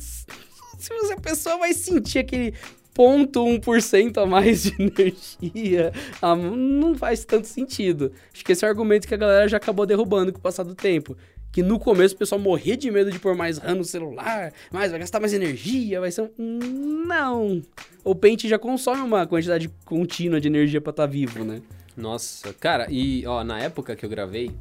se 0.78 0.94
a 1.12 1.20
pessoa 1.20 1.58
vai 1.58 1.74
sentir 1.74 2.20
aquele 2.20 2.54
0,1% 2.96 4.22
a 4.22 4.26
mais 4.26 4.64
de 4.64 4.76
energia, 4.82 5.92
ah, 6.22 6.36
não 6.36 6.96
faz 6.96 7.26
tanto 7.26 7.48
sentido. 7.48 8.12
Acho 8.34 8.44
que 8.44 8.52
esse 8.52 8.64
é 8.64 8.68
o 8.68 8.72
argumento 8.72 9.08
que 9.08 9.14
a 9.14 9.18
galera 9.18 9.48
já 9.48 9.58
acabou 9.58 9.86
derrubando 9.86 10.32
com 10.32 10.40
o 10.40 10.42
passar 10.42 10.64
do 10.64 10.76
tempo. 10.76 11.18
Que 11.52 11.62
no 11.62 11.78
começo 11.80 12.16
o 12.16 12.18
pessoal 12.18 12.42
morria 12.42 12.76
de 12.76 12.90
medo 12.90 13.12
de 13.12 13.20
pôr 13.20 13.36
mais 13.36 13.60
RAM 13.60 13.76
no 13.76 13.84
celular, 13.84 14.52
mas 14.72 14.90
vai 14.90 15.00
gastar 15.00 15.20
mais 15.20 15.34
energia, 15.34 16.00
vai 16.00 16.12
ser 16.12 16.32
um... 16.38 16.60
Não! 17.06 17.62
O 18.04 18.16
pente 18.16 18.48
já 18.50 18.58
consome 18.58 19.02
uma 19.02 19.28
quantidade 19.28 19.70
contínua 19.86 20.42
de 20.42 20.48
energia 20.48 20.82
pra 20.82 20.90
estar 20.90 21.06
vivo, 21.06 21.44
né? 21.44 21.62
Nossa, 21.96 22.52
cara, 22.54 22.88
e 22.90 23.24
ó, 23.28 23.44
na 23.44 23.60
época 23.60 23.96
que 23.96 24.04
eu 24.04 24.10
gravei, 24.10 24.52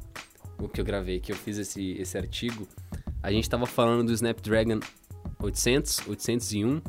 o 0.59 0.69
que 0.69 0.83
eu 0.83 0.85
gravei, 0.85 1.19
que 1.19 1.33
eu 1.33 1.37
fiz 1.37 1.57
esse, 1.57 1.93
esse 1.93 2.19
artigo, 2.19 2.69
a 3.23 3.33
gente 3.33 3.49
tava 3.49 3.65
falando 3.65 4.05
do 4.05 4.13
Snapdragon 4.13 4.81
800, 5.43 6.09
801 6.09 6.81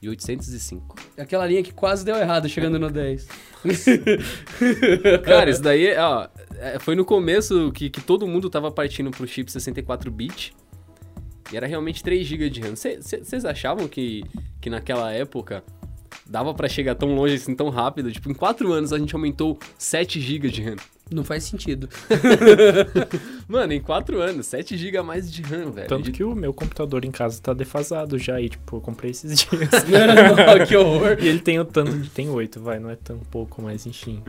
e 0.00 0.08
805. 0.08 0.96
Aquela 1.18 1.46
linha 1.46 1.62
que 1.62 1.72
quase 1.72 2.04
deu 2.04 2.16
errado 2.16 2.48
chegando 2.48 2.78
no 2.78 2.90
10. 2.90 3.28
Cara, 5.24 5.50
isso 5.50 5.62
daí, 5.62 5.96
ó, 5.96 6.28
é, 6.58 6.78
foi 6.78 6.94
no 6.94 7.04
começo 7.04 7.70
que, 7.72 7.90
que 7.90 8.00
todo 8.00 8.26
mundo 8.26 8.48
tava 8.48 8.70
partindo 8.70 9.10
pro 9.10 9.26
chip 9.26 9.50
64-bit. 9.50 10.54
E 11.52 11.56
era 11.56 11.66
realmente 11.66 12.02
3 12.02 12.26
GB 12.26 12.50
de 12.50 12.60
RAM. 12.60 12.74
Vocês 12.76 13.44
achavam 13.44 13.88
que, 13.88 14.22
que 14.60 14.68
naquela 14.68 15.12
época 15.12 15.64
dava 16.26 16.52
pra 16.52 16.68
chegar 16.68 16.94
tão 16.94 17.14
longe 17.14 17.34
assim, 17.34 17.54
tão 17.54 17.70
rápido? 17.70 18.12
Tipo, 18.12 18.30
em 18.30 18.34
4 18.34 18.70
anos 18.72 18.92
a 18.92 18.98
gente 18.98 19.14
aumentou 19.14 19.58
7 19.78 20.20
GB 20.20 20.50
de 20.50 20.62
RAM. 20.62 20.76
Não 21.10 21.24
faz 21.24 21.44
sentido. 21.44 21.88
Mano, 23.48 23.72
em 23.72 23.80
4 23.80 24.20
anos, 24.20 24.46
7 24.46 24.76
GB 24.76 24.98
a 24.98 25.02
mais 25.02 25.32
de 25.32 25.40
RAM, 25.40 25.70
velho. 25.70 25.88
tanto 25.88 26.12
que 26.12 26.22
o 26.22 26.34
meu 26.34 26.52
computador 26.52 27.04
em 27.04 27.10
casa 27.10 27.40
tá 27.40 27.54
defasado 27.54 28.18
já 28.18 28.38
e, 28.40 28.50
tipo, 28.50 28.76
eu 28.76 28.80
comprei 28.80 29.10
esses 29.10 29.40
dias. 29.40 29.70
Não, 29.88 30.66
que 30.66 30.76
horror. 30.76 31.16
E 31.20 31.28
ele 31.28 31.40
tem 31.40 31.58
o 31.58 31.64
tanto 31.64 31.98
de. 31.98 32.10
Tem 32.10 32.28
oito, 32.28 32.60
vai, 32.60 32.78
não 32.78 32.90
é 32.90 32.96
tão 32.96 33.18
pouco, 33.18 33.62
mas 33.62 33.86
enfim. 33.86 34.22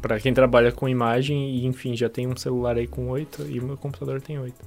Pra 0.00 0.18
quem 0.18 0.32
trabalha 0.32 0.72
com 0.72 0.88
imagem 0.88 1.56
e, 1.56 1.66
enfim, 1.66 1.94
já 1.94 2.08
tem 2.08 2.26
um 2.26 2.36
celular 2.36 2.76
aí 2.76 2.86
com 2.86 3.08
oito 3.08 3.46
e 3.46 3.58
o 3.60 3.64
meu 3.64 3.76
computador 3.76 4.22
tem 4.22 4.38
oito. 4.38 4.60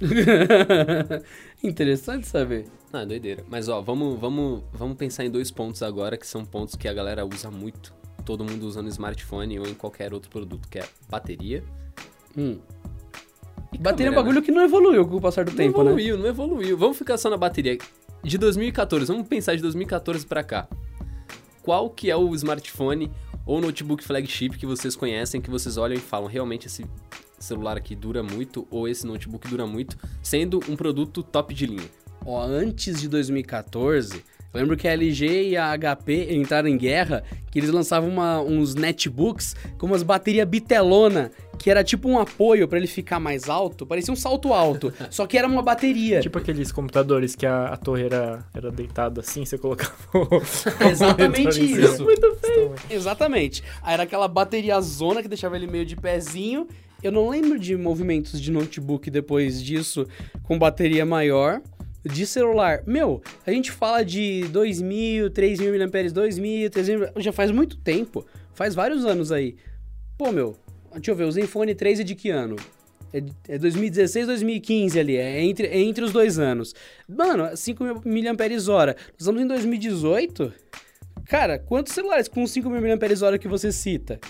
Interessante 1.62 2.26
saber. 2.26 2.64
Ah, 2.92 3.02
é 3.02 3.06
doideira. 3.06 3.44
Mas 3.48 3.68
ó, 3.68 3.80
vamos, 3.80 4.18
vamos, 4.18 4.64
vamos 4.72 4.96
pensar 4.96 5.24
em 5.24 5.30
dois 5.30 5.50
pontos 5.50 5.82
agora 5.82 6.16
que 6.16 6.26
são 6.26 6.44
pontos 6.44 6.74
que 6.74 6.88
a 6.88 6.92
galera 6.92 7.24
usa 7.24 7.50
muito 7.50 8.01
todo 8.22 8.44
mundo 8.44 8.66
usa 8.66 8.82
no 8.82 8.88
smartphone 8.88 9.58
ou 9.58 9.66
em 9.66 9.74
qualquer 9.74 10.12
outro 10.12 10.30
produto, 10.30 10.68
que 10.68 10.78
é 10.78 10.88
bateria. 11.08 11.62
Hum. 12.36 12.58
e 13.72 13.78
Bateria 13.78 14.08
é 14.08 14.10
um 14.10 14.14
câmera, 14.14 14.22
bagulho 14.22 14.42
que 14.42 14.50
não 14.50 14.62
evoluiu 14.62 15.06
com 15.06 15.16
o 15.16 15.20
passar 15.20 15.44
do 15.44 15.50
não 15.50 15.56
tempo, 15.56 15.82
né? 15.82 15.90
evoluiu, 15.90 16.18
não 16.18 16.26
evoluiu. 16.26 16.78
Vamos 16.78 16.96
ficar 16.96 17.18
só 17.18 17.28
na 17.28 17.36
bateria. 17.36 17.78
De 18.22 18.38
2014, 18.38 19.06
vamos 19.06 19.26
pensar 19.28 19.54
de 19.56 19.62
2014 19.62 20.26
pra 20.26 20.42
cá. 20.42 20.68
Qual 21.62 21.90
que 21.90 22.10
é 22.10 22.16
o 22.16 22.34
smartphone 22.34 23.10
ou 23.44 23.60
notebook 23.60 24.02
flagship 24.02 24.50
que 24.50 24.66
vocês 24.66 24.94
conhecem, 24.96 25.40
que 25.40 25.50
vocês 25.50 25.76
olham 25.76 25.96
e 25.96 26.00
falam, 26.00 26.28
realmente 26.28 26.66
esse 26.66 26.86
celular 27.38 27.76
aqui 27.76 27.94
dura 27.94 28.22
muito, 28.22 28.66
ou 28.70 28.88
esse 28.88 29.06
notebook 29.06 29.48
dura 29.48 29.66
muito, 29.66 29.98
sendo 30.22 30.60
um 30.68 30.76
produto 30.76 31.22
top 31.22 31.52
de 31.52 31.66
linha? 31.66 31.88
Ó, 32.24 32.40
antes 32.40 33.00
de 33.00 33.08
2014, 33.08 34.24
eu 34.54 34.60
lembro 34.60 34.76
que 34.76 34.86
a 34.86 34.92
LG 34.92 35.50
e 35.50 35.56
a 35.56 35.72
HP 35.78 36.34
entraram 36.34 36.68
em 36.68 36.76
guerra, 36.76 37.22
que 37.50 37.58
eles 37.58 37.70
lançavam 37.70 38.08
uma- 38.08 38.40
uns 38.40 38.74
netbooks 38.74 39.54
com 39.78 39.86
umas 39.86 40.02
baterias 40.02 40.46
bitelona, 40.48 41.30
que 41.58 41.70
era 41.70 41.84
tipo 41.84 42.08
um 42.08 42.18
apoio 42.18 42.66
pra 42.66 42.76
ele 42.78 42.86
ficar 42.86 43.20
mais 43.20 43.48
alto, 43.48 43.86
parecia 43.86 44.12
um 44.12 44.16
salto 44.16 44.52
alto, 44.52 44.92
só 45.10 45.26
que 45.26 45.38
era 45.38 45.46
uma 45.46 45.62
bateria. 45.62 46.20
Tipo 46.20 46.38
aqueles 46.38 46.72
computadores 46.72 47.34
que 47.36 47.46
a, 47.46 47.66
a 47.66 47.76
torre 47.76 48.04
era, 48.04 48.44
era 48.54 48.70
deitada 48.70 49.20
assim, 49.20 49.44
você 49.44 49.56
colocava 49.56 49.92
o... 50.14 50.42
Exatamente 50.90 51.60
isso. 51.64 52.02
Muito 52.04 52.36
feio. 52.40 52.74
Exatamente. 52.90 53.62
Aí 53.82 53.94
era 53.94 54.02
aquela 54.02 54.28
bateria 54.28 54.80
zona 54.80 55.22
que 55.22 55.28
deixava 55.28 55.56
ele 55.56 55.66
meio 55.66 55.84
de 55.86 55.96
pezinho. 55.96 56.66
Eu 57.02 57.10
não 57.10 57.28
lembro 57.28 57.58
de 57.58 57.76
movimentos 57.76 58.40
de 58.40 58.52
notebook 58.52 59.10
depois 59.10 59.60
disso 59.62 60.06
com 60.44 60.56
bateria 60.58 61.04
maior. 61.04 61.60
De 62.04 62.26
celular, 62.26 62.82
meu, 62.86 63.22
a 63.46 63.52
gente 63.52 63.70
fala 63.70 64.04
de 64.04 64.44
2.000, 64.52 65.30
3.000 65.30 65.78
mAh, 65.78 65.88
2.000, 65.88 66.68
3.000, 66.68 67.12
já 67.20 67.32
faz 67.32 67.50
muito 67.50 67.76
tempo, 67.76 68.26
faz 68.54 68.74
vários 68.74 69.04
anos 69.04 69.30
aí. 69.30 69.56
Pô, 70.18 70.32
meu, 70.32 70.56
deixa 70.94 71.12
eu 71.12 71.14
ver, 71.14 71.24
o 71.24 71.32
Zenfone 71.32 71.74
3 71.74 72.00
é 72.00 72.02
de 72.02 72.14
que 72.14 72.30
ano? 72.30 72.56
É, 73.12 73.22
é 73.54 73.58
2016, 73.58 74.26
2015 74.26 74.98
ali, 74.98 75.16
é 75.16 75.42
entre, 75.44 75.66
é 75.68 75.78
entre 75.78 76.02
os 76.02 76.12
dois 76.12 76.38
anos. 76.38 76.74
Mano, 77.08 77.56
5 77.56 77.84
mAh, 77.84 77.92
nós 77.94 78.96
estamos 79.18 79.42
em 79.42 79.46
2018, 79.46 80.52
Cara, 81.26 81.58
quantos 81.58 81.92
celulares 81.92 82.28
com 82.28 82.46
5 82.46 82.68
mil 82.68 82.80
mAh 82.80 83.38
que 83.38 83.48
você 83.48 83.72
cita? 83.72 84.20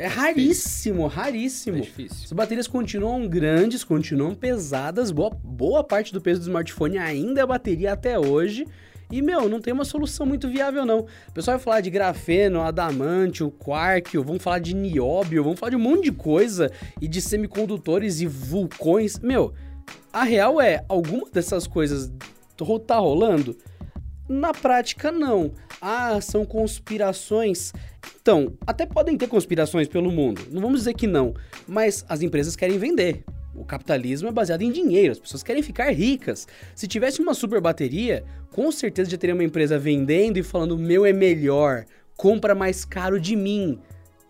É 0.00 0.06
raríssimo, 0.06 1.06
raríssimo. 1.06 1.76
É 1.76 1.80
difícil. 1.80 2.24
As 2.24 2.32
baterias 2.32 2.66
continuam 2.66 3.28
grandes, 3.28 3.84
continuam 3.84 4.34
pesadas. 4.34 5.10
Boa, 5.10 5.28
boa 5.28 5.84
parte 5.84 6.10
do 6.10 6.22
peso 6.22 6.40
do 6.40 6.44
smartphone 6.44 6.96
ainda 6.96 7.42
é 7.42 7.46
bateria 7.46 7.92
até 7.92 8.18
hoje. 8.18 8.66
E, 9.12 9.20
meu, 9.20 9.46
não 9.46 9.60
tem 9.60 9.74
uma 9.74 9.84
solução 9.84 10.24
muito 10.24 10.48
viável, 10.48 10.86
não. 10.86 11.00
O 11.00 11.32
pessoal 11.34 11.58
vai 11.58 11.64
falar 11.64 11.80
de 11.82 11.90
grafeno, 11.90 12.62
adamantio, 12.62 13.50
quarkio, 13.50 14.24
vamos 14.24 14.42
falar 14.42 14.60
de 14.60 14.74
nióbio, 14.74 15.44
vamos 15.44 15.60
falar 15.60 15.70
de 15.70 15.76
um 15.76 15.80
monte 15.80 16.04
de 16.04 16.12
coisa. 16.12 16.70
E 16.98 17.06
de 17.06 17.20
semicondutores 17.20 18.22
e 18.22 18.26
vulcões. 18.26 19.18
Meu, 19.18 19.52
a 20.10 20.24
real 20.24 20.62
é, 20.62 20.82
alguma 20.88 21.28
dessas 21.30 21.66
coisas 21.66 22.10
tá 22.86 22.96
rolando? 22.96 23.54
Na 24.26 24.52
prática, 24.54 25.12
não. 25.12 25.52
Ah, 25.78 26.20
são 26.22 26.46
conspirações. 26.46 27.72
Então, 28.30 28.56
até 28.64 28.86
podem 28.86 29.16
ter 29.16 29.26
conspirações 29.26 29.88
pelo 29.88 30.08
mundo, 30.08 30.42
não 30.52 30.62
vamos 30.62 30.78
dizer 30.78 30.94
que 30.94 31.08
não, 31.08 31.34
mas 31.66 32.04
as 32.08 32.22
empresas 32.22 32.54
querem 32.54 32.78
vender. 32.78 33.24
O 33.56 33.64
capitalismo 33.64 34.28
é 34.28 34.30
baseado 34.30 34.62
em 34.62 34.70
dinheiro, 34.70 35.10
as 35.10 35.18
pessoas 35.18 35.42
querem 35.42 35.64
ficar 35.64 35.90
ricas. 35.90 36.46
Se 36.72 36.86
tivesse 36.86 37.20
uma 37.20 37.34
super 37.34 37.60
bateria, 37.60 38.22
com 38.52 38.70
certeza 38.70 39.10
já 39.10 39.18
teria 39.18 39.34
uma 39.34 39.42
empresa 39.42 39.76
vendendo 39.80 40.36
e 40.36 40.44
falando: 40.44 40.78
meu 40.78 41.04
é 41.04 41.12
melhor, 41.12 41.84
compra 42.16 42.54
mais 42.54 42.84
caro 42.84 43.18
de 43.18 43.34
mim. 43.34 43.80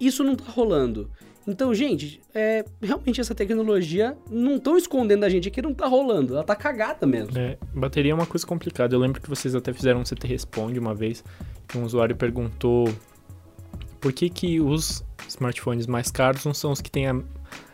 Isso 0.00 0.24
não 0.24 0.34
tá 0.34 0.50
rolando. 0.50 1.10
Então, 1.46 1.74
gente, 1.74 2.22
é, 2.34 2.64
realmente 2.80 3.20
essa 3.20 3.34
tecnologia 3.34 4.16
não 4.30 4.56
estão 4.56 4.78
escondendo 4.78 5.20
da 5.20 5.28
gente 5.28 5.48
aqui, 5.48 5.60
não 5.60 5.74
tá 5.74 5.86
rolando. 5.86 6.36
Ela 6.36 6.44
tá 6.44 6.56
cagada 6.56 7.06
mesmo. 7.06 7.36
É, 7.38 7.58
bateria 7.74 8.12
é 8.12 8.14
uma 8.14 8.26
coisa 8.26 8.46
complicada. 8.46 8.94
Eu 8.94 8.98
lembro 8.98 9.20
que 9.20 9.28
vocês 9.28 9.54
até 9.54 9.74
fizeram 9.74 10.00
um 10.00 10.04
CT 10.04 10.26
Responde 10.26 10.78
uma 10.78 10.94
vez, 10.94 11.22
que 11.68 11.76
um 11.76 11.84
usuário 11.84 12.16
perguntou 12.16 12.88
por 14.00 14.12
que, 14.12 14.28
que 14.30 14.60
os 14.60 15.04
smartphones 15.28 15.86
mais 15.86 16.10
caros 16.10 16.44
não 16.44 16.54
são 16.54 16.72
os 16.72 16.80
que 16.80 16.90
têm 16.90 17.06
a, 17.06 17.16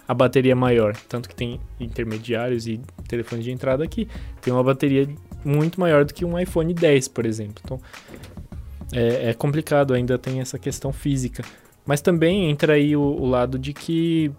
a 0.07 0.15
bateria 0.15 0.55
maior. 0.55 0.97
Tanto 1.09 1.29
que 1.29 1.35
tem 1.35 1.61
intermediários 1.79 2.67
e 2.67 2.81
telefones 3.09 3.45
de 3.45 3.53
entrada 3.53 3.87
que 3.87 4.09
tem 4.41 4.53
uma 4.53 4.63
bateria 4.63 5.09
muito 5.45 5.81
maior 5.81 6.05
do 6.05 6.13
que 6.13 6.25
um 6.25 6.39
iPhone 6.39 6.73
10, 6.73 7.09
por 7.09 7.25
exemplo. 7.25 7.63
Então, 7.65 7.81
é, 8.93 9.31
é 9.31 9.35
complicado, 9.35 9.95
ainda 9.95 10.19
tem 10.19 10.41
essa 10.41 10.59
questão 10.59 10.93
física. 10.93 11.45
Mas 11.85 12.01
também 12.01 12.51
entra 12.51 12.75
aí 12.75 12.97
o, 12.97 13.01
o 13.01 13.27
lado 13.27 13.59
de 13.59 13.73
que 13.73 14.33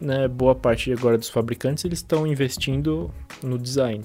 né, 0.00 0.26
boa 0.26 0.54
parte 0.54 0.92
agora 0.92 1.16
dos 1.16 1.28
fabricantes 1.28 1.84
eles 1.84 2.00
estão 2.00 2.26
investindo 2.26 3.10
no 3.42 3.58
design. 3.58 4.04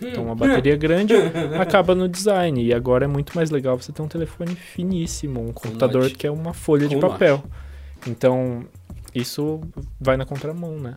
Então, 0.00 0.24
uma 0.24 0.34
bateria 0.34 0.74
grande 0.78 1.14
acaba 1.60 1.94
no 1.94 2.08
design. 2.08 2.62
E 2.64 2.72
agora 2.72 3.04
é 3.04 3.08
muito 3.08 3.34
mais 3.34 3.50
legal 3.50 3.76
você 3.80 3.92
ter 3.92 4.02
um 4.02 4.08
telefone 4.08 4.54
finíssimo, 4.54 5.40
um 5.40 5.52
computador 5.52 6.02
notch. 6.04 6.14
que 6.16 6.26
é 6.26 6.30
uma 6.30 6.52
folha 6.54 6.86
de 6.88 6.96
papel. 6.96 7.42
Então, 8.06 8.64
isso 9.14 9.60
vai 10.00 10.16
na 10.16 10.24
contramão, 10.24 10.78
né? 10.78 10.96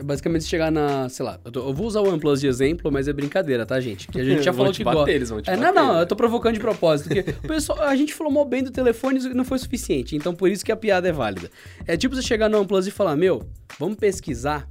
É 0.00 0.02
basicamente 0.02 0.44
chegar 0.44 0.70
na, 0.70 1.08
sei 1.08 1.26
lá, 1.26 1.40
eu, 1.44 1.50
tô- 1.50 1.68
eu 1.68 1.74
vou 1.74 1.84
usar 1.84 2.00
o 2.00 2.08
OnePlus 2.08 2.40
de 2.40 2.46
exemplo, 2.46 2.90
mas 2.90 3.08
é 3.08 3.12
brincadeira, 3.12 3.66
tá, 3.66 3.80
gente? 3.80 4.06
Que 4.06 4.20
a 4.20 4.24
gente 4.24 4.42
já 4.44 4.52
falou 4.54 4.72
que 4.72 4.84
bater, 4.84 4.96
gosta. 4.98 5.10
eles 5.10 5.28
vão 5.28 5.42
te 5.42 5.50
É, 5.50 5.56
não, 5.56 5.62
bater, 5.62 5.74
não, 5.74 5.94
né? 5.94 6.02
eu 6.02 6.06
tô 6.06 6.14
provocando 6.14 6.54
de 6.54 6.60
propósito, 6.60 7.08
porque 7.08 7.30
o 7.32 7.48
pessoal, 7.48 7.82
a 7.82 7.96
gente 7.96 8.14
falou 8.14 8.32
mal 8.32 8.44
bem 8.44 8.62
do 8.62 8.70
telefone 8.70 9.18
e 9.18 9.34
não 9.34 9.44
foi 9.44 9.58
suficiente, 9.58 10.14
então 10.14 10.32
por 10.36 10.48
isso 10.50 10.64
que 10.64 10.70
a 10.70 10.76
piada 10.76 11.08
é 11.08 11.12
válida. 11.12 11.50
É 11.84 11.96
tipo 11.96 12.14
você 12.14 12.22
chegar 12.22 12.48
no 12.48 12.58
OnePlus 12.58 12.86
e 12.86 12.92
falar, 12.92 13.16
meu, 13.16 13.42
vamos 13.76 13.96
pesquisar 13.96 14.68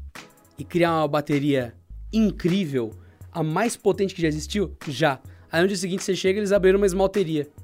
e 0.57 0.63
criar 0.63 0.93
uma 0.95 1.07
bateria 1.10 1.73
incrível, 2.13 2.91
a 3.39 3.43
mais 3.43 3.78
potente 3.78 4.15
que 4.15 4.21
já 4.21 4.28
existiu? 4.28 4.76
Já. 4.88 5.19
Aí 5.52 5.62
no 5.62 5.67
dia 5.67 5.78
seguinte 5.78 6.04
você 6.04 6.15
chega 6.15 6.38
e 6.38 6.41
eles 6.41 6.52
abriram 6.52 6.78
uma 6.78 6.86
esmalteria. 6.86 7.47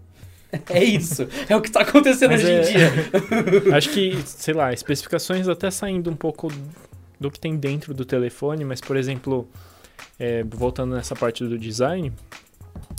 É 0.69 0.83
isso, 0.83 1.27
é 1.49 1.55
o 1.55 1.61
que 1.61 1.71
tá 1.71 1.81
acontecendo 1.81 2.29
Mas 2.29 2.43
hoje 2.43 2.51
é- 2.51 2.59
em 2.59 2.63
dia. 2.63 2.91
Acho 3.75 3.89
que, 3.89 4.15
sei 4.23 4.53
lá, 4.53 4.71
especificações 4.71 5.47
até 5.47 5.71
saindo 5.71 6.11
um 6.11 6.15
pouco 6.15 6.47
do 7.19 7.31
que 7.31 7.39
tem 7.39 7.57
dentro 7.57 7.91
do 7.91 8.05
telefone, 8.05 8.63
mas, 8.63 8.79
por 8.79 8.95
exemplo, 8.95 9.49
é, 10.19 10.43
voltando 10.43 10.93
nessa 10.95 11.15
parte 11.15 11.43
do 11.43 11.57
design, 11.57 12.13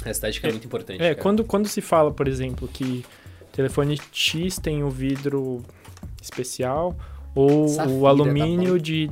A 0.05 0.11
estética 0.11 0.49
é, 0.49 0.51
muito 0.51 0.67
importante. 0.67 1.01
É, 1.01 1.11
cara. 1.11 1.15
quando, 1.23 1.45
quando 1.45 1.69
se 1.69 1.81
fala, 1.81 2.11
por 2.11 2.27
exemplo, 2.27 2.67
que 2.67 3.05
telefone 3.53 4.01
X 4.11 4.59
tem 4.59 4.83
o 4.83 4.91
vidro 4.91 5.65
especial 6.21 6.97
ou 7.37 7.69
Safira, 7.69 7.95
o 7.95 8.03
tá 8.03 8.09
alumínio 8.09 8.73
bom. 8.73 8.79
de 8.79 9.11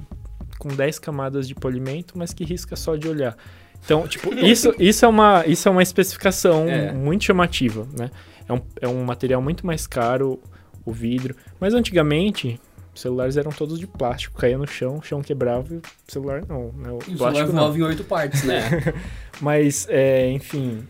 com 0.63 0.69
10 0.69 1.01
camadas 1.01 1.49
de 1.49 1.57
polimento, 1.57 2.17
mas 2.17 2.33
que 2.33 2.45
risca 2.45 2.77
só 2.77 2.95
de 2.95 3.09
olhar. 3.09 3.37
Então, 3.85 4.07
tipo, 4.09 4.33
isso, 4.33 4.73
isso, 4.79 5.05
é, 5.05 5.09
uma, 5.09 5.45
isso 5.45 5.69
é 5.69 5.73
uma 5.73 5.83
especificação 5.83 6.69
É. 6.69 6.93
muito 6.93 7.25
chamativa, 7.25 7.85
né? 7.99 8.13
É 8.49 8.53
um, 8.53 8.61
é 8.81 8.89
um 8.89 9.05
material 9.05 9.43
muito 9.43 9.67
mais 9.67 9.89
caro, 9.89 10.41
o 10.85 10.93
vidro. 10.93 11.35
Mas 11.59 11.75
antigamente, 11.75 12.61
os 12.95 13.01
celulares 13.01 13.37
eram 13.37 13.51
todos 13.51 13.77
de 13.77 13.89
plástico. 13.89 14.39
Caía 14.39 14.57
no 14.57 14.69
chão, 14.69 14.99
o 14.99 15.03
chão 15.03 15.21
quebrava 15.21 15.75
e 15.75 15.79
o 15.79 15.83
celular 16.07 16.45
não. 16.49 16.71
Né? 16.77 16.91
O 16.93 16.99
E 17.09 17.15
o 17.15 17.19
celular 17.19 17.47
voava 17.47 17.77
em 17.79 17.83
oito 17.83 18.05
partes, 18.05 18.45
né? 18.45 18.63
Mas, 19.41 19.89
é, 19.91 20.31
enfim, 20.31 20.87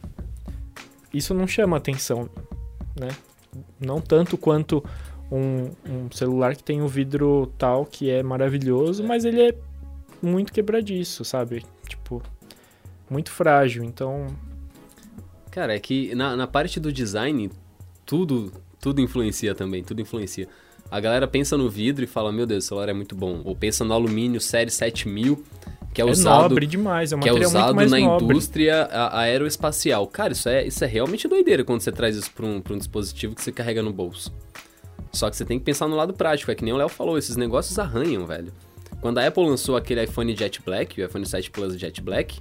isso 1.15 1.33
não 1.33 1.47
chama 1.47 1.79
atenção, 1.79 2.29
né? 2.99 3.09
Não 3.81 4.03
tanto 4.03 4.37
quanto 4.37 4.85
um, 5.33 5.71
um 5.89 6.11
celular 6.11 6.55
que 6.55 6.63
tem 6.63 6.83
o 6.83 6.89
vidro 6.89 7.53
tal 7.57 7.87
que 7.87 8.11
é 8.11 8.23
maravilhoso, 8.23 9.03
mas 9.03 9.25
ele 9.25 9.41
é 9.41 9.55
muito 10.21 10.53
quebradiço, 10.53 11.25
sabe? 11.25 11.65
Tipo, 11.89 12.23
muito 13.09 13.31
frágil. 13.31 13.83
Então, 13.83 14.27
Cara, 15.51 15.75
é 15.75 15.79
que 15.79 16.15
na, 16.15 16.35
na 16.35 16.47
parte 16.47 16.81
do 16.81 16.93
design, 16.93 17.51
tudo, 18.07 18.53
tudo 18.81 19.01
influencia 19.01 19.55
também, 19.55 19.83
tudo 19.83 20.01
influencia. 20.01 20.49
A 20.91 21.01
galera 21.01 21.27
pensa 21.27 21.57
no 21.57 21.69
vidro 21.71 22.05
e 22.05 22.07
fala, 22.07 22.33
meu 22.33 22.47
Deus, 22.47 22.65
o 22.65 22.69
celular 22.69 22.89
é 22.89 22.93
muito 22.93 23.15
bom. 23.15 23.41
Ou 23.45 23.55
pensa 23.55 23.85
no 23.85 23.95
alumínio 23.95 24.41
série 24.41 24.71
7000, 24.71 25.43
que 25.93 26.01
é, 26.01 26.07
é, 26.07 26.11
usado, 26.11 26.43
nobre 26.43 26.67
demais, 26.67 27.13
é 27.13 27.17
um 27.17 27.21
que 27.21 27.29
é 27.29 27.33
usado 27.33 27.75
na 27.75 27.99
nobre. 27.99 28.25
indústria 28.25 28.89
aeroespacial. 29.13 30.07
Cara, 30.07 30.33
isso 30.33 30.49
é, 30.49 30.67
isso 30.67 30.83
é 30.83 30.87
realmente 30.87 31.29
doideira 31.29 31.65
quando 31.65 31.81
você 31.81 31.93
traz 31.93 32.17
isso 32.17 32.31
pra 32.31 32.47
um, 32.47 32.61
pra 32.61 32.75
um 32.75 32.79
dispositivo 32.79 33.35
que 33.35 33.43
você 33.43 33.53
carrega 33.53 33.83
no 33.83 33.93
bolso. 33.93 34.33
Só 35.13 35.29
que 35.29 35.37
você 35.37 35.45
tem 35.45 35.59
que 35.59 35.65
pensar 35.65 35.89
no 35.89 35.97
lado 35.97 36.15
prático, 36.15 36.51
é 36.51 36.55
que 36.55 36.65
nem 36.65 36.73
o 36.73 36.77
Léo 36.77 36.89
falou, 36.89 37.19
esses 37.19 37.37
negócios 37.37 37.79
arranham, 37.79 38.27
velho. 38.27 38.53
Quando 39.01 39.19
a 39.19 39.27
Apple 39.27 39.45
lançou 39.45 39.77
aquele 39.77 40.03
iPhone 40.05 40.35
Jet 40.35 40.63
Black, 40.63 41.01
o 41.01 41.05
iPhone 41.05 41.27
7 41.27 41.51
Plus 41.51 41.79
Jet 41.79 42.01
Black, 42.01 42.41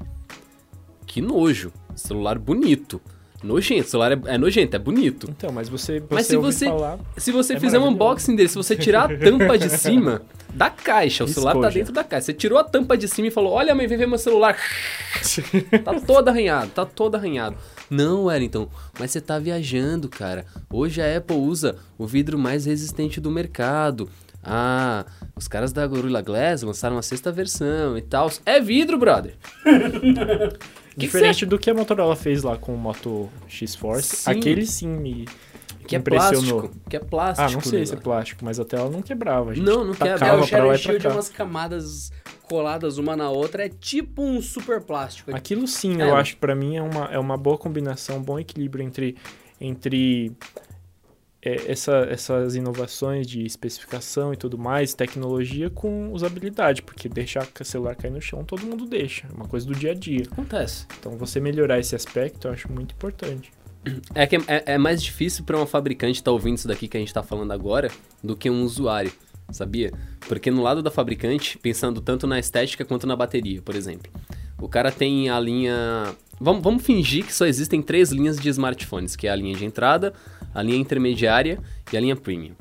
que 1.06 1.22
nojo. 1.22 1.74
Celular 1.96 2.40
bonito. 2.40 3.02
Nojento, 3.44 3.88
o 3.88 3.90
celular 3.90 4.12
é, 4.12 4.20
é 4.26 4.38
nojento, 4.38 4.76
é 4.76 4.80
bonito. 4.80 5.28
Então, 5.30 5.52
mas 5.52 5.68
você, 5.68 6.00
você 6.00 6.08
Mas 6.14 6.28
se 6.28 6.38
você- 6.38 6.66
falar... 6.66 7.00
Se 7.18 7.32
você 7.32 7.54
É 7.56 7.60
fizer 7.60 7.80
um 7.80 7.88
unboxing 7.88 8.36
dele, 8.36 8.50
se 8.50 8.56
você 8.56 8.76
tirar 8.76 9.12
a 9.12 9.18
tampa 9.18 9.58
de 9.58 9.70
cima 9.70 10.22
da 10.54 10.70
caixa, 10.70 11.24
o 11.24 11.28
celular 11.28 11.58
tá 11.60 11.70
dentro 11.70 11.92
da 11.92 12.04
caixa. 12.04 12.26
Você 12.28 12.34
tirou 12.34 12.60
a 12.60 12.64
tampa 12.64 12.96
de 12.98 13.08
cima 13.08 13.30
e 13.30 13.32
falou: 13.32 13.54
Olha, 13.54 13.74
mãe, 13.74 13.88
vem 13.88 13.98
ver 13.98 14.08
meu 14.08 14.18
celular. 14.18 14.56
tá 15.84 16.00
todo 16.06 16.28
arranhado, 16.28 16.70
tá 16.72 16.86
todo 16.86 17.16
arranhado. 17.16 17.56
Não, 17.90 18.26
Wellington, 18.26 18.70
mas 19.00 19.12
você 19.12 19.20
tá 19.22 19.40
viajando, 19.40 20.08
cara. 20.08 20.46
Hoje 20.70 21.02
a 21.02 21.18
Apple 21.18 21.36
usa 21.38 21.78
o 21.98 22.06
vidro 22.06 22.38
mais 22.38 22.66
resistente 22.66 23.20
do 23.20 23.32
mercado. 23.32 24.10
Ah, 24.44 25.06
os 25.36 25.48
caras 25.48 25.72
da 25.72 25.86
Gorilla 25.86 26.22
Glass 26.22 26.64
lançaram 26.64 26.98
a 26.98 27.02
sexta 27.02 27.32
versão 27.32 27.98
e 27.98 28.02
tal. 28.02 28.32
É 28.46 28.60
vidro, 28.60 28.98
brother. 28.98 29.36
que 30.92 31.00
Diferente 31.00 31.46
do 31.46 31.58
que 31.58 31.70
a 31.70 31.74
Motorola 31.74 32.16
fez 32.16 32.44
lá 32.44 32.58
com 32.58 32.74
o 32.74 32.78
Moto 32.78 33.30
X 33.48 33.76
Force, 33.76 34.16
Sim. 34.18 34.32
aquele 34.32 34.66
sim 34.66 34.88
me 34.88 35.26
Que 35.88 35.96
é 35.96 36.00
impressionou. 36.00 36.62
plástico. 36.62 36.90
Que 36.90 36.96
é 36.98 37.00
plástico. 37.00 37.48
Ah, 37.50 37.52
não 37.52 37.62
sei 37.62 37.86
se 37.86 37.94
é 37.94 37.98
plástico, 37.98 38.44
mas 38.46 38.60
a 38.60 38.66
tela 38.66 38.90
não 38.90 39.02
quebrava. 39.02 39.54
Não, 39.56 39.84
não 39.86 39.94
quebra. 39.94 40.26
É, 40.28 40.34
o 40.34 40.48
pra 40.48 40.94
e 40.94 40.96
é 40.98 41.00
cá. 41.00 41.10
umas 41.10 41.30
camadas 41.30 42.12
coladas 42.44 42.98
uma 42.98 43.16
na 43.16 43.30
outra, 43.30 43.66
é 43.66 43.70
tipo 43.70 44.22
um 44.22 44.42
super 44.42 44.82
plástico. 44.82 45.34
Aquilo 45.34 45.66
sim, 45.68 46.02
É. 46.02 46.10
eu 46.10 46.16
acho 46.16 46.34
que 46.36 46.40
pra 46.42 46.54
mim 46.54 46.76
é 46.76 46.82
uma, 46.82 47.06
é 47.06 47.18
uma 47.18 47.38
boa 47.38 47.58
combinação, 47.58 48.18
um 48.18 48.22
bom 48.22 48.38
equilíbrio 48.38 48.86
entre, 48.86 49.16
entre 49.60 50.34
é, 50.58 50.71
essa- 51.44 52.08
essas 52.10 52.56
inovações 52.56 53.26
de 53.26 53.44
especificação 53.46 54.34
e 54.34 54.38
tudo 54.38 54.58
mais, 54.58 54.94
tecnologia 54.94 55.70
com 55.70 56.12
usabilidade, 56.12 56.82
porque 56.82 57.10
deixar 57.10 57.48
o 57.60 57.64
celular 57.66 57.96
cair 57.96 58.12
no 58.12 58.22
chão 58.22 58.44
todo 58.44 58.66
mundo 58.66 58.86
deixa, 58.86 59.28
é 59.28 59.34
uma 59.36 59.48
coisa 59.48 59.66
do 59.66 59.74
dia 59.74 59.92
a 59.92 59.96
dia. 59.96 60.24
Acontece. 60.32 60.86
Então 61.00 61.18
você 61.18 61.40
melhorar 61.40 61.80
esse 61.80 61.96
aspecto 61.96 62.48
eu 62.48 62.52
acho 62.54 62.72
muito 62.72 62.94
importante. 62.94 63.52
É 64.14 64.28
que 64.28 64.36
é, 64.36 64.74
é 64.74 64.78
mais 64.78 65.02
difícil 65.02 65.44
pra 65.44 65.58
uma 65.58 65.66
fabricante 65.66 66.20
estar 66.20 66.32
ouvindo 66.32 66.58
isso 66.58 66.68
daqui 66.68 66.88
que 66.88 66.96
a 66.98 67.00
gente 67.00 67.12
tá 67.14 67.24
falando 67.24 67.52
agora 67.52 67.90
do 68.24 68.36
que 68.36 68.48
um 68.48 68.64
usuário, 68.64 69.12
sabia? 69.52 69.92
Porque 70.28 70.52
no 70.52 70.62
lado 70.62 70.84
da 70.84 70.92
fabricante, 70.92 71.58
pensando 71.58 72.00
tanto 72.00 72.28
na 72.28 72.38
estética 72.38 72.86
quanto 72.86 73.08
na 73.08 73.16
bateria, 73.16 73.60
por 73.64 73.74
exemplo. 73.76 74.12
O 74.62 74.70
cara 74.70 74.92
tem 74.92 75.32
a 75.32 75.40
linha. 75.40 76.14
Vamos, 76.40 76.62
vamos 76.62 76.84
fingir 76.84 77.26
que 77.26 77.34
só 77.34 77.48
existem 77.48 77.82
três 77.82 78.12
linhas 78.12 78.38
de 78.40 78.50
smartphones, 78.50 79.16
que 79.16 79.26
é 79.26 79.32
a 79.32 79.36
linha 79.36 79.56
de 79.56 79.66
entrada, 79.66 80.14
a 80.54 80.62
linha 80.62 80.78
intermediária 80.78 81.60
e 81.92 81.98
a 81.98 82.00
linha 82.00 82.16
premium. 82.16 82.54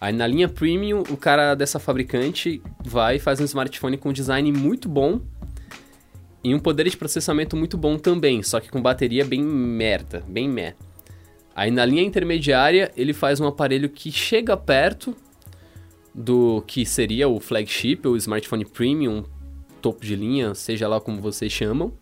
Aí 0.00 0.12
na 0.12 0.26
linha 0.26 0.48
premium, 0.48 1.02
o 1.10 1.16
cara 1.16 1.54
dessa 1.54 1.78
fabricante 1.78 2.60
vai 2.84 3.16
e 3.16 3.18
faz 3.18 3.40
um 3.40 3.44
smartphone 3.44 3.96
com 3.96 4.12
design 4.12 4.52
muito 4.52 4.88
bom 4.88 5.20
e 6.44 6.54
um 6.54 6.58
poder 6.58 6.88
de 6.88 6.96
processamento 6.96 7.56
muito 7.56 7.76
bom 7.76 7.98
também, 7.98 8.42
só 8.42 8.60
que 8.60 8.68
com 8.68 8.80
bateria 8.80 9.24
bem 9.24 9.42
merda, 9.42 10.22
bem 10.28 10.48
meh. 10.48 10.74
Aí 11.54 11.70
na 11.70 11.84
linha 11.84 12.02
intermediária, 12.02 12.92
ele 12.96 13.12
faz 13.14 13.40
um 13.40 13.46
aparelho 13.46 13.88
que 13.88 14.12
chega 14.12 14.56
perto 14.56 15.16
do 16.14 16.62
que 16.66 16.84
seria 16.84 17.28
o 17.28 17.40
flagship 17.40 18.06
ou 18.06 18.16
smartphone 18.16 18.64
premium, 18.64 19.24
topo 19.80 20.04
de 20.04 20.14
linha, 20.14 20.54
seja 20.54 20.86
lá 20.86 21.00
como 21.00 21.20
vocês 21.20 21.50
chamam, 21.50 21.92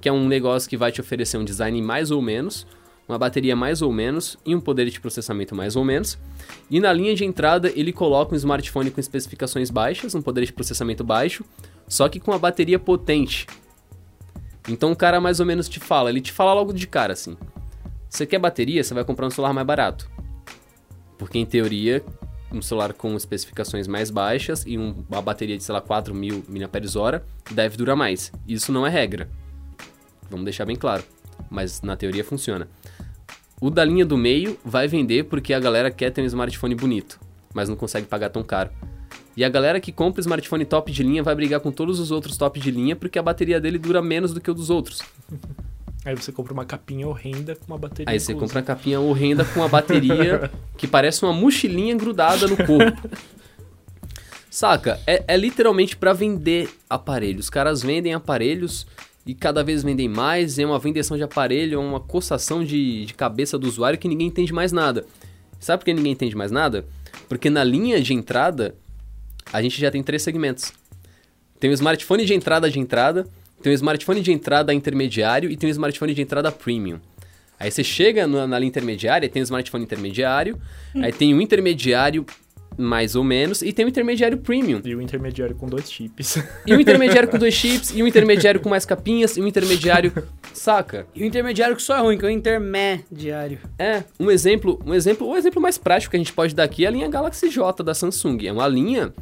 que 0.00 0.08
é 0.08 0.12
um 0.12 0.26
negócio 0.26 0.68
que 0.68 0.76
vai 0.76 0.90
te 0.90 1.00
oferecer 1.00 1.36
um 1.36 1.44
design 1.44 1.80
mais 1.80 2.10
ou 2.10 2.20
menos, 2.20 2.66
uma 3.08 3.18
bateria 3.18 3.54
mais 3.54 3.82
ou 3.82 3.92
menos 3.92 4.36
e 4.46 4.54
um 4.54 4.60
poder 4.60 4.88
de 4.88 4.98
processamento 5.00 5.54
mais 5.54 5.76
ou 5.76 5.84
menos. 5.84 6.18
E 6.70 6.80
na 6.80 6.92
linha 6.92 7.14
de 7.14 7.24
entrada, 7.24 7.70
ele 7.74 7.92
coloca 7.92 8.34
um 8.34 8.36
smartphone 8.36 8.90
com 8.90 9.00
especificações 9.00 9.70
baixas, 9.70 10.14
um 10.14 10.22
poder 10.22 10.44
de 10.46 10.52
processamento 10.52 11.04
baixo, 11.04 11.44
só 11.86 12.08
que 12.08 12.18
com 12.18 12.30
uma 12.30 12.38
bateria 12.38 12.78
potente. 12.78 13.46
Então 14.68 14.90
o 14.92 14.96
cara 14.96 15.20
mais 15.20 15.40
ou 15.40 15.46
menos 15.46 15.68
te 15.68 15.78
fala, 15.78 16.08
ele 16.08 16.20
te 16.20 16.32
fala 16.32 16.54
logo 16.54 16.72
de 16.72 16.86
cara 16.86 17.12
assim: 17.12 17.36
você 18.08 18.24
quer 18.24 18.38
bateria, 18.38 18.82
você 18.82 18.94
vai 18.94 19.04
comprar 19.04 19.26
um 19.26 19.30
celular 19.30 19.52
mais 19.52 19.66
barato. 19.66 20.10
Porque 21.18 21.38
em 21.38 21.44
teoria, 21.44 22.02
um 22.50 22.62
celular 22.62 22.92
com 22.94 23.14
especificações 23.16 23.86
mais 23.86 24.10
baixas 24.10 24.64
e 24.66 24.78
um- 24.78 25.04
uma 25.10 25.20
bateria 25.20 25.56
de, 25.56 25.62
sei 25.62 25.72
lá, 25.74 25.80
4.000 25.80 26.44
mAh 26.48 27.20
deve 27.50 27.76
durar 27.76 27.96
mais. 27.96 28.32
Isso 28.48 28.72
não 28.72 28.86
é 28.86 28.90
regra. 28.90 29.28
Vamos 30.30 30.44
deixar 30.44 30.64
bem 30.64 30.76
claro. 30.76 31.04
Mas 31.50 31.82
na 31.82 31.96
teoria 31.96 32.24
funciona. 32.24 32.68
O 33.60 33.70
da 33.70 33.84
linha 33.84 34.04
do 34.04 34.16
meio 34.16 34.58
vai 34.64 34.86
vender 34.88 35.24
porque 35.24 35.54
a 35.54 35.60
galera 35.60 35.90
quer 35.90 36.10
ter 36.10 36.22
um 36.22 36.26
smartphone 36.26 36.74
bonito, 36.74 37.18
mas 37.54 37.68
não 37.68 37.76
consegue 37.76 38.06
pagar 38.06 38.30
tão 38.30 38.42
caro. 38.42 38.70
E 39.36 39.44
a 39.44 39.48
galera 39.48 39.80
que 39.80 39.90
compra 39.90 40.20
smartphone 40.20 40.64
top 40.64 40.92
de 40.92 41.02
linha 41.02 41.22
vai 41.22 41.34
brigar 41.34 41.60
com 41.60 41.72
todos 41.72 41.98
os 41.98 42.10
outros 42.10 42.36
top 42.36 42.60
de 42.60 42.70
linha 42.70 42.94
porque 42.94 43.18
a 43.18 43.22
bateria 43.22 43.60
dele 43.60 43.78
dura 43.78 44.00
menos 44.00 44.32
do 44.32 44.40
que 44.40 44.50
o 44.50 44.54
dos 44.54 44.70
outros. 44.70 45.02
Aí 46.04 46.14
você 46.14 46.30
compra 46.30 46.52
uma 46.52 46.66
capinha 46.66 47.08
horrenda 47.08 47.56
com 47.56 47.64
uma 47.66 47.78
bateria 47.78 48.12
Aí 48.12 48.20
você 48.20 48.32
inclusa. 48.32 48.46
compra 48.48 48.60
a 48.60 48.62
capinha 48.62 49.00
horrenda 49.00 49.42
com 49.42 49.60
uma 49.60 49.68
bateria 49.68 50.50
que 50.76 50.86
parece 50.86 51.22
uma 51.24 51.32
mochilinha 51.32 51.96
grudada 51.96 52.46
no 52.46 52.56
corpo. 52.58 53.08
Saca? 54.50 55.00
É, 55.06 55.24
é 55.26 55.36
literalmente 55.36 55.96
pra 55.96 56.12
vender 56.12 56.68
aparelhos. 56.88 57.46
Os 57.46 57.50
caras 57.50 57.82
vendem 57.82 58.12
aparelhos 58.12 58.86
e 59.26 59.34
cada 59.34 59.62
vez 59.62 59.82
vendem 59.82 60.08
mais. 60.08 60.58
É 60.58 60.66
uma 60.66 60.78
vendeção 60.78 61.16
de 61.16 61.22
aparelho, 61.22 61.76
é 61.76 61.78
uma 61.78 62.00
coçação 62.00 62.64
de, 62.64 63.06
de 63.06 63.14
cabeça 63.14 63.58
do 63.58 63.66
usuário 63.66 63.98
que 63.98 64.08
ninguém 64.08 64.28
entende 64.28 64.52
mais 64.52 64.72
nada. 64.72 65.04
Sabe 65.58 65.80
por 65.80 65.86
que 65.86 65.94
ninguém 65.94 66.12
entende 66.12 66.36
mais 66.36 66.50
nada? 66.50 66.84
Porque 67.28 67.48
na 67.48 67.64
linha 67.64 68.00
de 68.00 68.12
entrada 68.12 68.74
a 69.52 69.62
gente 69.62 69.80
já 69.80 69.90
tem 69.90 70.02
três 70.02 70.22
segmentos. 70.22 70.72
Tem 71.58 71.70
o 71.70 71.72
smartphone 71.72 72.24
de 72.24 72.34
entrada 72.34 72.70
de 72.70 72.78
entrada, 72.78 73.26
tem 73.62 73.72
o 73.72 73.74
smartphone 73.74 74.20
de 74.20 74.32
entrada 74.32 74.74
intermediário 74.74 75.50
e 75.50 75.56
tem 75.56 75.68
o 75.68 75.70
smartphone 75.70 76.12
de 76.12 76.20
entrada 76.20 76.52
premium. 76.52 76.98
Aí 77.58 77.70
você 77.70 77.84
chega 77.84 78.26
na 78.26 78.58
linha 78.58 78.68
intermediária, 78.68 79.28
tem 79.28 79.40
o 79.40 79.44
smartphone 79.44 79.84
intermediário, 79.84 80.60
aí 80.96 81.12
tem 81.12 81.32
o 81.32 81.40
intermediário 81.40 82.26
mais 82.76 83.14
ou 83.14 83.24
menos 83.24 83.62
e 83.62 83.72
tem 83.72 83.84
o 83.84 83.88
intermediário 83.88 84.38
premium. 84.38 84.80
E 84.84 84.94
o 84.94 85.00
intermediário 85.00 85.54
com 85.54 85.66
dois 85.66 85.90
chips. 85.90 86.38
E 86.66 86.74
o 86.74 86.80
intermediário 86.80 87.28
com 87.28 87.36
dois 87.38 87.54
chips, 87.54 87.92
e 87.94 88.02
o 88.02 88.06
intermediário 88.06 88.60
com 88.60 88.68
mais 88.68 88.84
capinhas, 88.84 89.36
e 89.36 89.40
o 89.40 89.46
intermediário, 89.46 90.12
saca? 90.52 91.06
E 91.14 91.22
o 91.22 91.26
intermediário 91.26 91.76
que 91.76 91.82
só 91.82 91.96
é 91.96 92.00
ruim, 92.00 92.18
que 92.18 92.24
é 92.24 92.28
o 92.28 92.30
intermediário. 92.30 93.58
É, 93.78 94.02
um 94.18 94.30
exemplo, 94.30 94.80
um 94.84 94.94
exemplo, 94.94 95.26
o 95.26 95.36
exemplo 95.36 95.60
mais 95.60 95.78
prático 95.78 96.10
que 96.10 96.16
a 96.16 96.20
gente 96.20 96.32
pode 96.32 96.54
dar 96.54 96.64
aqui 96.64 96.84
é 96.84 96.88
a 96.88 96.90
linha 96.90 97.08
Galaxy 97.08 97.48
J 97.48 97.82
da 97.82 97.94
Samsung. 97.94 98.46
É 98.46 98.52
uma 98.52 98.68
linha 98.68 99.12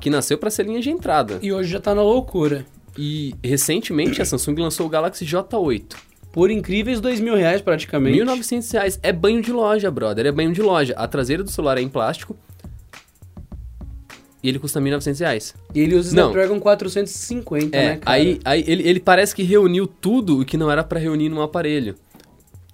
que 0.00 0.10
nasceu 0.10 0.38
para 0.38 0.50
ser 0.50 0.66
linha 0.66 0.80
de 0.80 0.90
entrada. 0.90 1.38
E 1.42 1.52
hoje 1.52 1.70
já 1.70 1.80
tá 1.80 1.94
na 1.94 2.02
loucura. 2.02 2.64
E 2.96 3.34
recentemente 3.42 4.20
a 4.20 4.24
Samsung 4.24 4.56
lançou 4.60 4.86
o 4.86 4.88
Galaxy 4.88 5.24
J8. 5.24 5.96
Por 6.32 6.50
incríveis 6.50 7.00
dois 7.00 7.20
mil 7.20 7.34
reais 7.34 7.60
praticamente. 7.60 8.18
1.900 8.18 8.72
reais. 8.72 9.00
É 9.02 9.12
banho 9.12 9.42
de 9.42 9.52
loja, 9.52 9.90
brother. 9.90 10.26
É 10.26 10.32
banho 10.32 10.52
de 10.52 10.62
loja. 10.62 10.94
A 10.96 11.06
traseira 11.08 11.42
do 11.42 11.50
celular 11.50 11.78
é 11.78 11.82
em 11.82 11.88
plástico. 11.88 12.36
E 14.42 14.48
ele 14.48 14.58
custa 14.58 14.80
1.900 14.80 15.18
reais. 15.20 15.54
E 15.74 15.80
ele 15.80 15.94
usa 15.94 16.14
Não. 16.16 16.30
Snapdragon 16.30 16.58
450, 16.60 17.76
É, 17.76 17.84
né, 17.90 17.96
cara? 17.98 18.16
aí, 18.16 18.40
aí 18.44 18.64
ele, 18.66 18.88
ele 18.88 19.00
parece 19.00 19.34
que 19.34 19.42
reuniu 19.42 19.86
tudo 19.86 20.40
o 20.40 20.44
que 20.44 20.56
não 20.56 20.70
era 20.70 20.82
pra 20.82 20.98
reunir 20.98 21.28
num 21.28 21.42
aparelho. 21.42 21.94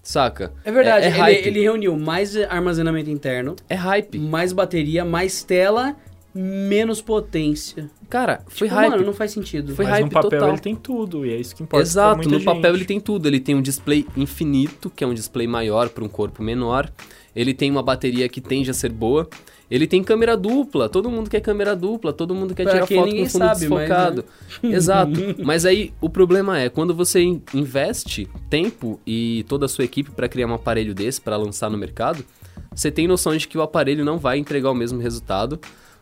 Saca? 0.02 0.52
É 0.64 0.70
verdade, 0.70 1.04
É, 1.06 1.08
é 1.08 1.10
ele, 1.10 1.18
hype. 1.18 1.46
ele 1.48 1.60
reuniu 1.62 1.96
mais 1.98 2.36
armazenamento 2.36 3.10
interno, 3.10 3.56
É 3.68 3.74
hype. 3.74 4.18
mais 4.18 4.52
bateria, 4.52 5.04
mais 5.04 5.42
tela, 5.42 5.96
menos 6.32 7.00
potência. 7.02 7.90
Cara, 8.08 8.42
foi 8.46 8.68
Tipo, 8.68 8.78
hype. 8.78 8.90
Mano, 8.92 9.04
não 9.06 9.12
faz 9.12 9.32
sentido. 9.32 9.74
Foi 9.74 9.84
Mas 9.84 9.94
no 9.94 10.00
hype 10.02 10.12
papel 10.12 10.30
total. 10.30 10.48
ele 10.50 10.58
tem 10.60 10.76
tudo, 10.76 11.26
e 11.26 11.32
é 11.32 11.36
isso 11.36 11.56
que 11.56 11.64
importa. 11.64 11.82
Exato, 11.84 12.18
muita 12.18 12.38
no 12.38 12.44
papel 12.44 12.62
gente. 12.70 12.74
ele 12.76 12.84
tem 12.84 13.00
tudo. 13.00 13.26
Ele 13.26 13.40
tem 13.40 13.56
um 13.56 13.62
display 13.62 14.06
infinito, 14.16 14.88
que 14.94 15.02
é 15.02 15.06
um 15.08 15.14
display 15.14 15.48
maior 15.48 15.88
para 15.88 16.04
um 16.04 16.08
corpo 16.08 16.40
menor. 16.40 16.88
Ele 17.34 17.52
tem 17.52 17.68
uma 17.68 17.82
bateria 17.82 18.28
que 18.28 18.40
tende 18.40 18.70
a 18.70 18.74
ser 18.74 18.92
boa. 18.92 19.28
Ele 19.70 19.86
tem 19.86 20.02
câmera 20.02 20.36
dupla. 20.36 20.88
Todo 20.88 21.10
mundo 21.10 21.28
quer 21.28 21.40
câmera 21.40 21.74
dupla. 21.74 22.12
Todo 22.12 22.34
mundo 22.34 22.54
quer 22.54 22.62
Pra 22.64 22.72
tirar 22.72 22.86
foto 22.86 23.10
com 23.10 23.26
fundo 23.26 23.28
sabe, 23.28 23.46
mas, 23.48 23.60
né? 23.60 23.66
desfocado. 23.86 24.24
Exato. 24.62 25.12
Mas 25.44 25.64
aí 25.66 25.92
o 26.00 26.08
problema 26.08 26.60
é 26.60 26.68
quando 26.68 26.94
você 26.94 27.20
in- 27.22 27.42
investe 27.52 28.28
tempo 28.48 29.00
e 29.06 29.44
toda 29.48 29.66
a 29.66 29.68
sua 29.68 29.84
equipe 29.84 30.10
para 30.10 30.28
criar 30.28 30.46
um 30.46 30.54
aparelho 30.54 30.94
desse 30.94 31.20
para 31.20 31.36
lançar 31.36 31.68
no 31.68 31.76
mercado, 31.76 32.24
você 32.74 32.90
tem 32.90 33.08
noção 33.08 33.36
de 33.36 33.48
que 33.48 33.58
o 33.58 33.62
aparelho 33.62 34.04
não 34.04 34.18
vai 34.18 34.38
entregar 34.38 34.70
o 34.70 34.74
mesmo 34.74 35.00
resultado 35.00 35.58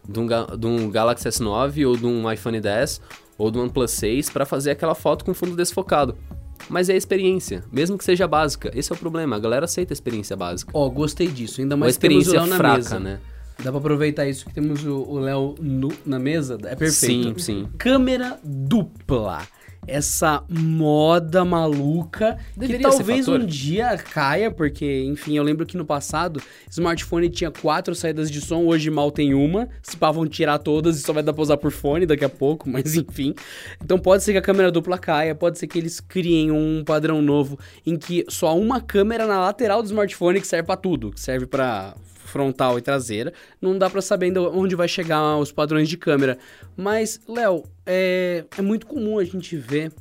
de 0.06 0.20
um, 0.20 0.26
de 0.26 0.66
um 0.66 0.90
Galaxy 0.90 1.26
S9 1.28 1.88
ou 1.88 1.96
de 1.96 2.04
um 2.04 2.30
iPhone 2.30 2.60
10 2.60 3.00
ou 3.38 3.50
do 3.50 3.60
OnePlus 3.60 3.90
6 3.92 4.28
para 4.28 4.44
fazer 4.44 4.72
aquela 4.72 4.94
foto 4.94 5.24
com 5.24 5.32
fundo 5.32 5.56
desfocado. 5.56 6.14
Mas 6.68 6.88
é 6.88 6.92
a 6.92 6.96
experiência, 6.96 7.64
mesmo 7.72 7.96
que 7.98 8.04
seja 8.04 8.26
básica. 8.28 8.70
Esse 8.74 8.92
é 8.92 8.94
o 8.94 8.98
problema, 8.98 9.36
a 9.36 9.38
galera 9.38 9.64
aceita 9.64 9.92
a 9.92 9.94
experiência 9.94 10.36
básica. 10.36 10.70
Ó, 10.74 10.88
gostei 10.88 11.26
disso. 11.28 11.60
Ainda 11.60 11.74
Uma 11.74 11.80
mais 11.86 11.94
o 11.94 11.96
experiência 11.96 12.40
fraca, 12.46 12.76
mesa. 12.76 13.00
né? 13.00 13.18
Dá 13.62 13.70
pra 13.70 13.78
aproveitar 13.78 14.26
isso 14.26 14.46
que 14.46 14.52
temos 14.52 14.84
o 14.84 15.18
Léo 15.18 15.54
na 16.04 16.18
mesa. 16.18 16.58
É 16.64 16.74
perfeito. 16.74 17.38
Sim, 17.40 17.64
sim. 17.64 17.68
Câmera 17.78 18.38
dupla. 18.42 19.46
essa 19.86 20.42
moda 20.48 21.44
maluca 21.44 22.38
Deveria 22.56 22.78
que 22.78 22.96
talvez 22.96 23.28
um 23.28 23.44
dia 23.44 23.96
caia, 23.98 24.50
porque, 24.50 25.04
enfim, 25.04 25.36
eu 25.36 25.42
lembro 25.42 25.66
que 25.66 25.76
no 25.76 25.84
passado, 25.84 26.42
smartphone 26.70 27.28
tinha 27.28 27.50
quatro 27.50 27.94
saídas 27.94 28.30
de 28.30 28.40
som, 28.40 28.64
hoje 28.64 28.90
mal 28.90 29.10
tem 29.10 29.34
uma. 29.34 29.68
Se 29.82 29.96
pá, 29.96 30.10
vão 30.10 30.26
tirar 30.26 30.58
todas 30.58 30.98
e 30.98 31.02
só 31.02 31.12
vai 31.12 31.22
dar 31.22 31.32
pra 31.32 31.42
usar 31.42 31.56
por 31.56 31.70
fone 31.70 32.06
daqui 32.06 32.24
a 32.24 32.28
pouco, 32.28 32.68
mas 32.70 32.96
enfim. 32.96 33.34
Então 33.82 33.98
pode 33.98 34.22
ser 34.22 34.32
que 34.32 34.38
a 34.38 34.42
câmera 34.42 34.70
dupla 34.70 34.98
caia, 34.98 35.34
pode 35.34 35.58
ser 35.58 35.66
que 35.66 35.78
eles 35.78 36.00
criem 36.00 36.50
um 36.50 36.82
padrão 36.84 37.20
novo 37.20 37.58
em 37.86 37.96
que 37.96 38.24
só 38.28 38.58
uma 38.58 38.80
câmera 38.80 39.26
na 39.26 39.40
lateral 39.40 39.82
do 39.82 39.86
smartphone 39.86 40.40
que 40.40 40.46
serve 40.46 40.66
pra 40.66 40.76
tudo, 40.76 41.10
que 41.10 41.20
serve 41.20 41.46
pra 41.46 41.94
frontal 42.34 42.76
e 42.76 42.82
traseira. 42.82 43.32
Não 43.62 43.78
dá 43.78 43.88
pra 43.88 44.02
saber 44.02 44.26
ainda 44.26 44.42
onde 44.42 44.74
vai 44.74 44.88
chegar 44.88 45.38
os 45.38 45.52
padrões 45.52 45.88
de 45.88 45.96
câmera. 45.96 46.36
Mas, 46.76 47.20
Léo, 47.28 47.62
é, 47.86 48.44
é 48.58 48.60
muito 48.60 48.86
comum 48.88 49.20
a 49.20 49.24
gente 49.24 49.56
ver 49.56 49.92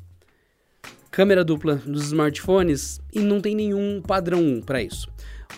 câmera 1.12 1.44
dupla 1.44 1.80
nos 1.86 2.06
smartphones 2.06 3.00
e 3.14 3.20
não 3.20 3.40
tem 3.40 3.54
nenhum 3.56 4.02
padrão 4.02 4.60
pra 4.66 4.82
isso. 4.82 5.08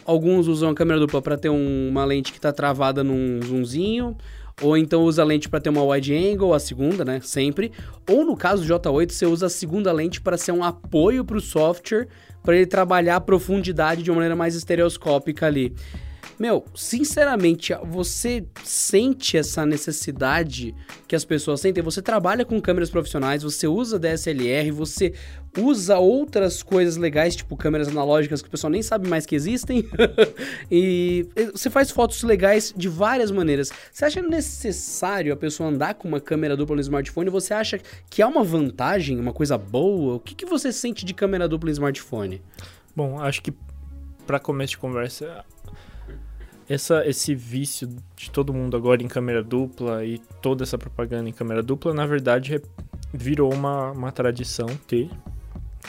Alguns 0.03 0.49
usam 0.49 0.69
a 0.69 0.76
câmera 0.76 0.99
dupla 0.99 1.21
pra 1.21 1.38
ter 1.38 1.47
um- 1.49 1.88
uma 1.89 2.03
lente 2.03 2.34
que 2.34 2.41
tá 2.41 2.51
travada 2.51 3.05
num 3.05 3.39
zoomzinho, 3.41 4.17
ou 4.61 4.76
então 4.76 5.03
usa 5.03 5.21
a 5.21 5.26
lente 5.26 5.47
pra 5.47 5.61
ter 5.61 5.69
uma 5.69 5.82
wide 5.82 6.13
angle, 6.13 6.53
a 6.53 6.59
segunda, 6.59 7.05
né, 7.05 7.21
sempre. 7.23 7.71
Ou 8.09 8.26
no 8.26 8.36
caso 8.36 8.63
do 8.63 8.67
J8, 8.67 9.13
você 9.13 9.26
usa 9.26 9.45
a 9.45 9.49
segunda 9.49 9.93
lente 9.93 10.19
para 10.19 10.38
ser 10.38 10.51
um 10.51 10.61
apoio 10.61 11.23
pro 11.23 11.39
software, 11.39 12.09
para 12.43 12.57
ele 12.57 12.65
trabalhar 12.67 13.15
a 13.15 13.21
profundidade 13.21 14.03
de 14.03 14.11
uma 14.11 14.15
maneira 14.17 14.36
mais 14.36 14.55
estereoscópica 14.55 15.47
ali. 15.47 15.73
Meu, 16.38 16.65
sinceramente, 16.75 17.73
você 17.86 18.45
sente 18.63 19.38
essa 19.38 19.65
necessidade 19.65 20.75
que 21.07 21.15
as 21.15 21.23
pessoas 21.23 21.61
sentem? 21.61 21.81
Você 21.81 22.01
trabalha 22.01 22.43
com 22.43 22.59
câmeras 22.59 22.89
profissionais, 22.89 23.41
você 23.41 23.67
usa 23.67 23.97
DSLR, 23.97 24.69
você 24.71 25.13
usa 25.57 25.97
outras 25.97 26.61
coisas 26.61 26.97
legais, 26.97 27.38
tipo 27.38 27.55
câmeras 27.55 27.88
analógicas 27.88 28.41
que 28.41 28.49
o 28.49 28.51
pessoal 28.51 28.69
nem 28.69 28.83
sabe 28.83 29.07
mais 29.07 29.25
que 29.25 29.33
existem. 29.33 29.88
e 30.69 31.25
você 31.53 31.69
faz 31.69 31.89
fotos 31.89 32.21
legais 32.23 32.73
de 32.75 32.89
várias 32.89 33.31
maneiras. 33.31 33.71
Você 33.91 34.03
acha 34.03 34.21
necessário 34.21 35.31
a 35.31 35.38
pessoa 35.38 35.69
andar 35.69 35.93
com 35.93 36.07
uma 36.07 36.19
câmera 36.19 36.57
dupla 36.57 36.75
no 36.75 36.81
smartphone? 36.81 37.29
Você 37.29 37.53
acha 37.53 37.79
que 38.09 38.21
é 38.21 38.25
uma 38.25 38.43
vantagem, 38.43 39.17
uma 39.17 39.31
coisa 39.31 39.57
boa? 39.57 40.15
O 40.15 40.19
que, 40.19 40.36
que 40.36 40.45
você 40.45 40.73
sente 40.73 41.05
de 41.05 41.13
câmera 41.13 41.47
dupla 41.47 41.67
no 41.67 41.71
smartphone? 41.71 42.41
Bom, 42.93 43.19
acho 43.19 43.41
que 43.41 43.53
para 44.27 44.39
começo 44.39 44.71
de 44.71 44.77
conversa, 44.79 45.45
essa, 46.68 47.07
esse 47.07 47.36
vício 47.36 47.88
de 48.16 48.32
todo 48.32 48.53
mundo 48.53 48.76
agora 48.76 49.03
em 49.03 49.07
câmera 49.07 49.43
dupla 49.43 50.03
e 50.03 50.20
toda 50.41 50.63
essa 50.63 50.78
propaganda 50.78 51.30
em 51.30 51.34
câmera 51.34 51.61
dupla, 51.61 51.93
na 51.93 52.05
verdade, 52.05 52.61
virou 53.13 53.53
uma, 53.53 53.91
uma 53.91 54.11
tradição 54.11 54.68
ter, 54.88 55.09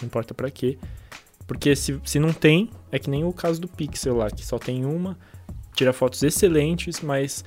não 0.00 0.06
importa 0.06 0.34
para 0.34 0.50
quê. 0.50 0.78
Porque 1.46 1.74
se, 1.76 1.98
se 2.04 2.18
não 2.18 2.32
tem, 2.32 2.70
é 2.90 2.98
que 2.98 3.08
nem 3.08 3.24
o 3.24 3.32
caso 3.32 3.60
do 3.60 3.68
Pixel 3.68 4.16
lá, 4.16 4.30
que 4.30 4.44
só 4.44 4.58
tem 4.58 4.84
uma, 4.84 5.16
tira 5.74 5.92
fotos 5.92 6.22
excelentes, 6.22 7.00
mas 7.00 7.44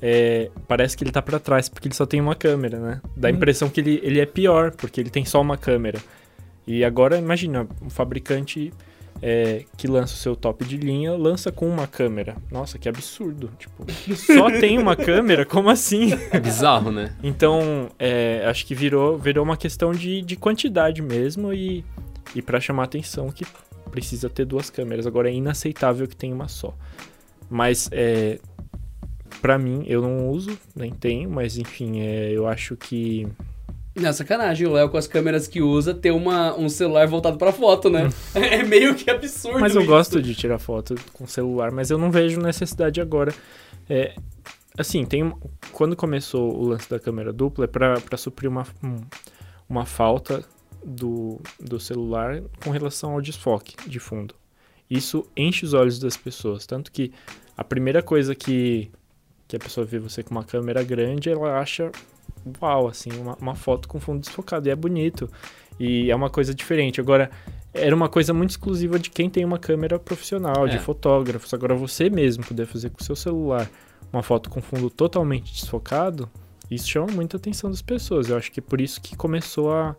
é, 0.00 0.50
parece 0.68 0.96
que 0.96 1.02
ele 1.02 1.10
tá 1.10 1.22
para 1.22 1.38
trás, 1.40 1.68
porque 1.68 1.88
ele 1.88 1.94
só 1.94 2.06
tem 2.06 2.20
uma 2.20 2.34
câmera, 2.34 2.78
né? 2.78 3.00
Dá 3.16 3.28
a 3.28 3.30
impressão 3.30 3.68
que 3.68 3.80
ele, 3.80 4.00
ele 4.02 4.20
é 4.20 4.26
pior, 4.26 4.72
porque 4.72 5.00
ele 5.00 5.10
tem 5.10 5.24
só 5.24 5.40
uma 5.40 5.56
câmera. 5.56 5.98
E 6.66 6.84
agora, 6.84 7.16
imagina, 7.16 7.66
um 7.80 7.88
fabricante 7.88 8.72
é, 9.20 9.64
que 9.76 9.86
lança 9.86 10.14
o 10.14 10.16
seu 10.16 10.36
top 10.36 10.64
de 10.64 10.76
linha, 10.76 11.12
lança 11.16 11.50
com 11.50 11.68
uma 11.68 11.86
câmera. 11.86 12.36
Nossa, 12.50 12.78
que 12.78 12.88
absurdo. 12.88 13.50
Tipo, 13.58 13.84
só 14.14 14.50
tem 14.50 14.78
uma 14.78 14.96
câmera? 14.96 15.44
Como 15.44 15.68
assim? 15.68 16.10
É 16.30 16.38
bizarro, 16.38 16.90
né? 16.90 17.14
Então, 17.22 17.90
é, 17.98 18.44
acho 18.46 18.66
que 18.66 18.74
virou, 18.74 19.18
virou 19.18 19.44
uma 19.44 19.56
questão 19.56 19.92
de, 19.92 20.22
de 20.22 20.36
quantidade 20.36 21.02
mesmo 21.02 21.52
e, 21.52 21.84
e 22.34 22.42
para 22.42 22.60
chamar 22.60 22.84
atenção 22.84 23.30
que 23.30 23.44
precisa 23.90 24.28
ter 24.28 24.44
duas 24.44 24.70
câmeras. 24.70 25.06
Agora 25.06 25.28
é 25.28 25.34
inaceitável 25.34 26.06
que 26.06 26.16
tenha 26.16 26.34
uma 26.34 26.48
só. 26.48 26.74
Mas, 27.50 27.88
é, 27.92 28.38
para 29.40 29.58
mim, 29.58 29.84
eu 29.86 30.02
não 30.02 30.28
uso, 30.28 30.56
nem 30.74 30.92
tenho, 30.92 31.30
mas 31.30 31.56
enfim, 31.56 32.00
é, 32.00 32.30
eu 32.30 32.46
acho 32.46 32.76
que 32.76 33.26
Não, 34.00 34.12
sacanagem, 34.12 34.66
o 34.66 34.72
Léo 34.72 34.88
com 34.88 34.96
as 34.96 35.06
câmeras 35.06 35.46
que 35.48 35.60
usa 35.60 35.92
ter 35.92 36.10
uma, 36.12 36.56
um 36.56 36.68
celular 36.68 37.06
voltado 37.06 37.36
pra 37.36 37.52
foto, 37.52 37.90
né? 37.90 38.08
é 38.34 38.62
meio 38.62 38.94
que 38.94 39.10
absurdo 39.10 39.58
Mas 39.60 39.74
eu 39.74 39.80
isso. 39.82 39.90
gosto 39.90 40.22
de 40.22 40.34
tirar 40.34 40.58
foto 40.58 40.94
com 41.12 41.26
celular, 41.26 41.70
mas 41.72 41.90
eu 41.90 41.98
não 41.98 42.10
vejo 42.10 42.40
necessidade 42.40 43.00
agora. 43.00 43.34
É, 43.90 44.14
assim, 44.78 45.04
tem 45.04 45.32
quando 45.72 45.96
começou 45.96 46.54
o 46.54 46.68
lance 46.68 46.88
da 46.88 46.98
câmera 47.00 47.32
dupla 47.32 47.64
é 47.64 47.68
pra 47.68 48.00
pra 48.00 48.16
suprir 48.16 48.48
uma, 48.48 48.66
um- 48.82 49.00
uma 49.68 49.84
falta 49.84 50.44
do, 50.84 51.40
do 51.58 51.80
celular 51.80 52.40
com 52.62 52.70
relação 52.70 53.12
ao 53.12 53.20
desfoque 53.20 53.74
de 53.88 53.98
fundo. 53.98 54.34
Isso 54.88 55.26
enche 55.36 55.64
os 55.64 55.74
olhos 55.74 55.98
das 55.98 56.16
pessoas, 56.16 56.64
tanto 56.66 56.90
que 56.92 57.12
a 57.56 57.64
primeira 57.64 58.02
coisa 58.02 58.34
que, 58.34 58.90
que 59.46 59.56
a 59.56 59.58
pessoa 59.58 59.84
vê 59.84 59.98
você 59.98 60.22
com 60.22 60.30
uma 60.30 60.44
câmera 60.44 60.82
grande, 60.82 61.28
ela 61.28 61.58
acha 61.58 61.90
uau, 62.60 62.88
assim, 62.88 63.10
uma, 63.18 63.34
uma 63.40 63.54
foto 63.54 63.88
com 63.88 63.98
fundo 64.00 64.20
desfocado, 64.20 64.68
e 64.68 64.70
é 64.70 64.76
bonito, 64.76 65.30
e 65.78 66.10
é 66.10 66.14
uma 66.16 66.30
coisa 66.30 66.54
diferente. 66.54 67.00
Agora, 67.00 67.30
era 67.72 67.94
uma 67.94 68.08
coisa 68.08 68.32
muito 68.34 68.50
exclusiva 68.50 68.98
de 68.98 69.10
quem 69.10 69.28
tem 69.30 69.44
uma 69.44 69.58
câmera 69.58 69.98
profissional, 69.98 70.66
de 70.68 70.76
É. 70.76 70.78
fotógrafos. 70.78 71.52
Agora, 71.54 71.74
você 71.74 72.08
mesmo 72.10 72.44
poder 72.44 72.66
fazer 72.66 72.90
com 72.90 73.00
o 73.00 73.04
seu 73.04 73.14
celular 73.16 73.68
uma 74.12 74.22
foto 74.22 74.48
com 74.50 74.60
fundo 74.62 74.88
totalmente 74.90 75.52
desfocado, 75.52 76.28
isso 76.70 76.88
chama 76.88 77.08
muita 77.12 77.36
atenção 77.36 77.70
das 77.70 77.82
pessoas. 77.82 78.28
Eu 78.28 78.36
acho 78.36 78.50
que 78.50 78.60
é 78.60 78.62
por 78.62 78.80
isso 78.80 79.00
que 79.00 79.14
começou 79.16 79.72
a, 79.72 79.94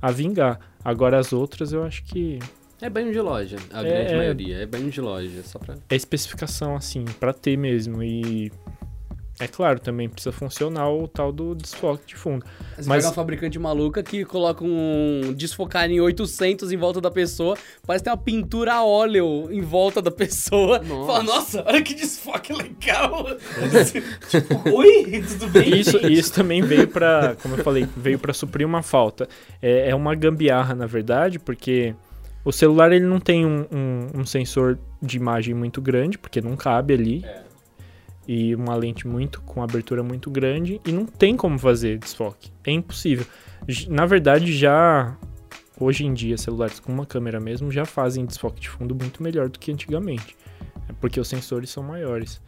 a 0.00 0.10
vingar. 0.10 0.58
Agora, 0.84 1.18
as 1.18 1.32
outras, 1.32 1.72
eu 1.72 1.82
acho 1.84 2.04
que 2.04 2.38
É 2.80 2.88
banho 2.88 3.12
de 3.12 3.20
loja, 3.20 3.56
a 3.72 3.80
É, 3.80 3.84
grande 3.90 4.12
é. 4.12 4.16
maioria. 4.16 4.56
É 4.58 4.66
banho 4.66 4.88
de 4.90 5.00
loja, 5.00 5.42
só 5.42 5.58
pra... 5.58 5.74
é 5.90 5.96
especificação, 5.96 6.76
assim, 6.76 7.04
pra 7.18 7.32
ter 7.32 7.56
mesmo. 7.58 8.02
E 8.02 8.50
é 9.40 9.46
claro, 9.46 9.78
também 9.78 10.08
precisa 10.08 10.32
funcionar 10.32 10.90
o 10.90 11.06
tal 11.06 11.30
do 11.32 11.54
desfoque 11.54 12.06
de 12.06 12.16
fundo. 12.16 12.44
Você 12.76 12.88
Mas- 12.88 12.98
pega 12.98 13.08
uma 13.08 13.14
fabricante 13.14 13.58
maluca 13.58 14.02
que 14.02 14.24
coloca 14.24 14.64
um 14.64 15.32
desfocar 15.36 15.90
em 15.90 16.00
800 16.00 16.72
em 16.72 16.76
volta 16.76 17.00
da 17.00 17.10
pessoa, 17.10 17.56
parece 17.86 18.02
que 18.02 18.10
tem 18.10 18.12
uma 18.12 18.22
pintura 18.22 18.74
a 18.74 18.84
óleo 18.84 19.48
em 19.50 19.60
volta 19.60 20.02
da 20.02 20.10
pessoa. 20.10 20.78
Nossa. 20.80 21.06
Fala, 21.06 21.22
nossa, 21.22 21.64
olha 21.66 21.82
que 21.82 21.94
desfoque 21.94 22.52
legal. 22.52 23.26
tipo, 24.30 24.70
oi, 24.76 25.22
tudo 25.28 25.48
bem? 25.48 25.68
E 25.74 25.80
isso, 25.80 25.92
gente?" 25.92 26.06
e 26.12 26.18
isso 26.18 26.32
também 26.32 26.62
veio 26.62 26.88
pra, 26.88 27.36
como 27.42 27.54
eu 27.56 27.64
falei, 27.64 27.86
veio 27.96 28.18
pra 28.18 28.32
suprir 28.32 28.66
uma 28.66 28.82
falta. 28.82 29.28
É, 29.62 29.90
é 29.90 29.94
uma 29.94 30.14
gambiarra, 30.14 30.74
na 30.74 30.86
verdade, 30.86 31.38
porque 31.38 31.94
o 32.44 32.52
celular 32.52 32.92
ele 32.92 33.04
não 33.06 33.20
tem 33.20 33.44
um, 33.46 33.66
um- 33.70 34.20
um 34.20 34.26
sensor 34.26 34.78
de 35.02 35.16
imagem 35.16 35.54
muito 35.54 35.80
grande, 35.80 36.18
porque 36.18 36.40
não 36.40 36.56
cabe 36.56 36.94
ali. 36.94 37.24
E 38.28 38.54
uma 38.54 38.74
lente 38.76 39.08
muito 39.08 39.40
com 39.40 39.62
abertura 39.62 40.02
muito 40.02 40.30
grande 40.30 40.78
e 40.86 40.92
não 40.92 41.06
tem 41.06 41.34
como 41.34 41.58
fazer 41.58 41.96
desfoque. 41.98 42.52
É 42.62 42.70
impossível. 42.70 43.24
Na 43.88 44.04
verdade, 44.04 44.52
já 44.52 45.16
hoje 45.80 46.04
em 46.04 46.12
dia 46.12 46.36
celulares 46.36 46.78
com 46.78 46.92
uma 46.92 47.06
câmera 47.06 47.40
mesmo 47.40 47.72
já 47.72 47.86
fazem 47.86 48.26
desfoque 48.26 48.60
de 48.60 48.68
fundo 48.68 48.94
muito 48.94 49.22
melhor 49.22 49.48
do 49.48 49.58
que 49.58 49.72
antigamente. 49.72 50.36
É 50.88 50.92
porque 51.00 51.18
os 51.18 51.26
sensores 51.26 51.70
são 51.70 51.82
maiores. 51.82 52.38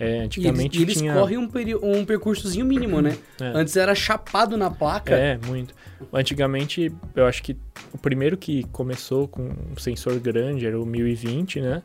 É, 0.00 0.06
E 0.06 0.12
eles, 0.16 0.24
antigamente 0.26 0.78
e 0.78 0.82
eles 0.82 0.96
tinha 0.98 1.14
correm 1.14 1.38
um, 1.38 1.48
peri- 1.48 1.74
um 1.76 2.04
percursozinho 2.04 2.64
mínimo, 2.66 3.00
né? 3.00 3.16
É. 3.40 3.46
Antes 3.54 3.76
era 3.76 3.94
chapado 3.94 4.56
na 4.56 4.70
placa. 4.70 5.14
É, 5.14 5.38
muito. 5.46 5.72
Antigamente, 6.12 6.92
eu 7.14 7.26
acho 7.26 7.42
que 7.44 7.56
o 7.92 7.98
primeiro 7.98 8.36
que 8.36 8.64
começou 8.72 9.28
com 9.28 9.42
um 9.42 9.76
sensor 9.78 10.18
grande 10.18 10.66
era 10.66 10.80
o 10.80 10.84
1020, 10.84 11.60
né? 11.60 11.80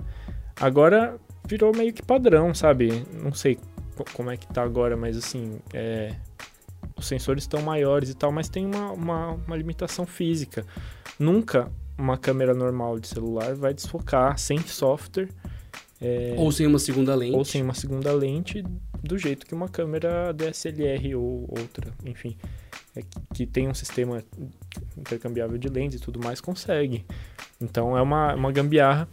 Agora 0.59 1.17
virou 1.47 1.75
meio 1.75 1.93
que 1.93 2.01
padrão, 2.01 2.53
sabe? 2.53 3.03
Não 3.13 3.33
sei 3.33 3.57
co- 3.95 4.05
como 4.13 4.29
é 4.31 4.37
que 4.37 4.47
tá 4.47 4.63
agora, 4.63 4.95
mas 4.97 5.17
assim, 5.17 5.59
é, 5.73 6.15
os 6.97 7.05
sensores 7.07 7.43
estão 7.43 7.61
maiores 7.61 8.09
e 8.09 8.13
tal, 8.15 8.31
mas 8.31 8.49
tem 8.49 8.65
uma, 8.65 8.91
uma, 8.91 9.31
uma 9.31 9.55
limitação 9.55 10.05
física. 10.05 10.65
Nunca 11.19 11.71
uma 11.97 12.17
câmera 12.17 12.53
normal 12.53 12.99
de 12.99 13.07
celular 13.07 13.53
vai 13.55 13.73
desfocar 13.73 14.37
sem 14.39 14.57
software 14.59 15.29
é, 16.01 16.33
Ou 16.37 16.51
sem 16.51 16.65
uma 16.67 16.79
segunda 16.79 17.13
lente. 17.15 17.35
ou 17.35 17.45
sem 17.45 17.61
uma 17.61 17.73
segunda 17.73 18.11
lente 18.11 18.63
do 19.01 19.17
jeito 19.17 19.45
que 19.45 19.53
uma 19.53 19.69
câmera 19.69 20.33
DSLR 20.33 21.15
ou 21.15 21.45
outra, 21.49 21.93
enfim, 22.05 22.35
é 22.95 23.01
que- 23.01 23.19
que 23.33 23.45
tem 23.45 23.67
um 23.69 23.73
sistema 23.73 24.23
intercambiável 24.97 25.57
de 25.57 25.67
lentes 25.69 25.99
e 25.99 26.01
tudo 26.03 26.19
mais, 26.19 26.41
consegue. 26.41 27.05
Então 27.61 27.97
é 27.97 28.01
uma, 28.01 28.33
uma 28.33 28.51
gambiarra. 28.51 29.07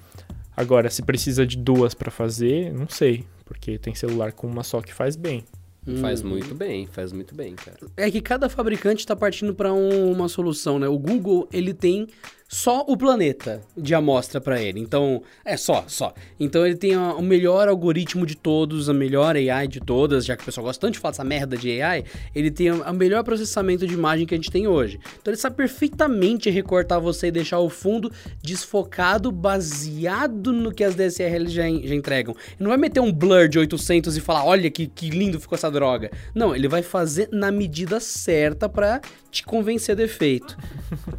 Agora, 0.60 0.90
se 0.90 1.00
precisa 1.02 1.46
de 1.46 1.56
duas 1.56 1.94
para 1.94 2.10
fazer, 2.10 2.70
não 2.74 2.86
sei, 2.86 3.24
porque 3.46 3.78
tem 3.78 3.94
celular 3.94 4.30
com 4.32 4.46
uma 4.46 4.62
só 4.62 4.82
que 4.82 4.92
faz 4.92 5.16
bem. 5.16 5.42
Faz 6.02 6.22
Hum. 6.22 6.28
muito 6.28 6.54
bem, 6.54 6.86
faz 6.86 7.10
muito 7.12 7.34
bem, 7.34 7.54
cara. 7.54 7.78
É 7.96 8.10
que 8.10 8.20
cada 8.20 8.46
fabricante 8.50 9.00
está 9.00 9.16
partindo 9.16 9.54
para 9.54 9.72
uma 9.72 10.28
solução, 10.28 10.78
né? 10.78 10.86
O 10.86 10.98
Google, 10.98 11.48
ele 11.50 11.72
tem 11.72 12.08
só 12.52 12.84
o 12.88 12.96
planeta 12.96 13.60
de 13.76 13.94
amostra 13.94 14.40
para 14.40 14.60
ele. 14.60 14.80
Então, 14.80 15.22
é 15.44 15.56
só, 15.56 15.84
só. 15.86 16.12
Então 16.38 16.66
ele 16.66 16.74
tem 16.74 16.96
o 16.96 17.22
melhor 17.22 17.68
algoritmo 17.68 18.26
de 18.26 18.34
todos, 18.34 18.88
a 18.88 18.92
melhor 18.92 19.36
AI 19.36 19.68
de 19.68 19.78
todas, 19.78 20.24
já 20.24 20.36
que 20.36 20.42
o 20.42 20.46
pessoal 20.46 20.66
gosta 20.66 20.80
tanto 20.80 20.94
de 20.94 20.98
falar 20.98 21.12
dessa 21.12 21.22
merda 21.22 21.56
de 21.56 21.80
AI, 21.80 22.04
ele 22.34 22.50
tem 22.50 22.72
o 22.72 22.92
melhor 22.92 23.22
processamento 23.22 23.86
de 23.86 23.94
imagem 23.94 24.26
que 24.26 24.34
a 24.34 24.36
gente 24.36 24.50
tem 24.50 24.66
hoje. 24.66 24.98
Então 25.20 25.32
ele 25.32 25.40
sabe 25.40 25.54
perfeitamente 25.54 26.50
recortar 26.50 27.00
você 27.00 27.28
e 27.28 27.30
deixar 27.30 27.60
o 27.60 27.70
fundo 27.70 28.10
desfocado 28.42 29.30
baseado 29.30 30.52
no 30.52 30.72
que 30.72 30.82
as 30.82 30.96
DSLR 30.96 31.46
já, 31.46 31.62
já 31.62 31.94
entregam. 31.94 32.34
Ele 32.34 32.56
não 32.64 32.70
vai 32.70 32.78
meter 32.78 32.98
um 32.98 33.12
blur 33.12 33.48
de 33.48 33.60
800 33.60 34.16
e 34.16 34.20
falar, 34.20 34.44
olha 34.44 34.68
que, 34.72 34.88
que 34.88 35.08
lindo 35.08 35.38
ficou 35.38 35.54
essa 35.54 35.70
droga. 35.70 36.10
Não, 36.34 36.52
ele 36.52 36.66
vai 36.66 36.82
fazer 36.82 37.28
na 37.30 37.52
medida 37.52 38.00
certa 38.00 38.68
para 38.68 39.00
te 39.30 39.44
convencer 39.44 39.94
do 39.94 40.02
efeito. 40.02 40.56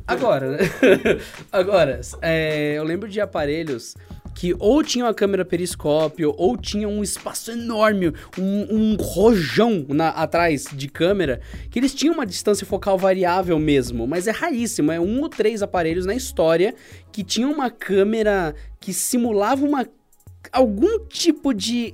Agora, 0.05 0.57
né? 0.57 0.57
Agora, 1.51 1.99
é, 2.21 2.75
eu 2.77 2.83
lembro 2.83 3.07
de 3.09 3.19
aparelhos 3.19 3.95
que 4.33 4.55
ou 4.59 4.83
tinham 4.83 5.07
a 5.07 5.13
câmera 5.13 5.43
periscópio 5.43 6.33
ou 6.37 6.57
tinham 6.57 6.91
um 6.91 7.03
espaço 7.03 7.51
enorme, 7.51 8.13
um, 8.37 8.75
um 8.75 8.95
rojão 8.95 9.85
na, 9.89 10.09
atrás 10.09 10.67
de 10.71 10.87
câmera, 10.87 11.41
que 11.69 11.79
eles 11.79 11.93
tinham 11.93 12.13
uma 12.13 12.25
distância 12.25 12.65
focal 12.65 12.97
variável 12.97 13.59
mesmo, 13.59 14.07
mas 14.07 14.27
é 14.27 14.31
raríssimo, 14.31 14.91
é 14.91 14.99
um 14.99 15.21
ou 15.21 15.29
três 15.29 15.61
aparelhos 15.61 16.05
na 16.05 16.15
história 16.15 16.73
que 17.11 17.23
tinham 17.23 17.51
uma 17.51 17.69
câmera 17.69 18.55
que 18.79 18.93
simulava 18.93 19.65
uma 19.65 19.85
algum 20.51 21.05
tipo 21.07 21.53
de 21.53 21.93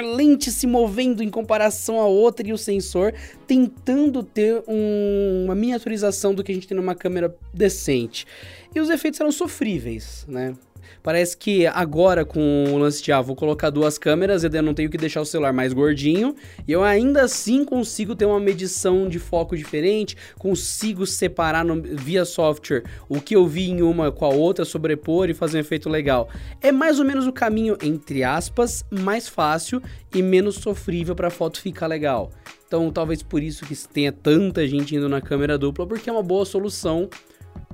lente 0.00 0.50
se 0.50 0.66
movendo 0.66 1.22
em 1.22 1.28
comparação 1.28 2.00
à 2.00 2.06
outra 2.06 2.46
e 2.46 2.52
o 2.52 2.58
sensor 2.58 3.12
tentando 3.46 4.22
ter 4.22 4.62
um, 4.68 5.44
uma 5.44 5.54
miniaturização 5.54 6.34
do 6.34 6.44
que 6.44 6.52
a 6.52 6.54
gente 6.54 6.68
tem 6.68 6.76
numa 6.76 6.94
câmera 6.94 7.34
decente. 7.52 8.26
E 8.74 8.80
os 8.80 8.90
efeitos 8.90 9.20
eram 9.20 9.32
sofríveis, 9.32 10.24
né? 10.28 10.54
Parece 11.02 11.36
que 11.36 11.66
agora 11.66 12.24
com 12.24 12.64
o 12.72 12.78
lance 12.78 13.02
de, 13.02 13.12
ah, 13.12 13.20
vou 13.20 13.36
colocar 13.36 13.70
duas 13.70 13.98
câmeras, 13.98 14.44
eu 14.44 14.62
não 14.62 14.74
tenho 14.74 14.90
que 14.90 14.96
deixar 14.96 15.20
o 15.20 15.24
celular 15.24 15.52
mais 15.52 15.72
gordinho, 15.72 16.34
e 16.66 16.72
eu 16.72 16.82
ainda 16.82 17.22
assim 17.22 17.64
consigo 17.64 18.14
ter 18.14 18.24
uma 18.24 18.40
medição 18.40 19.08
de 19.08 19.18
foco 19.18 19.56
diferente, 19.56 20.16
consigo 20.38 21.06
separar 21.06 21.64
no, 21.64 21.82
via 21.82 22.24
software 22.24 22.84
o 23.08 23.20
que 23.20 23.36
eu 23.36 23.46
vi 23.46 23.70
em 23.70 23.82
uma 23.82 24.10
com 24.10 24.24
a 24.24 24.28
outra, 24.30 24.64
sobrepor 24.64 25.28
e 25.28 25.34
fazer 25.34 25.58
um 25.58 25.60
efeito 25.60 25.88
legal. 25.88 26.28
É 26.60 26.72
mais 26.72 26.98
ou 26.98 27.04
menos 27.04 27.26
o 27.26 27.32
caminho, 27.32 27.76
entre 27.82 28.24
aspas, 28.24 28.84
mais 28.90 29.28
fácil 29.28 29.82
e 30.14 30.22
menos 30.22 30.56
sofrível 30.56 31.14
para 31.14 31.28
a 31.28 31.30
foto 31.30 31.60
ficar 31.60 31.86
legal. 31.86 32.30
Então, 32.66 32.90
talvez 32.90 33.22
por 33.22 33.42
isso 33.42 33.64
que 33.64 33.76
tenha 33.88 34.10
tanta 34.10 34.66
gente 34.66 34.96
indo 34.96 35.08
na 35.08 35.20
câmera 35.20 35.56
dupla, 35.56 35.86
porque 35.86 36.10
é 36.10 36.12
uma 36.12 36.22
boa 36.22 36.44
solução 36.44 37.08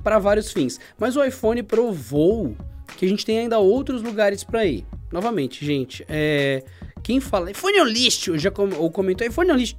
para 0.03 0.19
vários 0.19 0.51
fins. 0.51 0.79
Mas 0.97 1.15
o 1.15 1.23
iPhone 1.23 1.63
provou 1.63 2.55
que 2.97 3.05
a 3.05 3.09
gente 3.09 3.25
tem 3.25 3.39
ainda 3.39 3.59
outros 3.59 4.01
lugares 4.01 4.43
para 4.43 4.65
ir. 4.65 4.85
Novamente, 5.11 5.65
gente, 5.65 6.05
é, 6.07 6.63
quem 7.03 7.19
fala 7.19 7.51
iPhone 7.51 7.77
é 7.77 7.83
lixo, 7.83 8.37
já 8.37 8.49
com, 8.49 8.69
ou 8.75 8.89
comentou 8.89 9.27
iPhone 9.27 9.51
é 9.51 9.53
lixo, 9.53 9.75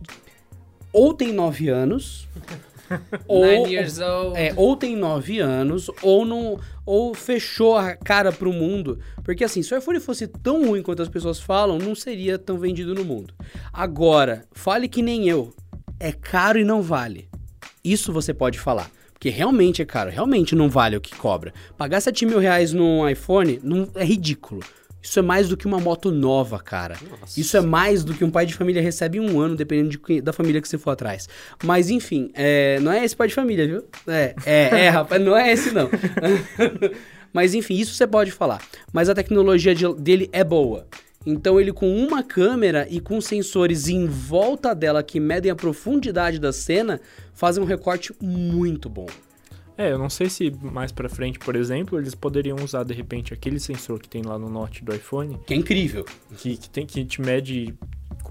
ou 0.93 1.15
tem 1.15 1.33
9 1.33 1.69
anos, 1.69 2.29
ou, 3.27 3.67
é, 4.37 4.53
ou 4.57 4.77
tem 4.77 4.95
9 4.95 5.39
anos, 5.39 5.91
ou 6.03 6.27
não, 6.27 6.61
ou 6.85 7.15
fechou 7.15 7.77
a 7.77 7.97
cara 7.97 8.31
pro 8.31 8.53
mundo. 8.53 8.99
Porque 9.25 9.45
assim, 9.45 9.63
se 9.63 9.75
o 9.75 9.79
iPhone 9.79 10.01
fosse 10.01 10.27
tão 10.27 10.67
ruim 10.67 10.83
quanto 10.83 11.01
as 11.01 11.09
pessoas 11.09 11.41
falam, 11.41 11.79
não 11.79 11.95
seria 11.95 12.39
tão 12.39 12.59
vendido 12.59 12.95
no 12.95 13.05
mundo. 13.05 13.33
Agora, 13.73 14.45
fale 14.53 14.89
que 14.89 15.03
nem 15.03 15.29
eu. 15.29 15.55
É 15.99 16.13
caro 16.13 16.59
e 16.59 16.65
não 16.65 16.83
vale. 16.83 17.29
Isso 17.83 18.13
você 18.13 18.35
pode 18.35 18.59
falar. 18.59 18.91
Porque 19.23 19.31
realmente 19.31 19.81
é 19.81 19.85
caro, 19.85 20.11
realmente 20.11 20.53
não 20.57 20.69
vale 20.69 20.97
o 20.97 21.01
que 21.01 21.15
cobra. 21.15 21.55
Pagar 21.79 22.01
7 22.01 22.27
mil 22.27 22.41
reais 22.41 22.73
num 22.73 23.09
iPhone 23.09 23.61
não, 23.63 23.89
é 23.95 24.05
ridículo. 24.05 24.61
Isso 25.01 25.17
é 25.17 25.23
mais 25.23 25.49
do 25.49 25.57
que 25.57 25.65
uma 25.65 25.79
moto 25.79 26.11
nova, 26.11 26.59
cara. 26.59 26.97
Nossa. 27.09 27.39
Isso 27.39 27.57
é 27.57 27.61
mais 27.61 28.03
do 28.03 28.15
que 28.15 28.25
um 28.25 28.31
pai 28.33 28.47
de 28.47 28.55
família 28.55 28.83
recebe 28.83 29.19
em 29.19 29.21
um 29.21 29.39
ano, 29.39 29.55
dependendo 29.55 29.91
de, 29.91 30.21
da 30.21 30.33
família 30.33 30.61
que 30.61 30.67
você 30.67 30.77
for 30.77 30.91
atrás. 30.91 31.29
Mas 31.63 31.89
enfim, 31.89 32.33
é, 32.35 32.81
não 32.81 32.91
é 32.91 33.05
esse 33.05 33.15
pai 33.15 33.29
de 33.29 33.35
família, 33.35 33.65
viu? 33.65 33.85
É, 34.09 34.35
é, 34.45 34.87
é 34.87 34.89
rapaz, 34.89 35.23
não 35.23 35.37
é 35.37 35.53
esse 35.53 35.71
não. 35.71 35.89
Mas 37.33 37.55
enfim, 37.55 37.77
isso 37.77 37.95
você 37.95 38.09
pode 38.09 38.33
falar. 38.33 38.61
Mas 38.93 39.09
a 39.09 39.15
tecnologia 39.15 39.73
de, 39.73 39.87
dele 39.95 40.29
é 40.33 40.43
boa. 40.43 40.89
Então 41.25 41.61
ele 41.61 41.73
com 41.73 41.95
uma 41.97 42.23
câmera 42.23 42.87
e 42.91 43.01
com 43.01 43.21
sensores 43.21 43.89
em 43.89 44.07
volta 44.07 44.75
dela 44.75 45.03
que 45.03 45.21
medem 45.21 45.51
a 45.51 45.57
profundidade 45.57 46.39
da 46.39 46.53
cena, 46.53 47.01
fazem 47.33 47.63
um 47.63 47.67
recorte 47.67 48.13
muito 48.21 48.89
bom. 48.89 49.07
É, 49.77 49.91
eu 49.91 49.99
não 49.99 50.11
sei 50.11 50.29
se 50.29 50.51
mais 50.61 50.93
para 50.93 51.09
frente, 51.09 51.39
por 51.39 51.57
exemplo, 51.57 51.99
eles 51.99 52.15
poderiam 52.15 52.57
usar 52.63 52.85
de 52.85 52.93
repente 52.93 53.33
aquele 53.33 53.59
sensor 53.59 53.99
que 53.99 54.09
tem 54.09 54.23
lá 54.23 54.39
no 54.39 54.49
Note 54.49 54.85
do 54.85 54.95
iPhone, 54.95 55.39
que 55.47 55.55
é 55.55 55.57
incrível, 55.57 56.05
que, 56.37 56.57
que 56.57 56.69
tem 56.69 56.87
que 56.87 57.05
te 57.05 57.21
mede 57.21 57.75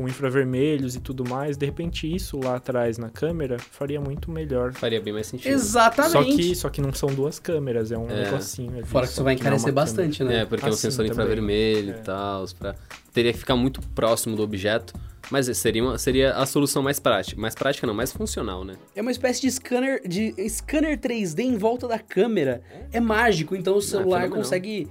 com 0.02 0.08
infravermelhos 0.08 0.96
e 0.96 1.00
tudo 1.00 1.24
mais, 1.28 1.58
de 1.58 1.66
repente 1.66 2.12
isso 2.12 2.40
lá 2.40 2.56
atrás 2.56 2.98
na 2.98 3.10
câmera 3.10 3.58
faria 3.60 4.02
muito 4.02 4.32
melhor. 4.32 4.74
Faria 4.74 5.00
bem 5.00 5.14
mais 5.14 5.28
sentido. 5.28 5.52
Exatamente. 5.52 6.12
Só 6.12 6.24
que, 6.24 6.56
só 6.56 6.70
que 6.70 6.82
não 6.82 6.92
são 6.92 7.10
duas 7.14 7.38
câmeras, 7.38 7.92
é 7.92 7.98
um 7.98 8.10
é. 8.10 8.24
negocinho. 8.24 8.78
Ali, 8.78 8.86
Fora 8.86 9.06
que 9.06 9.14
isso 9.14 9.24
vai 9.24 9.36
encarecer 9.36 9.72
bastante, 9.72 10.18
câmera. 10.20 10.38
né? 10.38 10.44
É, 10.44 10.46
porque 10.46 10.66
assim, 10.66 10.72
é 10.72 10.74
um 10.74 10.78
sensor 10.78 11.06
infravermelho 11.06 11.94
é. 11.94 11.98
e 11.98 12.02
tal, 12.02 12.46
pra... 12.58 12.76
teria 13.14 13.32
que 13.32 13.38
ficar 13.38 13.56
muito 13.56 13.80
próximo 13.90 14.36
do 14.36 14.42
objeto. 14.42 14.94
Mas 15.30 15.46
seria, 15.56 15.84
uma, 15.84 15.98
seria 15.98 16.34
a 16.34 16.46
solução 16.46 16.82
mais 16.82 17.00
prática. 17.00 17.40
Mais 17.40 17.54
prática 17.54 17.86
não, 17.88 17.94
mais 17.94 18.12
funcional, 18.12 18.66
né? 18.66 18.74
É 18.94 19.02
uma 19.02 19.12
espécie 19.12 19.40
de 19.40 19.52
scanner, 19.52 20.02
de 20.06 20.34
scanner 20.50 21.00
3D 21.00 21.40
em 21.40 21.58
volta 21.58 21.88
da 21.88 22.00
câmera. 22.00 22.62
É, 22.92 22.98
é 22.98 23.00
mágico, 23.00 23.56
então 23.56 23.76
o 23.76 23.78
ah, 23.78 23.82
celular 23.82 24.30
consegue 24.30 24.90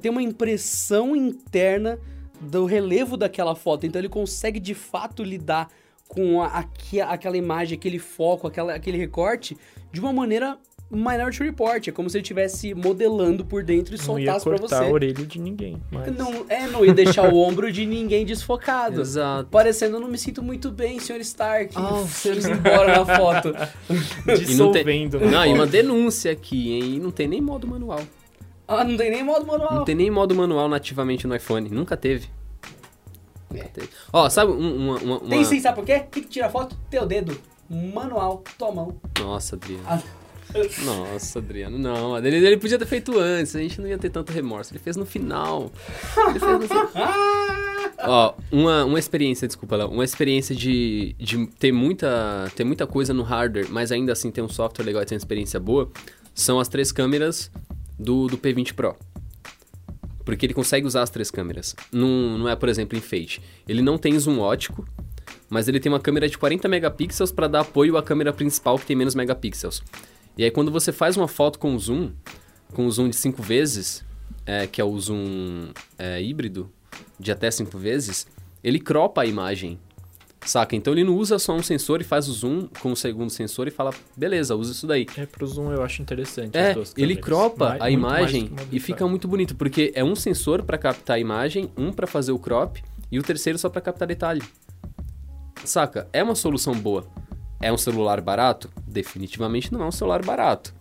ter 0.00 0.08
uma 0.08 0.22
impressão 0.22 1.14
interna 1.14 1.98
do 2.40 2.64
relevo 2.64 3.16
daquela 3.16 3.54
foto. 3.54 3.86
Então 3.86 4.00
ele 4.00 4.08
consegue 4.08 4.58
de 4.58 4.74
fato 4.74 5.22
lidar 5.22 5.68
com 6.08 6.42
a, 6.42 6.46
a, 6.46 7.12
aquela 7.12 7.36
imagem, 7.36 7.76
aquele 7.76 7.98
foco, 7.98 8.46
aquela, 8.46 8.74
aquele 8.74 8.98
recorte 8.98 9.56
de 9.92 10.00
uma 10.00 10.12
maneira 10.12 10.58
Minority 10.90 11.44
Report. 11.44 11.86
É 11.86 11.92
como 11.92 12.10
se 12.10 12.16
ele 12.16 12.22
estivesse 12.22 12.74
modelando 12.74 13.44
por 13.44 13.62
dentro 13.62 13.94
e 13.94 13.98
não 13.98 14.04
soltasse 14.04 14.44
pra 14.44 14.56
você. 14.56 14.74
Não 14.74 14.82
ia 14.82 14.88
a 14.88 14.92
orelha 14.92 15.24
de 15.26 15.38
ninguém. 15.38 15.80
Mas... 15.90 16.16
Não, 16.16 16.44
é, 16.48 16.66
não 16.66 16.84
ia 16.84 16.92
deixar 16.92 17.32
o 17.32 17.36
ombro 17.36 17.70
de 17.70 17.86
ninguém 17.86 18.26
desfocado. 18.26 19.00
Exato. 19.00 19.48
Parecendo, 19.50 19.96
eu 19.96 20.00
não 20.00 20.08
me 20.08 20.18
sinto 20.18 20.42
muito 20.42 20.70
bem, 20.70 20.98
Sr. 20.98 21.20
Stark. 21.20 21.74
Oh, 21.80 22.28
Eles 22.28 22.46
embora 22.46 22.98
na 22.98 23.16
foto. 23.16 23.54
Dissolvendo. 24.26 25.14
Não, 25.14 25.20
tem... 25.20 25.30
não 25.30 25.46
e 25.46 25.52
uma 25.52 25.66
denúncia 25.66 26.30
aqui, 26.30 26.72
hein? 26.72 26.94
E 26.96 27.00
não 27.00 27.10
tem 27.10 27.26
nem 27.26 27.40
modo 27.40 27.66
manual. 27.66 28.00
Ah, 28.70 28.84
não 28.84 28.96
tem 28.96 29.10
nem 29.10 29.24
modo 29.24 29.44
manual. 29.44 29.74
Não 29.74 29.84
tem 29.84 29.96
nem 29.96 30.08
modo 30.12 30.32
manual 30.32 30.68
nativamente 30.68 31.26
no 31.26 31.34
iPhone. 31.34 31.68
Nunca 31.68 31.96
teve. 31.96 32.28
Nunca 33.50 33.64
é. 33.64 33.68
teve. 33.68 33.88
Ó, 34.12 34.30
sabe 34.30 34.52
uma, 34.52 34.96
uma, 34.96 35.18
uma... 35.18 35.28
Tem 35.28 35.44
sim, 35.44 35.58
sabe 35.58 35.74
por 35.74 35.84
quê? 35.84 35.96
O 35.96 36.06
que, 36.06 36.20
que 36.20 36.28
tira 36.28 36.48
foto? 36.48 36.76
Teu 36.88 37.04
dedo. 37.04 37.36
Manual, 37.68 38.44
tua 38.56 38.70
mão. 38.70 38.96
Nossa, 39.18 39.56
Adriano. 39.56 39.82
Ah. 39.88 40.00
Nossa, 40.84 41.40
Adriano, 41.40 41.78
não. 41.78 42.16
Ele, 42.18 42.36
ele 42.36 42.56
podia 42.58 42.78
ter 42.78 42.86
feito 42.86 43.18
antes, 43.18 43.56
a 43.56 43.58
gente 43.58 43.80
não 43.80 43.88
ia 43.88 43.98
ter 43.98 44.10
tanto 44.10 44.32
remorso. 44.32 44.72
Ele 44.72 44.78
fez 44.78 44.96
no 44.96 45.04
final. 45.04 45.72
Ele 46.28 46.38
fez 46.38 46.52
no 46.52 46.68
final. 46.68 46.90
Ó, 48.02 48.34
uma, 48.52 48.84
uma 48.84 48.98
experiência, 49.00 49.48
desculpa, 49.48 49.76
Léo, 49.76 49.88
uma 49.88 50.04
experiência 50.04 50.54
de, 50.54 51.16
de 51.18 51.46
ter, 51.58 51.72
muita, 51.72 52.50
ter 52.54 52.62
muita 52.62 52.86
coisa 52.86 53.12
no 53.12 53.24
hardware, 53.24 53.66
mas 53.68 53.90
ainda 53.90 54.12
assim 54.12 54.30
ter 54.30 54.42
um 54.42 54.48
software 54.48 54.84
legal 54.84 55.02
e 55.02 55.06
ter 55.06 55.14
uma 55.14 55.18
experiência 55.18 55.58
boa, 55.58 55.90
são 56.32 56.60
as 56.60 56.68
três 56.68 56.92
câmeras 56.92 57.50
do, 58.00 58.26
do 58.26 58.38
P20 58.38 58.72
Pro. 58.72 58.96
Porque 60.24 60.46
ele 60.46 60.54
consegue 60.54 60.86
usar 60.86 61.02
as 61.02 61.10
três 61.10 61.30
câmeras. 61.30 61.76
Não, 61.92 62.38
não 62.38 62.48
é, 62.48 62.56
por 62.56 62.68
exemplo, 62.68 62.96
em 62.96 63.00
Fate. 63.00 63.42
Ele 63.68 63.82
não 63.82 63.98
tem 63.98 64.18
zoom 64.18 64.38
ótico, 64.38 64.86
mas 65.48 65.68
ele 65.68 65.78
tem 65.78 65.92
uma 65.92 66.00
câmera 66.00 66.28
de 66.28 66.38
40 66.38 66.68
megapixels 66.68 67.32
para 67.32 67.46
dar 67.46 67.60
apoio 67.60 67.96
à 67.96 68.02
câmera 68.02 68.32
principal 68.32 68.78
que 68.78 68.86
tem 68.86 68.96
menos 68.96 69.14
megapixels. 69.14 69.82
E 70.38 70.44
aí 70.44 70.50
quando 70.50 70.70
você 70.70 70.92
faz 70.92 71.16
uma 71.16 71.28
foto 71.28 71.58
com 71.58 71.78
zoom, 71.78 72.12
com 72.72 72.90
zoom 72.90 73.10
de 73.10 73.16
5 73.16 73.42
vezes, 73.42 74.04
é, 74.46 74.66
que 74.66 74.80
é 74.80 74.84
o 74.84 74.98
zoom 74.98 75.68
é, 75.98 76.22
híbrido, 76.22 76.70
de 77.18 77.32
até 77.32 77.50
5 77.50 77.76
vezes, 77.76 78.26
ele 78.62 78.78
cropa 78.78 79.22
a 79.22 79.26
imagem 79.26 79.78
Saca? 80.44 80.74
Então 80.74 80.94
ele 80.94 81.04
não 81.04 81.14
usa 81.14 81.38
só 81.38 81.54
um 81.54 81.62
sensor 81.62 82.00
e 82.00 82.04
faz 82.04 82.26
o 82.28 82.32
zoom 82.32 82.66
com 82.80 82.92
o 82.92 82.96
segundo 82.96 83.30
sensor 83.30 83.68
e 83.68 83.70
fala, 83.70 83.92
beleza, 84.16 84.56
usa 84.56 84.72
isso 84.72 84.86
daí. 84.86 85.06
É, 85.16 85.26
pro 85.26 85.46
zoom 85.46 85.70
eu 85.70 85.82
acho 85.82 86.00
interessante. 86.00 86.56
É, 86.56 86.74
ele 86.96 87.16
cropa 87.16 87.70
mais, 87.70 87.82
a 87.82 87.90
imagem 87.90 88.50
e 88.72 88.80
fica 88.80 89.06
muito 89.06 89.28
bonito, 89.28 89.54
porque 89.54 89.92
é 89.94 90.02
um 90.02 90.16
sensor 90.16 90.62
para 90.62 90.78
captar 90.78 91.16
a 91.16 91.20
imagem, 91.20 91.70
um 91.76 91.92
para 91.92 92.06
fazer 92.06 92.32
o 92.32 92.38
crop 92.38 92.82
e 93.12 93.18
o 93.18 93.22
terceiro 93.22 93.58
só 93.58 93.68
para 93.68 93.82
captar 93.82 94.08
detalhe. 94.08 94.42
Saca? 95.64 96.08
É 96.12 96.22
uma 96.22 96.34
solução 96.34 96.74
boa. 96.74 97.06
É 97.60 97.70
um 97.70 97.76
celular 97.76 98.20
barato? 98.22 98.70
Definitivamente 98.86 99.72
não 99.72 99.82
é 99.82 99.86
um 99.86 99.92
celular 99.92 100.24
barato. 100.24 100.74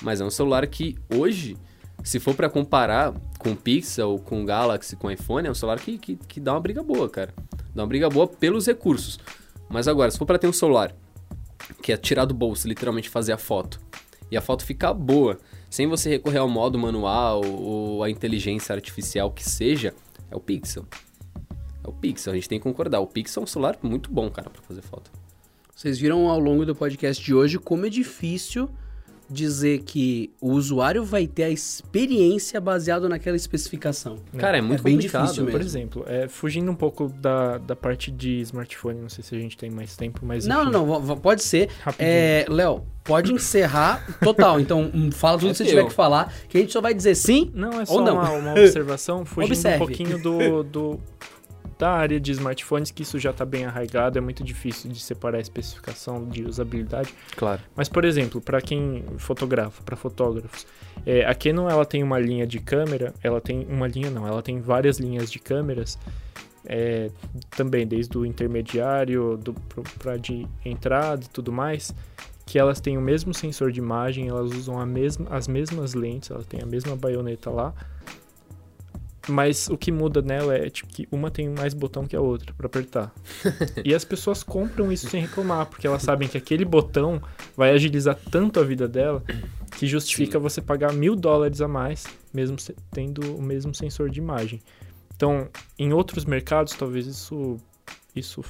Mas 0.00 0.20
é 0.20 0.24
um 0.24 0.30
celular 0.30 0.66
que 0.66 0.96
hoje, 1.14 1.56
se 2.02 2.18
for 2.18 2.34
para 2.34 2.48
comparar 2.48 3.12
com 3.46 3.54
Pixel, 3.54 4.18
com 4.24 4.44
Galaxy, 4.44 4.96
com 4.96 5.08
iPhone, 5.08 5.46
é 5.46 5.50
um 5.52 5.54
celular 5.54 5.78
que, 5.78 5.96
que, 5.98 6.16
que 6.16 6.40
dá 6.40 6.54
uma 6.54 6.60
briga 6.60 6.82
boa, 6.82 7.08
cara. 7.08 7.32
Dá 7.72 7.82
uma 7.82 7.86
briga 7.86 8.10
boa 8.10 8.26
pelos 8.26 8.66
recursos. 8.66 9.20
Mas 9.68 9.86
agora, 9.86 10.10
se 10.10 10.18
for 10.18 10.26
para 10.26 10.36
ter 10.36 10.48
um 10.48 10.52
celular 10.52 10.92
que 11.80 11.92
é 11.92 11.96
tirar 11.96 12.24
do 12.24 12.34
bolso, 12.34 12.66
literalmente 12.66 13.08
fazer 13.08 13.32
a 13.32 13.38
foto, 13.38 13.80
e 14.32 14.36
a 14.36 14.40
foto 14.40 14.64
ficar 14.64 14.92
boa, 14.92 15.38
sem 15.70 15.86
você 15.86 16.10
recorrer 16.10 16.38
ao 16.38 16.48
modo 16.48 16.76
manual 16.76 17.40
ou 17.46 18.02
à 18.02 18.10
inteligência 18.10 18.74
artificial 18.74 19.30
que 19.30 19.48
seja, 19.48 19.94
é 20.28 20.34
o 20.34 20.40
Pixel. 20.40 20.84
É 21.84 21.88
o 21.88 21.92
Pixel, 21.92 22.32
a 22.32 22.34
gente 22.34 22.48
tem 22.48 22.58
que 22.58 22.64
concordar. 22.64 22.98
O 22.98 23.06
Pixel 23.06 23.42
é 23.42 23.44
um 23.44 23.46
celular 23.46 23.78
muito 23.80 24.10
bom, 24.10 24.28
cara, 24.28 24.50
pra 24.50 24.60
fazer 24.62 24.82
foto. 24.82 25.08
Vocês 25.72 26.00
viram 26.00 26.28
ao 26.28 26.40
longo 26.40 26.66
do 26.66 26.74
podcast 26.74 27.22
de 27.22 27.32
hoje 27.32 27.60
como 27.60 27.86
é 27.86 27.88
difícil 27.88 28.68
dizer 29.28 29.80
que 29.80 30.30
o 30.40 30.52
usuário 30.52 31.04
vai 31.04 31.26
ter 31.26 31.44
a 31.44 31.50
experiência 31.50 32.60
baseado 32.60 33.08
naquela 33.08 33.36
especificação. 33.36 34.18
Cara, 34.36 34.58
é 34.58 34.60
muito 34.60 34.82
bem 34.82 34.94
complicado. 34.94 35.22
difícil 35.22 35.44
Por 35.44 35.52
mesmo. 35.54 35.66
exemplo, 35.68 36.04
é, 36.06 36.28
fugindo 36.28 36.70
um 36.70 36.74
pouco 36.74 37.08
da, 37.08 37.58
da 37.58 37.74
parte 37.76 38.10
de 38.10 38.40
smartphone, 38.40 39.00
não 39.00 39.08
sei 39.08 39.22
se 39.24 39.34
a 39.34 39.38
gente 39.38 39.56
tem 39.56 39.70
mais 39.70 39.96
tempo, 39.96 40.20
mas. 40.22 40.46
Não, 40.46 40.62
enfim, 40.62 40.72
não, 40.72 41.00
não, 41.00 41.16
pode 41.18 41.42
ser. 41.42 41.68
É, 41.98 42.44
Léo, 42.48 42.84
pode 43.04 43.32
encerrar 43.32 44.04
total. 44.20 44.58
Então, 44.66 44.90
fala 45.12 45.38
tudo 45.38 45.48
É 45.48 45.52
que 45.52 45.56
você 45.58 45.64
teu. 45.64 45.74
tiver 45.76 45.86
que 45.88 45.92
falar, 45.94 46.32
que 46.48 46.56
a 46.58 46.60
gente 46.60 46.72
só 46.72 46.80
vai 46.80 46.92
dizer 46.94 47.14
sim. 47.14 47.50
Não, 47.54 47.72
é 47.74 47.78
Ou 47.80 47.86
só 47.86 48.02
não. 48.04 48.14
Uma, 48.16 48.30
uma 48.32 48.50
observação, 48.52 49.24
fugindo 49.26 49.52
Observe. 49.52 49.76
um 49.76 49.86
pouquinho 49.86 50.18
do, 50.22 50.62
do- 50.62 51.00
da 51.78 51.90
área 51.90 52.18
de 52.18 52.32
smartphones, 52.32 52.90
que 52.90 53.02
isso 53.02 53.18
já 53.18 53.30
está 53.30 53.44
bem 53.44 53.64
arraigado, 53.64 54.16
é 54.18 54.20
muito 54.20 54.42
difícil 54.42 54.90
de 54.90 55.00
separar 55.00 55.38
a 55.38 55.40
especificação 55.40 56.24
de 56.26 56.44
usabilidade. 56.44 57.12
Claro. 57.36 57.60
Mas, 57.74 57.88
por 57.88 58.04
exemplo, 58.04 58.40
para 58.40 58.60
quem 58.60 59.04
fotografa, 59.18 59.82
para 59.82 59.96
fotógrafos, 59.96 60.66
é, 61.04 61.24
a 61.26 61.34
Canon 61.34 61.68
ela 61.68 61.84
tem 61.84 62.02
uma 62.02 62.18
linha 62.18 62.46
de 62.46 62.58
câmera, 62.58 63.12
ela 63.22 63.40
tem 63.40 63.66
uma 63.68 63.86
linha 63.86 64.10
não, 64.10 64.26
ela 64.26 64.42
tem 64.42 64.60
várias 64.60 64.98
linhas 64.98 65.30
de 65.30 65.38
câmeras, 65.38 65.98
é, 66.64 67.10
também 67.50 67.86
desde 67.86 68.16
o 68.16 68.24
intermediário, 68.24 69.36
do 69.36 69.54
para 69.98 70.16
de 70.16 70.46
entrada 70.64 71.24
e 71.24 71.28
tudo 71.28 71.52
mais, 71.52 71.94
que 72.44 72.58
elas 72.58 72.80
têm 72.80 72.96
o 72.96 73.00
mesmo 73.00 73.34
sensor 73.34 73.70
de 73.70 73.80
imagem, 73.80 74.28
elas 74.28 74.52
usam 74.52 74.80
a 74.80 74.86
mesma, 74.86 75.26
as 75.30 75.46
mesmas 75.46 75.94
lentes, 75.94 76.30
elas 76.30 76.46
têm 76.46 76.60
a 76.62 76.66
mesma 76.66 76.96
baioneta 76.96 77.50
lá. 77.50 77.74
Mas 79.28 79.68
o 79.68 79.76
que 79.76 79.90
muda 79.90 80.22
nela 80.22 80.54
é 80.54 80.70
tipo 80.70 80.92
que 80.92 81.08
uma 81.10 81.30
tem 81.30 81.48
mais 81.48 81.74
botão 81.74 82.06
que 82.06 82.14
a 82.14 82.20
outra 82.20 82.54
para 82.54 82.66
apertar. 82.66 83.12
e 83.84 83.94
as 83.94 84.04
pessoas 84.04 84.42
compram 84.42 84.92
isso 84.92 85.08
sem 85.08 85.20
reclamar, 85.22 85.66
porque 85.66 85.86
elas 85.86 86.02
sabem 86.02 86.28
que 86.28 86.38
aquele 86.38 86.64
botão 86.64 87.20
vai 87.56 87.70
agilizar 87.70 88.16
tanto 88.30 88.60
a 88.60 88.64
vida 88.64 88.86
dela 88.86 89.24
que 89.76 89.86
justifica 89.86 90.38
você 90.38 90.62
pagar 90.62 90.92
mil 90.92 91.16
dólares 91.16 91.60
a 91.60 91.68
mais, 91.68 92.04
mesmo 92.32 92.56
tendo 92.92 93.36
o 93.36 93.42
mesmo 93.42 93.74
sensor 93.74 94.08
de 94.10 94.20
imagem. 94.20 94.62
Então, 95.14 95.48
em 95.78 95.92
outros 95.92 96.24
mercados, 96.24 96.74
talvez 96.74 97.06
isso, 97.06 97.56
isso 98.14 98.42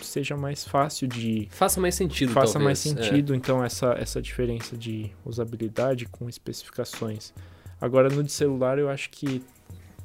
seja 0.00 0.36
mais 0.36 0.64
fácil 0.64 1.08
de 1.08 1.48
Faça 1.50 1.80
mais 1.80 1.94
sentido, 1.94 2.32
faça 2.32 2.54
talvez. 2.54 2.64
mais 2.64 2.86
É. 2.86 2.88
sentido, 3.02 3.34
então, 3.34 3.62
essa, 3.64 3.92
essa 3.98 4.22
diferença 4.22 4.76
de 4.76 5.10
usabilidade 5.24 6.06
com 6.06 6.28
especificações. 6.28 7.32
Agora, 7.80 8.08
no 8.08 8.22
de 8.22 8.32
celular, 8.32 8.78
eu 8.78 8.88
acho 8.88 9.10
que 9.10 9.42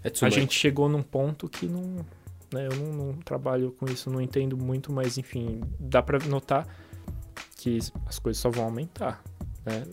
É, 0.04 0.26
a 0.26 0.30
gente 0.30 0.54
chegou 0.54 0.89
num 0.89 1.04
ponto 1.04 1.47
que 1.47 1.66
não. 1.66 2.06
Né, 2.54 2.68
eu 2.68 2.76
não, 2.76 3.06
não 3.06 3.14
trabalho 3.14 3.72
com 3.80 3.86
isso, 3.86 4.10
não 4.10 4.20
entendo 4.20 4.58
muito, 4.58 4.91
mas 4.91 5.18
enfim, 5.18 5.62
dá 5.80 6.02
pra 6.02 6.20
notar 6.20 6.68
que 7.58 7.80
as 8.06 8.20
coisas 8.20 8.41
só 8.41 8.49
vão 8.49 8.66
aumentar. 8.66 9.24
Né? 9.66 9.86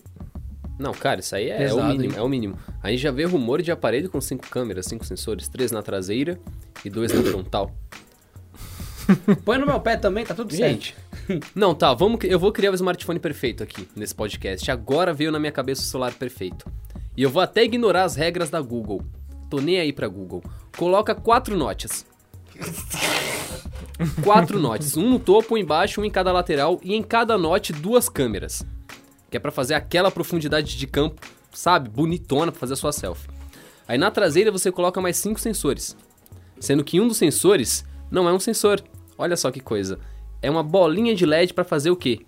Não, 0.78 0.92
cara, 0.92 1.20
isso 1.20 1.34
aí 1.34 1.50
é, 1.50 1.58
Pesado, 1.58 1.82
o 1.82 1.88
mínimo, 1.88 2.14
é 2.16 2.22
o 2.22 2.28
mínimo. 2.28 2.58
A 2.82 2.90
gente 2.90 3.00
já 3.00 3.10
vê 3.10 3.24
rumor 3.24 3.62
de 3.62 3.70
aparelho 3.70 4.08
com 4.08 4.20
cinco 4.20 4.48
câmeras, 4.48 4.86
cinco 4.86 5.04
sensores, 5.04 5.48
três 5.48 5.70
na 5.70 5.82
traseira 5.82 6.38
e 6.84 6.90
dois 6.90 7.12
na 7.12 7.22
frontal. 7.22 7.72
Põe 9.44 9.58
no 9.58 9.66
meu 9.66 9.80
pé 9.80 9.96
também, 9.96 10.24
tá 10.24 10.34
tudo 10.34 10.54
certo. 10.54 10.72
Gente, 10.72 10.96
não, 11.54 11.74
tá, 11.74 11.92
vamos, 11.94 12.20
eu 12.24 12.38
vou 12.38 12.52
criar 12.52 12.70
o 12.70 12.74
smartphone 12.74 13.18
perfeito 13.18 13.62
aqui 13.62 13.88
nesse 13.96 14.14
podcast. 14.14 14.70
Agora 14.70 15.12
veio 15.12 15.32
na 15.32 15.38
minha 15.38 15.52
cabeça 15.52 15.82
o 15.82 15.84
celular 15.84 16.12
perfeito. 16.14 16.70
E 17.16 17.22
eu 17.22 17.30
vou 17.30 17.42
até 17.42 17.64
ignorar 17.64 18.04
as 18.04 18.14
regras 18.14 18.48
da 18.48 18.60
Google. 18.60 19.02
Tô 19.48 19.60
nem 19.60 19.80
aí 19.80 19.92
pra 19.92 20.08
Google. 20.08 20.42
Coloca 20.76 21.14
quatro 21.14 21.56
notes. 21.56 22.04
quatro 24.22 24.58
notes, 24.58 24.96
um 24.96 25.08
no 25.08 25.18
topo, 25.18 25.54
um 25.54 25.58
embaixo, 25.58 26.00
um 26.00 26.04
em 26.04 26.10
cada 26.10 26.32
lateral 26.32 26.78
e 26.82 26.94
em 26.94 27.02
cada 27.02 27.36
note 27.38 27.72
duas 27.72 28.08
câmeras. 28.08 28.64
Que 29.30 29.36
é 29.36 29.40
pra 29.40 29.50
fazer 29.50 29.74
aquela 29.74 30.10
profundidade 30.10 30.76
de 30.76 30.86
campo, 30.86 31.20
sabe, 31.52 31.88
bonitona 31.88 32.52
pra 32.52 32.60
fazer 32.60 32.74
a 32.74 32.76
sua 32.76 32.92
selfie. 32.92 33.28
Aí 33.86 33.96
na 33.98 34.10
traseira 34.10 34.50
você 34.52 34.70
coloca 34.70 35.00
mais 35.00 35.16
cinco 35.16 35.40
sensores, 35.40 35.96
sendo 36.60 36.84
que 36.84 37.00
um 37.00 37.08
dos 37.08 37.16
sensores 37.16 37.84
não 38.10 38.28
é 38.28 38.32
um 38.32 38.40
sensor. 38.40 38.82
Olha 39.16 39.36
só 39.36 39.50
que 39.50 39.60
coisa. 39.60 39.98
É 40.40 40.50
uma 40.50 40.62
bolinha 40.62 41.14
de 41.14 41.26
LED 41.26 41.52
pra 41.54 41.64
fazer 41.64 41.90
o 41.90 41.96
quê? 41.96 42.20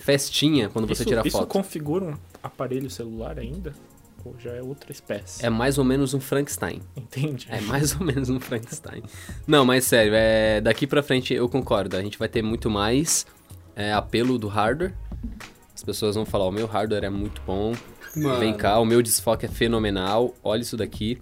Festinha 0.00 0.68
quando 0.68 0.86
você 0.86 1.02
isso, 1.02 1.08
tira 1.08 1.22
isso 1.24 1.38
foto. 1.38 1.48
configura 1.48 2.04
um 2.04 2.14
aparelho 2.42 2.90
celular 2.90 3.38
ainda? 3.38 3.74
Já 4.38 4.52
é 4.52 4.62
outra 4.62 4.92
espécie? 4.92 5.44
É 5.44 5.50
mais 5.50 5.78
ou 5.78 5.84
menos 5.84 6.14
um 6.14 6.20
Frankenstein. 6.20 6.80
Entende? 6.96 7.46
É 7.50 7.60
mais 7.60 7.94
ou 7.98 8.04
menos 8.04 8.28
um 8.28 8.40
Frankenstein. 8.40 9.02
Não, 9.46 9.64
mas 9.64 9.84
sério, 9.84 10.12
é, 10.14 10.60
daqui 10.60 10.86
pra 10.86 11.02
frente 11.02 11.34
eu 11.34 11.48
concordo. 11.48 11.96
A 11.96 12.02
gente 12.02 12.18
vai 12.18 12.28
ter 12.28 12.42
muito 12.42 12.70
mais 12.70 13.26
é, 13.74 13.92
apelo 13.92 14.38
do 14.38 14.48
hardware. 14.48 14.94
As 15.74 15.82
pessoas 15.82 16.14
vão 16.14 16.26
falar: 16.26 16.46
o 16.46 16.52
meu 16.52 16.66
hardware 16.66 17.04
é 17.04 17.10
muito 17.10 17.40
bom. 17.46 17.72
Mano. 18.16 18.40
Vem 18.40 18.54
cá, 18.54 18.78
o 18.78 18.84
meu 18.84 19.02
desfoque 19.02 19.46
é 19.46 19.48
fenomenal. 19.48 20.34
Olha 20.42 20.60
isso 20.60 20.76
daqui. 20.76 21.18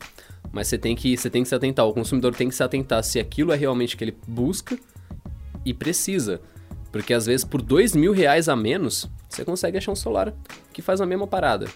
Mas 0.50 0.68
você 0.68 0.78
tem 0.78 0.96
que, 0.96 1.16
você 1.16 1.28
tem 1.28 1.42
que 1.42 1.48
se 1.48 1.54
atentar. 1.54 1.86
O 1.86 1.92
consumidor 1.92 2.34
tem 2.34 2.48
que 2.48 2.54
se 2.54 2.62
atentar 2.62 3.04
se 3.04 3.20
aquilo 3.20 3.52
é 3.52 3.56
realmente 3.56 3.94
o 3.94 3.98
que 3.98 4.04
ele 4.04 4.16
busca 4.26 4.78
e 5.64 5.74
precisa. 5.74 6.40
Porque 6.90 7.12
às 7.12 7.26
vezes 7.26 7.44
por 7.44 7.60
dois 7.60 7.94
mil 7.94 8.12
reais 8.12 8.48
a 8.48 8.56
menos, 8.56 9.10
você 9.28 9.44
consegue 9.44 9.76
achar 9.76 9.92
um 9.92 9.96
celular 9.96 10.32
que 10.72 10.80
faz 10.80 11.00
a 11.00 11.06
mesma 11.06 11.26
parada. 11.26 11.66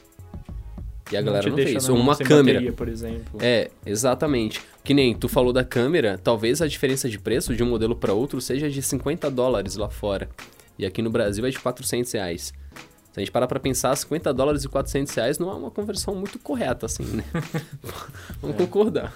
E 1.12 1.16
a 1.16 1.22
galera 1.22 1.42
te 1.42 1.50
não, 1.50 1.56
deixa 1.56 1.72
fez. 1.72 1.88
na 1.88 1.94
Ou 1.94 2.00
uma 2.00 2.16
câmera. 2.16 2.58
bateria, 2.58 2.72
por 2.72 2.88
exemplo. 2.88 3.38
É, 3.40 3.70
exatamente. 3.84 4.60
Que 4.82 4.94
nem 4.94 5.14
tu 5.14 5.28
falou 5.28 5.52
da 5.52 5.62
câmera, 5.62 6.18
talvez 6.22 6.62
a 6.62 6.66
diferença 6.66 7.08
de 7.08 7.18
preço 7.18 7.54
de 7.54 7.62
um 7.62 7.66
modelo 7.66 7.94
para 7.94 8.12
outro 8.12 8.40
seja 8.40 8.70
de 8.70 8.82
50 8.82 9.30
dólares 9.30 9.76
lá 9.76 9.90
fora. 9.90 10.28
E 10.78 10.86
aqui 10.86 11.02
no 11.02 11.10
Brasil 11.10 11.44
é 11.44 11.50
de 11.50 11.58
400 11.58 12.10
reais. 12.12 12.52
Se 13.12 13.18
a 13.18 13.20
gente 13.20 13.30
parar 13.30 13.46
pra 13.46 13.60
pensar, 13.60 13.94
50 13.94 14.32
dólares 14.32 14.64
e 14.64 14.68
400 14.68 15.14
reais 15.14 15.38
não 15.38 15.50
é 15.50 15.54
uma 15.54 15.70
conversão 15.70 16.14
muito 16.14 16.38
correta, 16.38 16.86
assim, 16.86 17.04
né? 17.04 17.22
Vamos 18.40 18.56
concordar. 18.56 19.12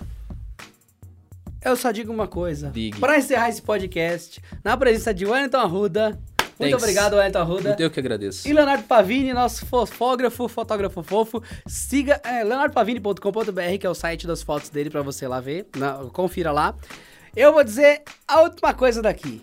Eu 1.65 1.75
só 1.75 1.91
digo 1.91 2.13
uma 2.13 2.29
coisa. 2.29 2.71
Pra 3.01 3.19
encerrar 3.19 3.49
esse 3.49 3.63
podcast, 3.63 4.41
na 4.63 4.77
presença 4.77 5.13
de 5.13 5.27
Wellington 5.27 5.57
Arruda. 5.57 6.19
Muito 6.59 6.71
Thanks. 6.71 6.83
obrigado, 6.83 7.15
Wellington 7.17 7.39
Arruda. 7.39 7.77
Eu 7.79 7.91
que 7.91 8.01
agradeço. 8.01 8.49
E 8.49 8.53
Leonardo 8.53 8.85
Pavini, 8.85 9.33
nosso 9.35 9.67
fotógrafo, 9.67 10.49
fotógrafo 10.49 11.03
fofo. 11.03 11.43
Siga 11.67 12.21
é, 12.25 12.43
leonardopavini.com.br, 12.43 13.79
que 13.79 13.87
é 13.87 13.91
o 13.91 13.95
site 13.95 14.27
das 14.27 14.43
fotos 14.43 14.71
dele 14.71 14.89
pra 14.89 15.03
você 15.03 15.29
lá 15.29 15.39
ver. 15.41 15.67
Na- 15.77 16.05
confira 16.13 16.51
lá. 16.53 16.75
Eu 17.35 17.53
vou 17.53 17.63
dizer 17.63 18.03
a 18.27 18.41
última 18.41 18.73
coisa 18.73 19.03
daqui. 19.03 19.43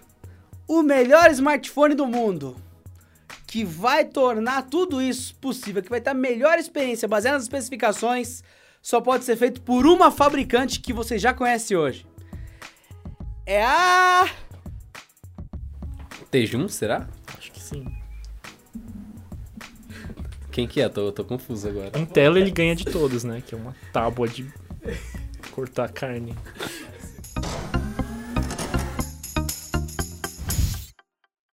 O 0.68 0.82
melhor 0.82 1.30
smartphone 1.30 1.94
do 1.94 2.08
mundo, 2.08 2.56
que 3.46 3.64
vai 3.64 4.06
tornar 4.06 4.64
tudo 4.64 5.00
isso 5.00 5.36
possível, 5.36 5.84
que 5.84 5.90
vai 5.92 6.02
ter 6.02 6.10
a 6.10 6.14
melhor 6.16 6.58
experiência 6.58 7.08
baseada 7.08 7.36
nas 7.38 7.44
especificações, 7.44 8.42
só 8.82 9.00
pode 9.00 9.24
ser 9.24 9.36
feito 9.36 9.62
por 9.62 9.86
uma 9.86 10.10
fabricante 10.10 10.80
que 10.80 10.92
você 10.92 11.20
já 11.20 11.32
conhece 11.34 11.76
hoje. 11.76 12.08
É 13.46 13.64
a... 13.64 14.26
Tejum, 16.34 16.68
será? 16.68 17.08
Acho 17.38 17.52
que 17.52 17.60
sim. 17.60 17.86
Quem 20.52 20.68
que 20.68 20.82
é? 20.82 20.90
Tô, 20.90 21.12
tô 21.12 21.24
confuso 21.24 21.70
agora. 21.70 21.92
Em 21.94 22.08
tela 22.08 22.40
ele 22.40 22.50
ganha 22.50 22.76
de 22.76 22.86
todos, 22.86 23.24
né? 23.24 23.44
Que 23.46 23.54
é 23.54 23.58
uma 23.58 23.76
tábua 23.92 24.28
de 24.28 24.52
cortar 25.52 25.92
carne. 25.92 26.36